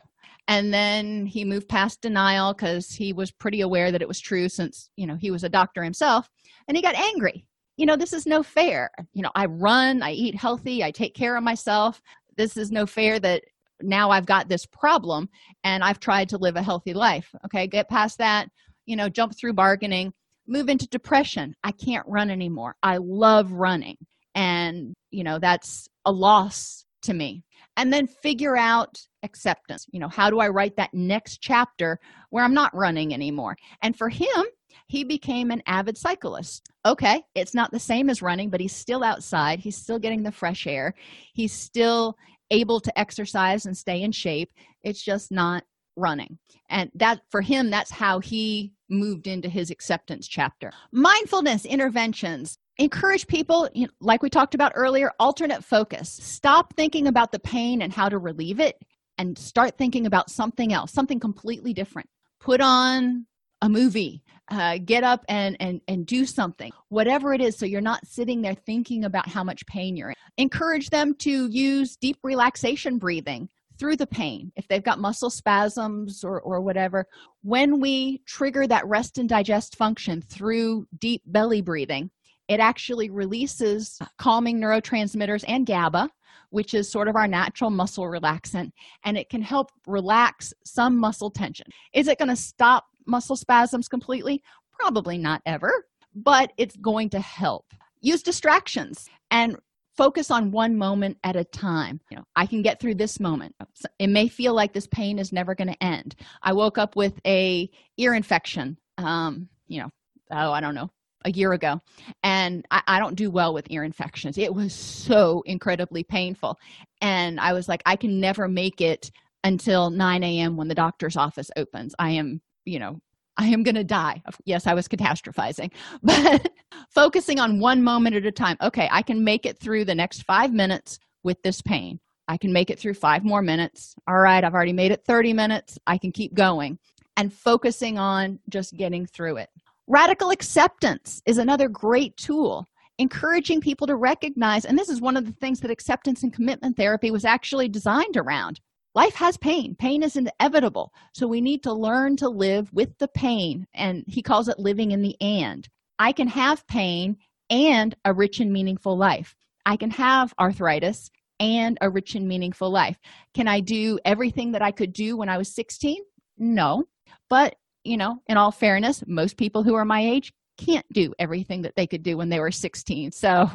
and 0.51 0.75
then 0.75 1.27
he 1.27 1.45
moved 1.45 1.69
past 1.69 2.01
denial 2.01 2.53
because 2.53 2.91
he 2.91 3.13
was 3.13 3.31
pretty 3.31 3.61
aware 3.61 3.93
that 3.93 4.03
it 4.03 4.09
was 4.09 4.19
true 4.19 4.49
since 4.49 4.91
you 4.97 5.07
know 5.07 5.15
he 5.15 5.31
was 5.31 5.45
a 5.45 5.49
doctor 5.49 5.83
himself. 5.83 6.29
And 6.67 6.77
he 6.77 6.83
got 6.83 6.97
angry. 6.97 7.47
You 7.77 7.87
know 7.87 7.97
this 7.97 8.13
is 8.13 8.27
no 8.27 8.43
fair. 8.43 8.91
You 9.15 9.23
know 9.23 9.31
i 9.37 9.47
run 9.47 10.03
i 10.03 10.11
eat 10.11 10.35
healthy 10.35 10.83
i 10.83 10.91
take 10.91 11.15
care 11.15 11.37
of 11.37 11.45
myself. 11.45 12.03
This 12.37 12.57
is 12.57 12.73
no 12.73 12.85
fair 12.85 13.21
that 13.21 13.45
now 13.81 14.11
i've 14.11 14.27
got 14.27 14.49
this 14.49 14.67
problem 14.67 15.29
and 15.63 15.85
i've 15.85 16.01
tried 16.01 16.29
to 16.31 16.39
live 16.39 16.57
a 16.57 16.63
healthy 16.63 16.95
life. 16.95 17.33
Okay 17.45 17.69
get 17.69 17.89
past 17.89 18.19
that. 18.19 18.49
You 18.87 18.97
know 18.97 19.09
jump 19.09 19.39
through 19.39 19.53
bargaining. 19.53 20.13
Move 20.49 20.69
into 20.69 20.89
depression. 20.89 21.55
I 21.63 21.71
can't 21.71 22.07
run 22.09 22.29
anymore. 22.29 22.75
I 22.83 22.97
love 22.97 23.53
running. 23.53 23.99
And 24.35 24.95
you 25.13 25.23
know 25.23 25.39
that's 25.39 25.87
a 26.05 26.11
loss 26.11 26.85
to 27.03 27.15
me. 27.15 27.45
And 27.77 27.93
then 27.93 28.09
figure 28.09 28.57
out 28.57 28.99
acceptance. 29.23 29.87
You 29.93 30.01
know 30.01 30.09
how 30.09 30.31
do 30.31 30.41
i 30.41 30.49
write 30.49 30.77
that 30.77 30.95
next 30.95 31.39
chapter 31.41 31.99
where 32.31 32.45
i'm 32.45 32.55
not 32.55 32.75
running 32.75 33.13
anymore? 33.13 33.57
And 33.83 33.97
for 33.97 34.09
him 34.09 34.45
he 34.87 35.05
became 35.05 35.51
an 35.51 35.63
avid 35.67 35.97
cyclist. 35.97 36.71
Okay 36.87 37.23
it's 37.35 37.55
not 37.55 37.71
the 37.71 37.79
same 37.79 38.11
as 38.11 38.23
running 38.23 38.51
but 38.51 38.61
he's 38.61 38.75
still 38.75 39.05
outside. 39.05 39.59
He's 39.59 39.77
still 39.77 39.99
getting 39.99 40.23
the 40.23 40.33
fresh 40.33 40.67
air. 40.67 40.95
He's 41.35 41.53
still 41.53 42.17
able 42.51 42.81
to 42.81 42.99
exercise 42.99 43.67
and 43.67 43.77
stay 43.77 44.03
in 44.03 44.13
shape. 44.13 44.51
It's 44.83 45.03
just 45.03 45.31
not 45.31 45.65
running. 45.97 46.39
And 46.69 46.91
that 46.95 47.21
for 47.31 47.41
him 47.41 47.71
that's 47.71 47.91
how 47.91 48.21
he 48.21 48.73
moved 48.89 49.27
into 49.27 49.49
his 49.49 49.71
acceptance 49.71 50.27
chapter. 50.27 50.73
Mindfulness 50.93 51.65
interventions. 51.65 52.57
Encourage 52.79 53.27
people 53.27 53.69
like 54.01 54.23
we 54.23 54.31
talked 54.31 54.55
about 54.55 54.73
earlier 54.75 55.13
alternate 55.21 55.63
focus. 55.63 56.09
Stop 56.09 56.75
thinking 56.75 57.07
about 57.07 57.31
the 57.31 57.39
pain 57.39 57.83
and 57.83 57.93
how 57.93 58.09
to 58.09 58.19
relieve 58.19 58.59
it 58.59 58.77
and 59.21 59.37
start 59.37 59.77
thinking 59.77 60.07
about 60.07 60.31
something 60.31 60.73
else 60.73 60.93
something 60.93 61.21
completely 61.21 61.75
different. 61.75 62.09
Put 62.41 62.61
on 62.61 63.27
a 63.61 63.69
movie 63.69 64.23
uh, 64.51 64.79
get 64.79 65.05
up 65.05 65.25
and 65.29 65.57
and 65.61 65.81
and 65.87 66.07
do 66.07 66.25
something 66.25 66.73
whatever 66.89 67.33
it 67.35 67.41
is 67.41 67.57
so 67.57 67.67
you're 67.67 67.81
not 67.81 68.05
sitting 68.07 68.41
there 68.41 68.55
thinking 68.55 69.05
about 69.05 69.29
how 69.29 69.45
much 69.45 69.67
pain 69.67 69.97
you're 69.97 70.09
in. 70.09 70.17
Encourage 70.39 70.89
them 70.89 71.15
to 71.17 71.49
use 71.49 71.97
deep 71.97 72.17
relaxation 72.23 72.99
breathing 72.99 73.49
through 73.79 73.97
the 73.97 74.07
pain. 74.07 74.53
If 74.57 74.67
they've 74.69 74.83
got 74.83 74.99
muscle 74.99 75.31
spasms 75.31 76.25
or, 76.25 76.41
or 76.41 76.63
whatever 76.63 77.07
when 77.43 77.81
we 77.81 78.23
trigger 78.27 78.67
that 78.67 78.87
rest 78.87 79.19
and 79.19 79.29
digest 79.29 79.77
function 79.77 80.23
through 80.23 80.87
deep 80.99 81.23
belly 81.27 81.61
breathing 81.61 82.11
it 82.51 82.59
actually 82.59 83.11
releases 83.11 83.97
calming 84.19 84.61
neurotransmitters 84.61 85.45
and 85.47 85.65
GABA, 85.65 86.11
which 86.51 86.75
is 86.75 86.91
sort 86.91 87.09
of 87.09 87.17
our 87.17 87.27
natural 87.27 87.71
muscle 87.71 88.05
relaxant, 88.05 88.71
and 89.05 89.17
it 89.17 89.29
can 89.29 89.43
help 89.43 89.71
relax 89.87 90.53
some 90.65 90.97
muscle 90.97 91.31
tension. 91.31 91.67
Is 91.93 92.09
it 92.09 92.19
going 92.19 92.29
to 92.29 92.37
stop 92.37 92.85
muscle 93.07 93.37
spasms 93.37 93.89
completely? 93.89 94.43
Probably 94.79 95.19
not 95.19 95.43
ever, 95.47 95.87
but 96.15 96.53
it's 96.57 96.77
going 96.77 97.11
to 97.11 97.21
help. 97.21 97.67
Use 98.01 98.23
distractions 98.23 99.09
and 99.31 99.57
focus 99.97 100.31
on 100.31 100.51
one 100.51 100.77
moment 100.77 101.19
at 101.25 101.37
a 101.37 101.45
time. 101.45 102.01
You 102.11 102.17
know, 102.17 102.25
I 102.35 102.47
can 102.47 102.63
get 102.63 102.81
through 102.81 102.95
this 102.95 103.21
moment. 103.21 103.55
It 103.99 104.07
may 104.09 104.29
feel 104.29 104.55
like 104.55 104.73
this 104.73 104.87
pain 104.87 105.19
is 105.19 105.33
never 105.33 105.55
going 105.55 105.69
to 105.69 105.85
end. 105.85 106.15
I 106.43 106.53
woke 106.53 106.79
up 106.79 106.97
with 106.97 107.21
a 107.27 107.69
ear 107.99 108.15
infection. 108.15 108.79
Um, 108.97 109.49
you 109.69 109.81
know, 109.81 109.91
oh, 110.31 110.53
I 110.53 110.61
don't 110.61 110.75
know, 110.75 110.91
a 111.25 111.31
year 111.31 111.53
ago 111.53 111.81
and 112.23 112.67
I, 112.71 112.83
I, 112.87 112.99
don't 112.99 113.15
do 113.15 113.31
well 113.31 113.53
with 113.53 113.67
ear 113.71 113.85
infections. 113.85 114.39
It 114.39 114.55
was 114.55 114.75
so 114.75 115.43
incredibly 115.47 116.03
painful. 116.03 116.59
And 117.01 117.41
i 117.41 117.53
was 117.53 117.69
like 117.69 117.83
i 117.87 117.97
can 117.97 118.21
never 118.21 118.49
make 118.49 118.81
it 118.81 119.11
until 119.45 119.91
9 119.91 120.23
a.m 120.23 120.57
when 120.57 120.69
the 120.69 120.75
doctor's 120.75 121.17
office 121.17 121.51
opens. 121.57 121.95
I 121.99 122.11
am 122.11 122.41
you 122.65 122.79
know 122.79 123.01
i 123.37 123.47
am 123.47 123.63
going 123.63 123.75
to 123.75 123.85
die 123.85 124.23
yes 124.45 124.67
i 124.67 124.75
was 124.75 124.89
catastrophizing. 124.89 125.73
But 126.03 126.53
focusing 126.91 127.39
on 127.39 127.61
one 127.61 127.83
moment 127.83 128.17
at 128.17 128.27
a 128.27 128.33
time. 128.33 128.57
Okay 128.63 128.89
i 128.91 129.03
can 129.03 129.25
make 129.25 129.47
it 129.47 129.59
through 129.59 129.85
the 129.85 129.95
next 129.95 130.23
five 130.23 130.53
minutes 130.53 130.99
with 131.23 131.43
this 131.43 131.61
pain. 131.61 132.01
I 132.29 132.37
can 132.37 132.53
make 132.53 132.71
it 132.71 132.79
through 132.79 132.95
five 132.95 133.25
more 133.25 133.43
minutes. 133.43 133.95
All 134.07 134.19
right 134.19 134.43
i've 134.43 134.55
already 134.55 134.73
made 134.73 134.93
it 134.93 135.05
30 135.07 135.33
minutes. 135.33 135.79
I 135.87 135.99
can 135.99 136.13
keep 136.13 136.35
going. 136.35 136.79
And 137.17 137.33
focusing 137.33 137.99
on 137.99 138.39
just 138.49 138.75
getting 138.77 139.05
through 139.05 139.37
it 139.39 139.51
Radical 139.93 140.31
acceptance 140.31 141.21
is 141.27 141.39
another 141.39 141.69
great 141.69 142.17
tool. 142.17 142.69
encouraging 142.99 143.61
people 143.61 143.89
to 143.89 143.97
recognize, 143.97 144.65
and 144.65 144.79
this 144.79 144.89
is 144.89 145.01
one 145.01 145.17
of 145.17 145.27
the 145.27 145.33
things 145.33 145.59
that 145.61 145.71
acceptance 145.71 146.23
and 146.23 146.33
commitment 146.33 146.77
therapy 146.77 147.11
was 147.11 147.25
actually 147.25 147.69
designed 147.69 148.17
around. 148.17 148.61
Life 148.95 149.15
has 149.15 149.37
pain. 149.39 149.75
Pain 149.75 150.05
is 150.05 150.17
inevitable. 150.17 150.93
So 151.15 151.27
we 151.27 151.41
need 151.41 151.65
to 151.65 151.73
learn 151.73 152.17
to 152.19 152.29
live 152.29 152.73
with 152.73 152.97
the 152.99 153.09
pain. 153.09 153.67
And 153.75 154.05
he 154.07 154.23
calls 154.23 154.49
it 154.49 154.61
living 154.61 154.93
in 154.93 155.03
the 155.03 155.17
and. 155.21 155.67
I 155.99 156.13
can 156.13 156.29
have 156.29 156.67
pain 156.69 157.17
and 157.49 157.97
a 158.05 158.13
rich 158.13 158.39
and 158.39 158.53
meaningful 158.53 158.97
life. 158.97 159.35
I 159.67 159.77
can 159.77 159.91
have 159.91 160.35
arthritis 160.39 161.11
and 161.41 161.79
a 161.81 161.91
rich 161.91 162.15
and 162.15 162.29
meaningful 162.29 162.71
life. 162.71 162.99
Can 163.35 163.49
I 163.49 163.59
do 163.59 163.99
everything 164.05 164.53
that 164.53 164.63
I 164.63 164.71
could 164.71 164.93
do 164.93 165.17
when 165.17 165.29
I 165.29 165.39
was 165.39 165.53
16? 165.55 165.97
No. 166.39 166.85
But, 167.29 167.57
you 167.85 167.97
know, 167.97 168.19
in 168.29 168.37
all 168.37 168.51
fairness, 168.51 169.03
most 169.07 169.37
people 169.37 169.63
who 169.63 169.75
are 169.75 169.85
my 169.85 170.01
age 170.01 170.33
can't 170.59 170.87
do 170.93 171.13
everything 171.19 171.63
that 171.63 171.75
they 171.77 171.87
could 171.87 172.03
do 172.03 172.17
when 172.17 172.29
they 172.29 172.41
were 172.41 172.51
16. 172.51 173.11
So, 173.21 173.49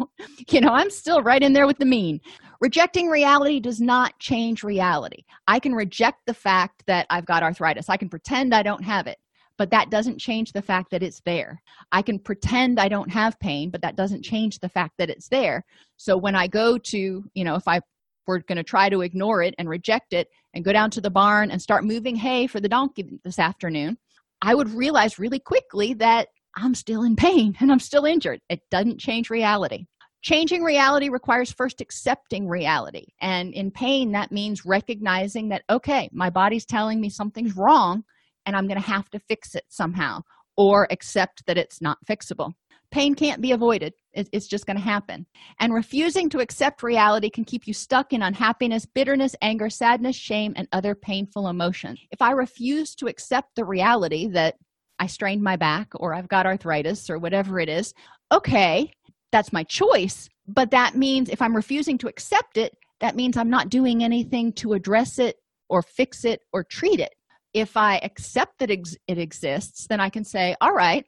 you 0.50 0.62
know, 0.62 0.70
I'm 0.70 0.90
still 0.90 1.22
right 1.22 1.42
in 1.42 1.54
there 1.54 1.68
with 1.68 1.78
the 1.78 1.86
mean. 1.86 2.20
Rejecting 2.62 3.08
reality 3.08 3.60
does 3.60 3.80
not 3.80 4.18
change 4.20 4.64
reality. 4.64 5.24
I 5.48 5.60
can 5.60 5.74
reject 5.74 6.22
the 6.26 6.34
fact 6.34 6.84
that 6.88 7.06
I've 7.10 7.26
got 7.26 7.44
arthritis, 7.44 7.90
I 7.90 7.98
can 7.98 8.10
pretend 8.10 8.54
I 8.54 8.64
don't 8.64 8.84
have 8.84 9.08
it 9.08 9.18
but 9.58 9.72
that 9.72 9.90
doesn't 9.90 10.20
change 10.20 10.52
the 10.52 10.62
fact 10.62 10.92
that 10.92 11.04
it's 11.04 11.22
there. 11.26 11.62
I 11.92 12.02
can 12.02 12.20
pretend 12.20 12.80
I 12.80 12.90
don't 12.90 13.12
have 13.12 13.40
pain, 13.40 13.70
but 13.70 13.82
that 13.82 13.96
doesn't 13.96 14.24
change 14.24 14.60
the 14.60 14.70
fact 14.70 14.96
that 14.98 15.10
it's 15.10 15.30
there. 15.30 15.64
So 15.98 16.18
when 16.18 16.36
I 16.36 16.48
go 16.48 16.78
to, 16.78 17.24
you 17.34 17.44
know, 17.44 17.56
if 17.56 17.68
I 17.68 17.80
were 18.28 18.40
going 18.40 18.58
to 18.58 18.64
try 18.64 18.90
to 18.90 19.02
ignore 19.02 19.42
it 19.44 19.56
and 19.58 19.70
reject 19.70 20.14
it 20.14 20.28
and 20.54 20.66
go 20.66 20.74
down 20.74 20.90
to 20.92 21.02
the 21.02 21.10
barn 21.10 21.52
and 21.52 21.62
start 21.62 21.86
moving 21.86 22.16
hay 22.16 22.48
for 22.48 22.60
the 22.60 22.70
donkey 22.70 23.20
this 23.24 23.40
afternoon, 23.40 23.98
I 24.46 24.54
would 24.54 24.70
realize 24.70 25.18
really 25.18 25.40
quickly 25.40 25.96
that 25.96 26.28
I'm 26.56 26.76
still 26.76 27.02
in 27.02 27.16
pain 27.16 27.58
and 27.60 27.72
I'm 27.72 27.80
still 27.80 28.06
injured. 28.06 28.42
It 28.48 28.62
doesn't 28.70 29.00
change 29.00 29.32
reality. 29.32 29.88
Changing 30.22 30.62
reality 30.64 31.10
requires 31.10 31.52
first 31.52 31.82
accepting 31.82 32.48
reality. 32.48 33.08
And 33.20 33.54
in 33.56 33.72
pain, 33.72 34.12
that 34.12 34.32
means 34.32 34.64
recognizing 34.64 35.50
that, 35.50 35.64
okay, 35.70 36.10
my 36.14 36.30
body's 36.30 36.66
telling 36.66 37.02
me 37.02 37.10
something's 37.10 37.58
wrong 37.58 38.04
and 38.46 38.56
I'm 38.56 38.68
going 38.68 38.80
to 38.80 38.88
have 38.88 39.10
to 39.10 39.20
fix 39.20 39.56
it 39.56 39.66
somehow 39.70 40.22
or 40.56 40.88
accept 40.92 41.44
that 41.48 41.58
it's 41.58 41.82
not 41.82 41.98
fixable. 42.08 42.54
Pain 42.96 43.14
can't 43.14 43.42
be 43.42 43.52
avoided, 43.52 43.94
it's 44.14 44.48
just 44.48 44.66
going 44.66 44.78
to 44.78 44.82
happen. 44.82 45.26
And 45.60 45.74
refusing 45.74 46.30
to 46.30 46.40
accept 46.40 46.82
reality 46.82 47.30
can 47.30 47.44
keep 47.44 47.68
you 47.68 47.74
stuck 47.74 48.14
in 48.14 48.22
unhappiness, 48.22 48.86
bitterness, 48.86 49.36
anger, 49.42 49.70
sadness, 49.70 50.16
shame, 50.16 50.54
and 50.56 50.66
other 50.72 50.96
painful 50.96 51.50
emotions. 51.50 52.00
If 52.12 52.22
I 52.22 52.32
refuse 52.32 52.96
to 52.96 53.08
accept 53.08 53.50
the 53.58 53.66
reality 53.66 54.28
that 54.30 54.56
I 54.98 55.08
strained 55.08 55.44
my 55.44 55.58
back 55.58 55.90
or 55.96 56.14
I've 56.14 56.30
got 56.30 56.46
arthritis 56.46 57.10
or 57.10 57.20
whatever 57.20 57.60
it 57.60 57.68
is, 57.68 57.94
okay, 58.32 58.94
that's 59.30 59.52
my 59.52 59.64
choice. 59.64 60.30
But 60.48 60.72
that 60.72 60.96
means 60.96 61.28
if 61.28 61.42
I'm 61.42 61.54
refusing 61.54 61.98
to 61.98 62.08
accept 62.08 62.56
it, 62.56 62.78
that 63.02 63.18
means 63.18 63.36
I'm 63.36 63.50
not 63.50 63.68
doing 63.68 64.06
anything 64.06 64.54
to 64.54 64.72
address 64.72 65.20
it 65.20 65.36
or 65.68 65.82
fix 65.82 66.24
it 66.24 66.40
or 66.54 66.64
treat 66.64 67.02
it 67.02 67.14
if 67.54 67.78
I 67.78 68.00
accept 68.04 68.60
that 68.60 68.70
it 68.70 69.18
exists, 69.18 69.88
then 69.88 70.02
I 70.02 70.10
can 70.10 70.26
say, 70.26 70.58
all 70.60 70.74
right, 70.74 71.06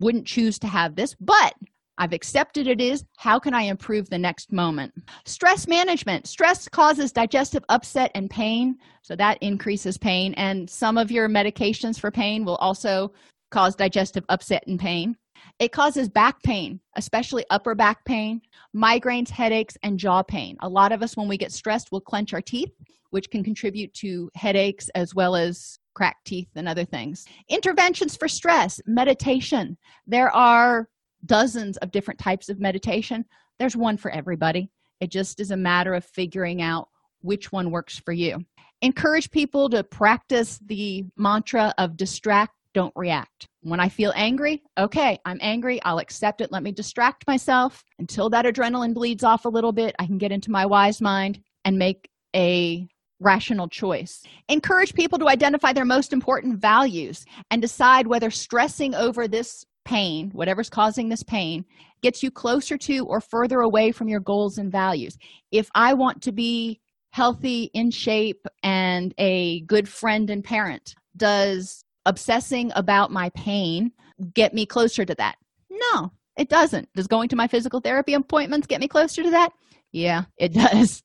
wouldn't 0.00 0.26
choose 0.26 0.58
to 0.60 0.66
have 0.66 0.96
this, 0.96 1.14
but 1.20 1.54
I've 1.98 2.12
accepted 2.14 2.66
it 2.66 2.80
is. 2.80 3.04
How 3.18 3.38
can 3.38 3.52
I 3.52 3.62
improve 3.62 4.08
the 4.08 4.18
next 4.18 4.52
moment? 4.52 4.94
Stress 5.26 5.68
management. 5.68 6.26
Stress 6.26 6.66
causes 6.68 7.12
digestive 7.12 7.62
upset 7.68 8.10
and 8.14 8.30
pain, 8.30 8.78
so 9.02 9.14
that 9.16 9.38
increases 9.42 9.98
pain. 9.98 10.32
And 10.34 10.68
some 10.68 10.96
of 10.96 11.10
your 11.10 11.28
medications 11.28 12.00
for 12.00 12.10
pain 12.10 12.44
will 12.44 12.56
also 12.56 13.12
cause 13.50 13.76
digestive 13.76 14.24
upset 14.30 14.66
and 14.66 14.80
pain. 14.80 15.16
It 15.58 15.72
causes 15.72 16.08
back 16.08 16.42
pain, 16.42 16.80
especially 16.96 17.44
upper 17.50 17.74
back 17.74 18.04
pain, 18.06 18.40
migraines, 18.74 19.28
headaches, 19.28 19.76
and 19.82 19.98
jaw 19.98 20.22
pain. 20.22 20.56
A 20.60 20.68
lot 20.68 20.92
of 20.92 21.02
us, 21.02 21.16
when 21.16 21.28
we 21.28 21.36
get 21.36 21.52
stressed, 21.52 21.92
will 21.92 22.00
clench 22.00 22.32
our 22.32 22.42
teeth 22.42 22.72
which 23.10 23.30
can 23.30 23.44
contribute 23.44 23.92
to 23.94 24.30
headaches 24.34 24.88
as 24.94 25.14
well 25.14 25.36
as 25.36 25.78
cracked 25.94 26.26
teeth 26.26 26.48
and 26.56 26.68
other 26.68 26.84
things. 26.84 27.26
Interventions 27.48 28.16
for 28.16 28.28
stress, 28.28 28.80
meditation. 28.86 29.76
There 30.06 30.30
are 30.30 30.88
dozens 31.26 31.76
of 31.78 31.90
different 31.90 32.20
types 32.20 32.48
of 32.48 32.60
meditation. 32.60 33.24
There's 33.58 33.76
one 33.76 33.96
for 33.96 34.10
everybody. 34.10 34.70
It 35.00 35.10
just 35.10 35.40
is 35.40 35.50
a 35.50 35.56
matter 35.56 35.94
of 35.94 36.04
figuring 36.04 36.62
out 36.62 36.88
which 37.22 37.52
one 37.52 37.70
works 37.70 37.98
for 37.98 38.12
you. 38.12 38.38
Encourage 38.82 39.30
people 39.30 39.68
to 39.70 39.84
practice 39.84 40.58
the 40.66 41.04
mantra 41.16 41.74
of 41.76 41.96
distract, 41.96 42.54
don't 42.72 42.92
react. 42.96 43.46
When 43.62 43.80
I 43.80 43.90
feel 43.90 44.12
angry, 44.16 44.62
okay, 44.78 45.18
I'm 45.26 45.38
angry. 45.42 45.82
I'll 45.82 45.98
accept 45.98 46.40
it. 46.40 46.50
Let 46.50 46.62
me 46.62 46.72
distract 46.72 47.26
myself 47.26 47.84
until 47.98 48.30
that 48.30 48.46
adrenaline 48.46 48.94
bleeds 48.94 49.24
off 49.24 49.44
a 49.44 49.50
little 49.50 49.72
bit. 49.72 49.94
I 49.98 50.06
can 50.06 50.16
get 50.16 50.32
into 50.32 50.50
my 50.50 50.64
wise 50.64 51.00
mind 51.00 51.40
and 51.64 51.78
make 51.78 52.08
a 52.34 52.88
rational 53.20 53.68
choice. 53.68 54.22
Encourage 54.48 54.94
people 54.94 55.18
to 55.18 55.28
identify 55.28 55.72
their 55.72 55.84
most 55.84 56.12
important 56.12 56.58
values 56.58 57.24
and 57.50 57.62
decide 57.62 58.06
whether 58.06 58.30
stressing 58.30 58.94
over 58.94 59.28
this 59.28 59.64
pain, 59.84 60.30
whatever's 60.32 60.70
causing 60.70 61.08
this 61.08 61.22
pain, 61.22 61.64
gets 62.02 62.22
you 62.22 62.30
closer 62.30 62.76
to 62.78 63.04
or 63.06 63.20
further 63.20 63.60
away 63.60 63.92
from 63.92 64.08
your 64.08 64.20
goals 64.20 64.58
and 64.58 64.72
values. 64.72 65.16
If 65.52 65.68
I 65.74 65.94
want 65.94 66.22
to 66.22 66.32
be 66.32 66.80
healthy, 67.10 67.70
in 67.74 67.90
shape, 67.90 68.46
and 68.62 69.14
a 69.18 69.60
good 69.62 69.88
friend 69.88 70.30
and 70.30 70.44
parent, 70.44 70.94
does 71.16 71.84
obsessing 72.06 72.72
about 72.74 73.10
my 73.10 73.30
pain 73.30 73.92
get 74.34 74.54
me 74.54 74.64
closer 74.64 75.04
to 75.04 75.14
that? 75.16 75.36
No, 75.70 76.12
it 76.36 76.48
doesn't. 76.48 76.88
Does 76.94 77.06
going 77.06 77.28
to 77.30 77.36
my 77.36 77.48
physical 77.48 77.80
therapy 77.80 78.14
appointments 78.14 78.66
get 78.66 78.80
me 78.80 78.88
closer 78.88 79.22
to 79.22 79.30
that? 79.30 79.52
Yeah, 79.92 80.24
it 80.38 80.52
does 80.54 81.02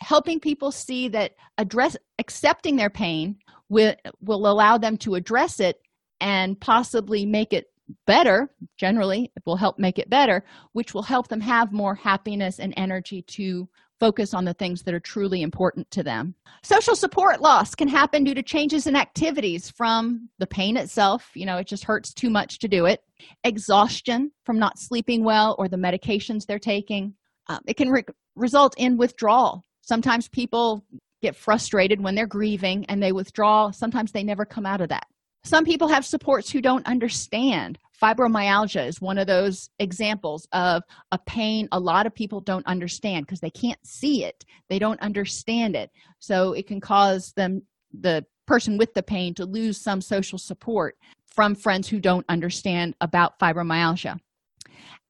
helping 0.00 0.40
people 0.40 0.72
see 0.72 1.08
that 1.08 1.32
address 1.58 1.96
accepting 2.18 2.76
their 2.76 2.90
pain 2.90 3.36
will, 3.68 3.94
will 4.20 4.46
allow 4.46 4.78
them 4.78 4.96
to 4.98 5.14
address 5.14 5.60
it 5.60 5.80
and 6.20 6.60
possibly 6.60 7.24
make 7.24 7.52
it 7.52 7.66
better 8.06 8.48
generally 8.78 9.32
it 9.34 9.42
will 9.44 9.56
help 9.56 9.76
make 9.76 9.98
it 9.98 10.08
better 10.08 10.44
which 10.74 10.94
will 10.94 11.02
help 11.02 11.26
them 11.26 11.40
have 11.40 11.72
more 11.72 11.96
happiness 11.96 12.60
and 12.60 12.72
energy 12.76 13.20
to 13.22 13.68
focus 14.00 14.32
on 14.32 14.46
the 14.46 14.54
things 14.54 14.82
that 14.82 14.94
are 14.94 15.00
truly 15.00 15.42
important 15.42 15.88
to 15.90 16.02
them. 16.02 16.34
Social 16.62 16.96
support 16.96 17.42
loss 17.42 17.74
can 17.74 17.86
happen 17.86 18.24
due 18.24 18.34
to 18.34 18.42
changes 18.42 18.86
in 18.86 18.96
activities 18.96 19.70
from 19.70 20.30
the 20.38 20.46
pain 20.46 20.76
itself. 20.76 21.30
You 21.34 21.46
know 21.46 21.58
it 21.58 21.68
just 21.68 21.84
hurts 21.84 22.12
too 22.12 22.30
much 22.30 22.58
to 22.60 22.68
do 22.68 22.86
it. 22.86 23.00
Exhaustion 23.44 24.32
from 24.44 24.58
not 24.58 24.78
sleeping 24.78 25.22
well 25.22 25.54
or 25.58 25.68
the 25.68 25.76
medications 25.76 26.46
they're 26.46 26.58
taking. 26.58 27.14
Uh, 27.48 27.58
it 27.66 27.76
can 27.76 27.90
re- 27.90 28.04
result 28.34 28.74
in 28.78 28.96
withdrawal 28.96 29.64
sometimes 29.90 30.28
people 30.28 30.84
get 31.20 31.34
frustrated 31.34 32.00
when 32.00 32.14
they're 32.14 32.24
grieving 32.24 32.86
and 32.88 33.02
they 33.02 33.10
withdraw. 33.10 33.72
Sometimes 33.72 34.12
they 34.12 34.22
never 34.22 34.44
come 34.44 34.64
out 34.64 34.80
of 34.80 34.88
that. 34.88 35.04
Some 35.42 35.64
people 35.64 35.88
have 35.88 36.06
supports 36.06 36.48
who 36.48 36.60
don't 36.60 36.86
understand. 36.86 37.76
Fibromyalgia 38.00 38.86
is 38.86 39.00
one 39.00 39.18
of 39.18 39.26
those 39.26 39.68
examples 39.80 40.46
of 40.52 40.84
a 41.10 41.18
pain 41.18 41.66
a 41.72 41.80
lot 41.80 42.06
of 42.06 42.14
people 42.14 42.40
don't 42.40 42.64
understand 42.66 43.26
because 43.26 43.40
they 43.40 43.50
can't 43.50 43.84
see 43.84 44.22
it. 44.24 44.44
They 44.68 44.78
don't 44.78 45.00
understand 45.00 45.74
it. 45.74 45.90
So 46.20 46.52
it 46.52 46.68
can 46.68 46.80
cause 46.80 47.32
them 47.32 47.62
the 47.92 48.24
person 48.46 48.78
with 48.78 48.94
the 48.94 49.02
pain 49.02 49.34
to 49.34 49.44
lose 49.44 49.76
some 49.76 50.00
social 50.00 50.38
support 50.38 50.96
from 51.26 51.56
friends 51.56 51.88
who 51.88 51.98
don't 51.98 52.26
understand 52.28 52.94
about 53.00 53.40
fibromyalgia 53.40 54.20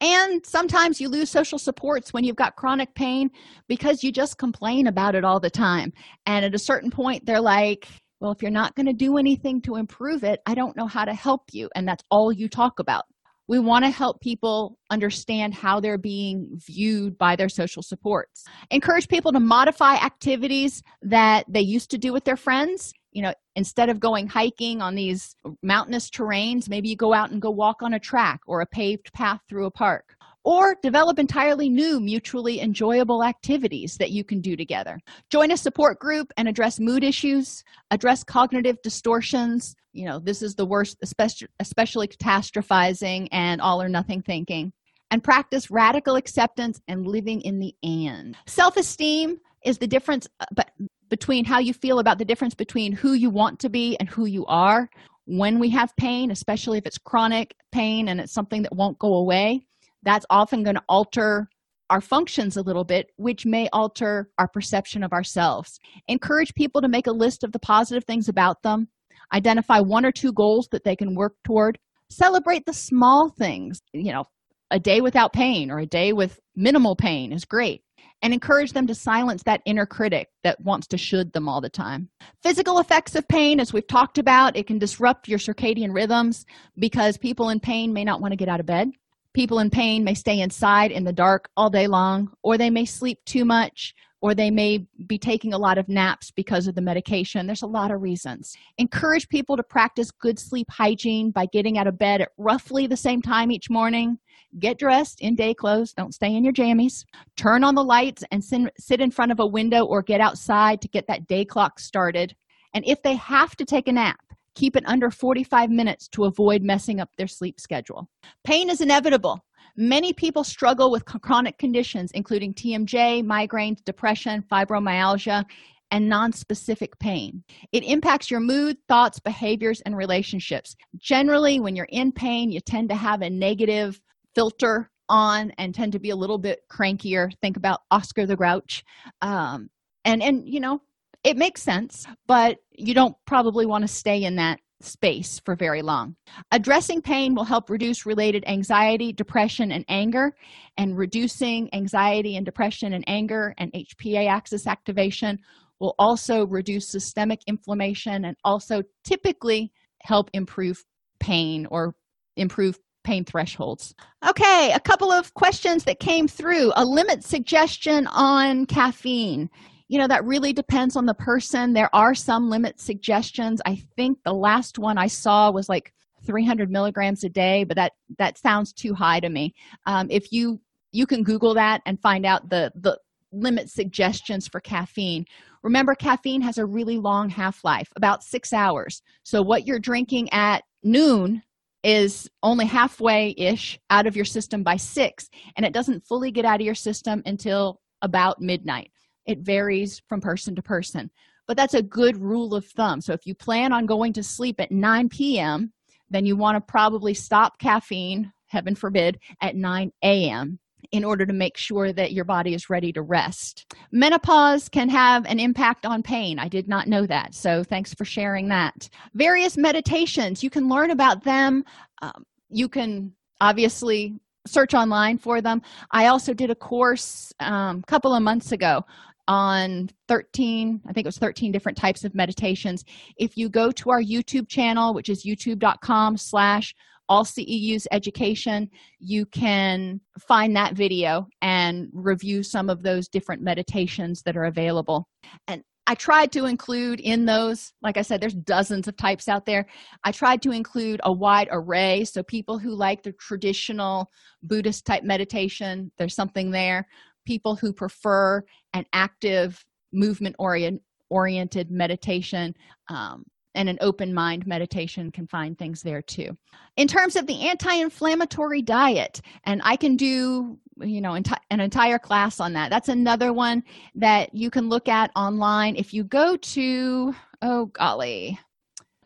and 0.00 0.44
sometimes 0.46 1.00
you 1.00 1.08
lose 1.08 1.30
social 1.30 1.58
supports 1.58 2.12
when 2.12 2.24
you've 2.24 2.36
got 2.36 2.56
chronic 2.56 2.94
pain 2.94 3.30
because 3.68 4.02
you 4.02 4.12
just 4.12 4.38
complain 4.38 4.86
about 4.86 5.14
it 5.14 5.24
all 5.24 5.40
the 5.40 5.50
time. 5.50 5.92
And 6.26 6.44
at 6.44 6.54
a 6.54 6.58
certain 6.58 6.90
point, 6.90 7.26
they're 7.26 7.40
like, 7.40 7.86
well, 8.20 8.32
if 8.32 8.42
you're 8.42 8.50
not 8.50 8.74
going 8.74 8.86
to 8.86 8.92
do 8.92 9.18
anything 9.18 9.60
to 9.62 9.76
improve 9.76 10.24
it, 10.24 10.40
I 10.46 10.54
don't 10.54 10.76
know 10.76 10.86
how 10.86 11.04
to 11.04 11.14
help 11.14 11.42
you. 11.52 11.68
And 11.74 11.86
that's 11.86 12.04
all 12.10 12.32
you 12.32 12.48
talk 12.48 12.78
about. 12.78 13.04
We 13.48 13.58
want 13.58 13.84
to 13.84 13.90
help 13.90 14.20
people 14.20 14.78
understand 14.90 15.54
how 15.54 15.80
they're 15.80 15.98
being 15.98 16.48
viewed 16.66 17.18
by 17.18 17.34
their 17.34 17.48
social 17.48 17.82
supports. 17.82 18.44
Encourage 18.70 19.08
people 19.08 19.32
to 19.32 19.40
modify 19.40 19.94
activities 19.94 20.82
that 21.02 21.46
they 21.48 21.60
used 21.60 21.90
to 21.90 21.98
do 21.98 22.12
with 22.12 22.24
their 22.24 22.36
friends 22.36 22.92
you 23.12 23.22
know 23.22 23.34
instead 23.56 23.88
of 23.88 24.00
going 24.00 24.26
hiking 24.26 24.80
on 24.80 24.94
these 24.94 25.34
mountainous 25.62 26.08
terrains 26.10 26.68
maybe 26.68 26.88
you 26.88 26.96
go 26.96 27.12
out 27.12 27.30
and 27.30 27.42
go 27.42 27.50
walk 27.50 27.82
on 27.82 27.94
a 27.94 28.00
track 28.00 28.40
or 28.46 28.60
a 28.60 28.66
paved 28.66 29.12
path 29.12 29.40
through 29.48 29.66
a 29.66 29.70
park. 29.70 30.16
Or 30.42 30.74
develop 30.82 31.18
entirely 31.18 31.68
new 31.68 32.00
mutually 32.00 32.62
enjoyable 32.62 33.22
activities 33.22 33.98
that 33.98 34.10
you 34.10 34.24
can 34.24 34.40
do 34.40 34.56
together. 34.56 34.98
Join 35.30 35.50
a 35.50 35.56
support 35.56 35.98
group 35.98 36.32
and 36.38 36.48
address 36.48 36.80
mood 36.80 37.04
issues 37.04 37.62
address 37.90 38.24
cognitive 38.24 38.78
distortions. 38.82 39.74
You 39.92 40.06
know 40.06 40.18
this 40.18 40.40
is 40.40 40.54
the 40.54 40.64
worst 40.64 40.96
especially 41.02 41.48
especially 41.58 42.08
catastrophizing 42.08 43.28
and 43.32 43.60
all 43.60 43.82
or 43.82 43.88
nothing 43.88 44.22
thinking. 44.22 44.72
And 45.10 45.22
practice 45.22 45.70
radical 45.70 46.16
acceptance 46.16 46.80
and 46.88 47.06
living 47.06 47.42
in 47.42 47.58
the 47.58 47.74
and. 47.82 48.34
Self-esteem 48.46 49.38
is 49.64 49.76
the 49.76 49.86
difference 49.86 50.26
uh, 50.40 50.46
but 50.54 50.70
between 51.10 51.44
how 51.44 51.58
you 51.58 51.74
feel 51.74 51.98
about 51.98 52.18
the 52.18 52.24
difference 52.24 52.54
between 52.54 52.92
who 52.92 53.12
you 53.12 53.28
want 53.28 53.58
to 53.60 53.68
be 53.68 53.96
and 53.98 54.08
who 54.08 54.24
you 54.24 54.46
are 54.46 54.88
when 55.26 55.58
we 55.58 55.68
have 55.68 55.94
pain 55.96 56.30
especially 56.30 56.78
if 56.78 56.86
it's 56.86 56.98
chronic 56.98 57.54
pain 57.72 58.08
and 58.08 58.20
it's 58.20 58.32
something 58.32 58.62
that 58.62 58.74
won't 58.74 58.98
go 58.98 59.14
away 59.14 59.60
that's 60.02 60.26
often 60.30 60.62
going 60.62 60.76
to 60.76 60.82
alter 60.88 61.48
our 61.90 62.00
functions 62.00 62.56
a 62.56 62.62
little 62.62 62.84
bit, 62.84 63.10
which 63.16 63.44
may 63.44 63.68
alter 63.72 64.30
our 64.38 64.48
perception 64.48 65.02
of 65.02 65.12
ourselves. 65.12 65.78
Encourage 66.06 66.54
people 66.54 66.80
to 66.80 66.88
make 66.88 67.08
a 67.08 67.12
list 67.12 67.42
of 67.44 67.52
the 67.52 67.58
positive 67.58 68.04
things 68.04 68.28
about 68.28 68.62
them, 68.62 68.88
identify 69.34 69.80
one 69.80 70.06
or 70.06 70.12
two 70.12 70.32
goals 70.32 70.68
that 70.70 70.84
they 70.84 70.96
can 70.96 71.16
work 71.16 71.34
toward, 71.44 71.78
celebrate 72.08 72.64
the 72.64 72.72
small 72.72 73.28
things. 73.28 73.82
You 73.92 74.12
know, 74.12 74.24
a 74.70 74.78
day 74.78 75.00
without 75.00 75.32
pain 75.32 75.70
or 75.70 75.80
a 75.80 75.86
day 75.86 76.12
with 76.12 76.38
minimal 76.54 76.94
pain 76.94 77.32
is 77.32 77.44
great 77.44 77.82
and 78.22 78.32
encourage 78.32 78.72
them 78.72 78.86
to 78.86 78.94
silence 78.94 79.42
that 79.42 79.62
inner 79.64 79.86
critic 79.86 80.28
that 80.44 80.60
wants 80.60 80.86
to 80.88 80.98
should 80.98 81.32
them 81.32 81.48
all 81.48 81.60
the 81.60 81.70
time. 81.70 82.08
Physical 82.42 82.78
effects 82.78 83.14
of 83.14 83.26
pain, 83.28 83.60
as 83.60 83.72
we've 83.72 83.86
talked 83.86 84.18
about, 84.18 84.56
it 84.56 84.66
can 84.66 84.78
disrupt 84.78 85.28
your 85.28 85.38
circadian 85.38 85.94
rhythms 85.94 86.44
because 86.78 87.16
people 87.16 87.48
in 87.48 87.60
pain 87.60 87.92
may 87.92 88.04
not 88.04 88.20
want 88.20 88.32
to 88.32 88.36
get 88.36 88.48
out 88.48 88.60
of 88.60 88.66
bed. 88.66 88.90
People 89.32 89.60
in 89.60 89.70
pain 89.70 90.02
may 90.02 90.14
stay 90.14 90.40
inside 90.40 90.90
in 90.90 91.04
the 91.04 91.12
dark 91.12 91.48
all 91.56 91.70
day 91.70 91.86
long, 91.86 92.32
or 92.42 92.58
they 92.58 92.70
may 92.70 92.84
sleep 92.84 93.18
too 93.24 93.44
much, 93.44 93.94
or 94.22 94.34
they 94.34 94.50
may 94.50 94.86
be 95.06 95.18
taking 95.18 95.52
a 95.52 95.58
lot 95.58 95.78
of 95.78 95.88
naps 95.88 96.30
because 96.30 96.66
of 96.66 96.74
the 96.74 96.80
medication. 96.80 97.46
There's 97.46 97.62
a 97.62 97.66
lot 97.66 97.90
of 97.90 98.02
reasons. 98.02 98.54
Encourage 98.78 99.28
people 99.28 99.56
to 99.56 99.62
practice 99.62 100.10
good 100.10 100.38
sleep 100.38 100.68
hygiene 100.70 101.30
by 101.30 101.46
getting 101.46 101.78
out 101.78 101.86
of 101.86 101.98
bed 101.98 102.20
at 102.20 102.32
roughly 102.36 102.86
the 102.86 102.96
same 102.96 103.22
time 103.22 103.50
each 103.50 103.70
morning. 103.70 104.18
Get 104.58 104.78
dressed 104.78 105.20
in 105.20 105.36
day 105.36 105.54
clothes, 105.54 105.92
don't 105.92 106.14
stay 106.14 106.34
in 106.34 106.44
your 106.44 106.52
jammies. 106.52 107.04
Turn 107.36 107.62
on 107.64 107.74
the 107.74 107.84
lights 107.84 108.24
and 108.30 108.44
sit 108.44 109.00
in 109.00 109.10
front 109.10 109.32
of 109.32 109.40
a 109.40 109.46
window 109.46 109.84
or 109.84 110.02
get 110.02 110.20
outside 110.20 110.80
to 110.82 110.88
get 110.88 111.06
that 111.06 111.26
day 111.26 111.44
clock 111.44 111.78
started. 111.78 112.34
And 112.74 112.84
if 112.86 113.02
they 113.02 113.14
have 113.14 113.56
to 113.56 113.64
take 113.64 113.88
a 113.88 113.92
nap, 113.92 114.20
keep 114.56 114.76
it 114.76 114.84
under 114.86 115.10
45 115.10 115.70
minutes 115.70 116.08
to 116.08 116.24
avoid 116.24 116.62
messing 116.62 117.00
up 117.00 117.08
their 117.16 117.28
sleep 117.28 117.60
schedule. 117.60 118.08
Pain 118.44 118.68
is 118.68 118.80
inevitable. 118.80 119.40
Many 119.80 120.12
people 120.12 120.44
struggle 120.44 120.90
with 120.90 121.06
chronic 121.06 121.56
conditions, 121.56 122.10
including 122.12 122.52
TMJ, 122.52 123.24
migraines, 123.24 123.82
depression, 123.82 124.44
fibromyalgia, 124.52 125.42
and 125.90 126.12
nonspecific 126.12 126.98
pain. 126.98 127.42
It 127.72 127.84
impacts 127.84 128.30
your 128.30 128.40
mood, 128.40 128.76
thoughts, 128.88 129.20
behaviors, 129.20 129.80
and 129.80 129.96
relationships. 129.96 130.76
Generally, 130.98 131.60
when 131.60 131.76
you're 131.76 131.88
in 131.88 132.12
pain, 132.12 132.52
you 132.52 132.60
tend 132.60 132.90
to 132.90 132.94
have 132.94 133.22
a 133.22 133.30
negative 133.30 133.98
filter 134.34 134.90
on 135.08 135.50
and 135.56 135.74
tend 135.74 135.92
to 135.92 135.98
be 135.98 136.10
a 136.10 136.16
little 136.16 136.36
bit 136.36 136.60
crankier. 136.70 137.30
Think 137.40 137.56
about 137.56 137.80
Oscar 137.90 138.26
the 138.26 138.36
Grouch. 138.36 138.84
Um, 139.22 139.70
and 140.04 140.22
and 140.22 140.46
you 140.46 140.60
know, 140.60 140.82
it 141.24 141.38
makes 141.38 141.62
sense, 141.62 142.06
but 142.26 142.58
you 142.72 142.92
don't 142.92 143.16
probably 143.26 143.64
want 143.64 143.80
to 143.80 143.88
stay 143.88 144.24
in 144.24 144.36
that 144.36 144.60
space 144.80 145.40
for 145.44 145.54
very 145.54 145.82
long. 145.82 146.16
Addressing 146.52 147.02
pain 147.02 147.34
will 147.34 147.44
help 147.44 147.70
reduce 147.70 148.06
related 148.06 148.44
anxiety, 148.46 149.12
depression, 149.12 149.72
and 149.72 149.84
anger. 149.88 150.34
And 150.76 150.96
reducing 150.96 151.72
anxiety 151.74 152.36
and 152.36 152.46
depression 152.46 152.92
and 152.92 153.04
anger 153.06 153.54
and 153.58 153.72
HPA 153.72 154.28
axis 154.28 154.66
activation 154.66 155.38
will 155.78 155.94
also 155.98 156.46
reduce 156.46 156.90
systemic 156.90 157.40
inflammation 157.46 158.24
and 158.24 158.36
also 158.44 158.82
typically 159.04 159.72
help 160.02 160.30
improve 160.32 160.84
pain 161.18 161.66
or 161.70 161.94
improve 162.36 162.78
pain 163.02 163.24
thresholds. 163.24 163.94
Okay, 164.28 164.72
a 164.72 164.80
couple 164.80 165.10
of 165.10 165.32
questions 165.34 165.84
that 165.84 166.00
came 166.00 166.28
through. 166.28 166.72
A 166.76 166.84
limit 166.84 167.24
suggestion 167.24 168.06
on 168.08 168.66
caffeine 168.66 169.48
you 169.90 169.98
know 169.98 170.06
that 170.06 170.24
really 170.24 170.52
depends 170.52 170.94
on 170.94 171.04
the 171.04 171.14
person. 171.14 171.72
There 171.72 171.92
are 171.92 172.14
some 172.14 172.48
limit 172.48 172.80
suggestions. 172.80 173.60
I 173.66 173.82
think 173.96 174.18
the 174.24 174.32
last 174.32 174.78
one 174.78 174.96
i 174.96 175.08
saw 175.08 175.50
was 175.50 175.68
like 175.68 175.92
300 176.24 176.70
milligrams 176.70 177.24
a 177.24 177.28
day 177.28 177.64
but 177.64 177.76
that 177.76 177.92
that 178.18 178.38
sounds 178.38 178.72
too 178.72 178.94
high 178.94 179.18
to 179.18 179.28
me. 179.28 179.52
Um, 179.86 180.06
if 180.08 180.30
you 180.30 180.60
you 180.92 181.06
can 181.06 181.24
google 181.24 181.54
that 181.54 181.82
and 181.86 182.00
find 182.00 182.24
out 182.24 182.48
the 182.48 182.70
the 182.76 182.98
limit 183.32 183.68
suggestions 183.68 184.46
for 184.46 184.60
caffeine. 184.60 185.24
Remember 185.64 185.96
caffeine 185.96 186.40
has 186.42 186.58
a 186.58 186.64
really 186.64 186.96
long 186.96 187.28
half-life 187.28 187.92
about 187.96 188.22
six 188.22 188.52
hours. 188.52 189.02
So 189.24 189.42
what 189.42 189.66
you're 189.66 189.80
drinking 189.80 190.32
at 190.32 190.62
noon 190.84 191.42
is 191.82 192.28
only 192.44 192.66
halfway 192.66 193.34
ish 193.36 193.76
out 193.90 194.06
of 194.06 194.14
your 194.14 194.24
system 194.24 194.62
by 194.62 194.76
six 194.76 195.28
and 195.56 195.66
it 195.66 195.72
doesn't 195.72 196.06
fully 196.06 196.30
get 196.30 196.44
out 196.44 196.60
of 196.60 196.66
your 196.66 196.76
system 196.76 197.22
until 197.26 197.80
about 198.02 198.40
midnight 198.40 198.92
it 199.26 199.38
varies 199.40 200.02
from 200.08 200.20
person 200.20 200.54
to 200.54 200.62
person 200.62 201.10
but 201.46 201.56
that's 201.56 201.74
a 201.74 201.82
good 201.82 202.16
rule 202.16 202.54
of 202.54 202.64
thumb 202.66 203.00
so 203.00 203.12
if 203.12 203.26
you 203.26 203.34
plan 203.34 203.72
on 203.72 203.86
going 203.86 204.12
to 204.12 204.22
sleep 204.22 204.60
at 204.60 204.70
9 204.70 205.08
p.m 205.08 205.72
then 206.10 206.26
you 206.26 206.36
want 206.36 206.56
to 206.56 206.60
probably 206.60 207.14
stop 207.14 207.58
caffeine 207.58 208.32
heaven 208.46 208.74
forbid 208.74 209.18
at 209.40 209.56
9 209.56 209.92
a.m 210.02 210.58
in 210.92 211.04
order 211.04 211.24
to 211.24 211.32
make 211.32 211.56
sure 211.56 211.92
that 211.92 212.12
your 212.12 212.24
body 212.24 212.54
is 212.54 212.68
ready 212.68 212.92
to 212.92 213.02
rest. 213.02 213.72
Menopause 213.92 214.68
can 214.68 214.88
have 214.88 215.24
an 215.26 215.38
impact 215.38 215.86
on 215.86 216.02
pain. 216.02 216.38
I 216.38 216.48
did 216.48 216.68
not 216.68 216.88
know 216.88 217.06
that. 217.06 217.34
So 217.34 217.62
thanks 217.62 217.94
for 217.94 218.04
sharing 218.04 218.48
that. 218.48 218.88
Various 219.14 219.56
meditations, 219.56 220.42
you 220.42 220.50
can 220.50 220.68
learn 220.68 220.90
about 220.90 221.22
them. 221.22 221.64
Um, 222.02 222.24
you 222.48 222.68
can 222.68 223.12
obviously 223.40 224.18
search 224.46 224.74
online 224.74 225.18
for 225.18 225.40
them. 225.40 225.62
I 225.90 226.06
also 226.06 226.34
did 226.34 226.50
a 226.50 226.54
course 226.54 227.32
a 227.40 227.52
um, 227.52 227.82
couple 227.82 228.14
of 228.14 228.22
months 228.22 228.52
ago 228.52 228.84
on 229.30 229.88
13 230.08 230.80
i 230.88 230.92
think 230.92 231.04
it 231.04 231.08
was 231.08 231.16
13 231.16 231.52
different 231.52 231.78
types 231.78 232.02
of 232.02 232.16
meditations 232.16 232.84
if 233.16 233.36
you 233.36 233.48
go 233.48 233.70
to 233.70 233.88
our 233.88 234.02
youtube 234.02 234.48
channel 234.48 234.92
which 234.92 235.08
is 235.08 235.24
youtube.com 235.24 236.16
slash 236.16 236.74
all 237.08 237.24
ceus 237.24 237.86
education 237.92 238.68
you 238.98 239.24
can 239.24 240.00
find 240.18 240.56
that 240.56 240.74
video 240.74 241.28
and 241.42 241.88
review 241.92 242.42
some 242.42 242.68
of 242.68 242.82
those 242.82 243.06
different 243.06 243.40
meditations 243.40 244.20
that 244.22 244.36
are 244.36 244.46
available 244.46 245.06
and 245.46 245.62
I 245.86 245.94
tried 245.94 246.30
to 246.32 246.44
include 246.44 247.00
in 247.00 247.24
those, 247.24 247.72
like 247.82 247.96
I 247.96 248.02
said, 248.02 248.20
there's 248.20 248.34
dozens 248.34 248.86
of 248.86 248.96
types 248.96 249.28
out 249.28 249.44
there. 249.44 249.66
I 250.04 250.12
tried 250.12 250.40
to 250.42 250.52
include 250.52 251.00
a 251.02 251.12
wide 251.12 251.48
array. 251.50 252.04
So, 252.04 252.22
people 252.22 252.60
who 252.60 252.76
like 252.76 253.02
the 253.02 253.10
traditional 253.14 254.08
Buddhist 254.44 254.86
type 254.86 255.02
meditation, 255.02 255.90
there's 255.98 256.14
something 256.14 256.52
there 256.52 256.86
people 257.30 257.54
who 257.54 257.72
prefer 257.72 258.44
an 258.74 258.84
active 258.92 259.64
movement 259.92 260.34
orient, 260.40 260.82
oriented 261.10 261.70
meditation 261.70 262.52
um, 262.88 263.24
and 263.54 263.68
an 263.68 263.78
open 263.80 264.12
mind 264.12 264.48
meditation 264.48 265.12
can 265.12 265.28
find 265.28 265.56
things 265.56 265.80
there 265.80 266.02
too. 266.02 266.36
In 266.76 266.88
terms 266.88 267.14
of 267.14 267.28
the 267.28 267.48
anti-inflammatory 267.48 268.62
diet 268.62 269.20
and 269.44 269.60
i 269.64 269.76
can 269.76 269.96
do 269.96 270.58
you 270.80 271.00
know 271.00 271.12
enti- 271.12 271.46
an 271.50 271.60
entire 271.60 272.00
class 272.00 272.40
on 272.40 272.52
that. 272.54 272.68
That's 272.68 272.88
another 272.88 273.32
one 273.32 273.62
that 273.94 274.34
you 274.34 274.50
can 274.50 274.68
look 274.68 274.88
at 274.88 275.12
online. 275.14 275.76
If 275.76 275.94
you 275.94 276.02
go 276.02 276.36
to 276.36 277.14
oh 277.42 277.66
golly 277.66 278.40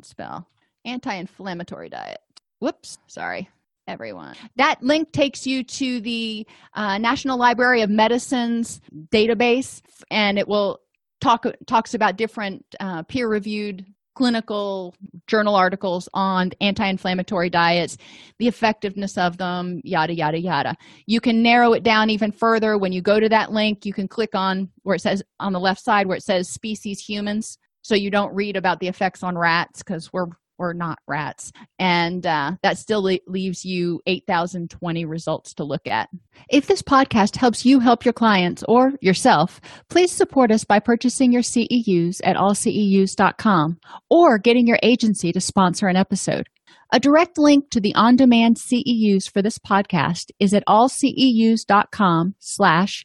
spell? 0.01 0.49
Anti-inflammatory 0.87 1.91
diet. 1.91 2.21
Whoops 2.61 2.97
sorry 3.07 3.51
everyone. 3.87 4.35
That 4.57 4.83
link 4.83 5.13
takes 5.13 5.47
you 5.47 5.65
to 5.65 6.01
the 6.01 6.47
uh, 6.75 6.99
National 6.99 7.39
Library 7.39 7.83
of 7.83 7.91
Medicine's 7.91 8.81
database, 9.13 9.83
and 10.11 10.39
it 10.39 10.49
will 10.49 10.81
talk 11.21 11.47
talks 11.67 11.95
about 11.95 12.17
different 12.17 12.65
uh, 12.81 13.03
peer-reviewed 13.05 13.87
clinical 14.15 14.95
journal 15.27 15.57
articles 15.57 16.09
on 16.15 16.53
anti-inflammatory 16.61 17.51
diets 17.51 17.97
the 18.39 18.47
effectiveness 18.47 19.19
of 19.19 19.39
them 19.39 19.81
yada 19.83 20.15
yada 20.15 20.39
yada 20.39 20.77
you 21.07 21.21
can 21.21 21.43
narrow 21.43 21.73
it 21.73 21.83
down 21.83 22.11
even 22.11 22.31
further 22.31 22.79
when 22.79 22.93
you 22.93 23.03
go 23.03 23.19
to 23.19 23.29
that 23.29 23.51
link 23.51 23.85
you 23.85 23.93
can 23.93 24.07
click 24.07 24.35
on 24.35 24.71
where 24.85 24.95
it 24.95 25.01
says 25.01 25.21
on 25.41 25.53
the 25.53 25.59
left 25.59 25.83
side 25.83 26.07
where 26.07 26.17
it 26.17 26.23
says 26.23 26.49
species 26.49 27.01
humans 27.01 27.59
so 27.83 27.95
you 27.95 28.11
don't 28.11 28.35
read 28.35 28.57
about 28.57 28.79
the 28.79 28.87
effects 28.87 29.23
on 29.23 29.37
rats 29.37 29.83
because 29.83 30.13
we're 30.13 30.27
or 30.59 30.75
not 30.75 30.99
rats. 31.07 31.53
And 31.79 32.25
uh, 32.27 32.53
that 32.63 32.79
still 32.79 33.03
le- 33.03 33.19
leaves 33.27 33.65
you 33.65 34.01
8020 34.07 35.05
results 35.05 35.55
to 35.55 35.65
look 35.65 35.87
at. 35.87 36.09
If 36.49 36.67
this 36.67 36.83
podcast 36.83 37.37
helps 37.37 37.65
you 37.65 37.81
help 37.81 38.05
your 38.05 38.13
clients 38.13 38.65
or 38.69 38.93
yourself 39.01 39.61
please 39.89 40.11
support 40.11 40.51
us 40.51 40.65
by 40.65 40.81
purchasing 40.81 41.33
your 41.33 41.43
ceus 41.43 42.21
at 42.25 42.37
allceus.com 42.37 43.79
or 44.11 44.39
getting 44.39 44.67
your 44.67 44.79
agency 44.83 45.33
to 45.33 45.41
sponsor 45.41 45.89
an 45.89 45.97
episode. 45.97 46.49
A 46.93 47.01
direct 47.01 47.39
link 47.39 47.71
to 47.71 47.81
the 47.81 47.95
on-demand 47.95 48.57
ceus 48.57 49.31
for 49.31 49.43
this 49.43 49.59
podcast 49.59 50.31
is 50.39 50.55
at 50.55 50.65
allceus.com 50.69 52.35
slash 52.39 53.05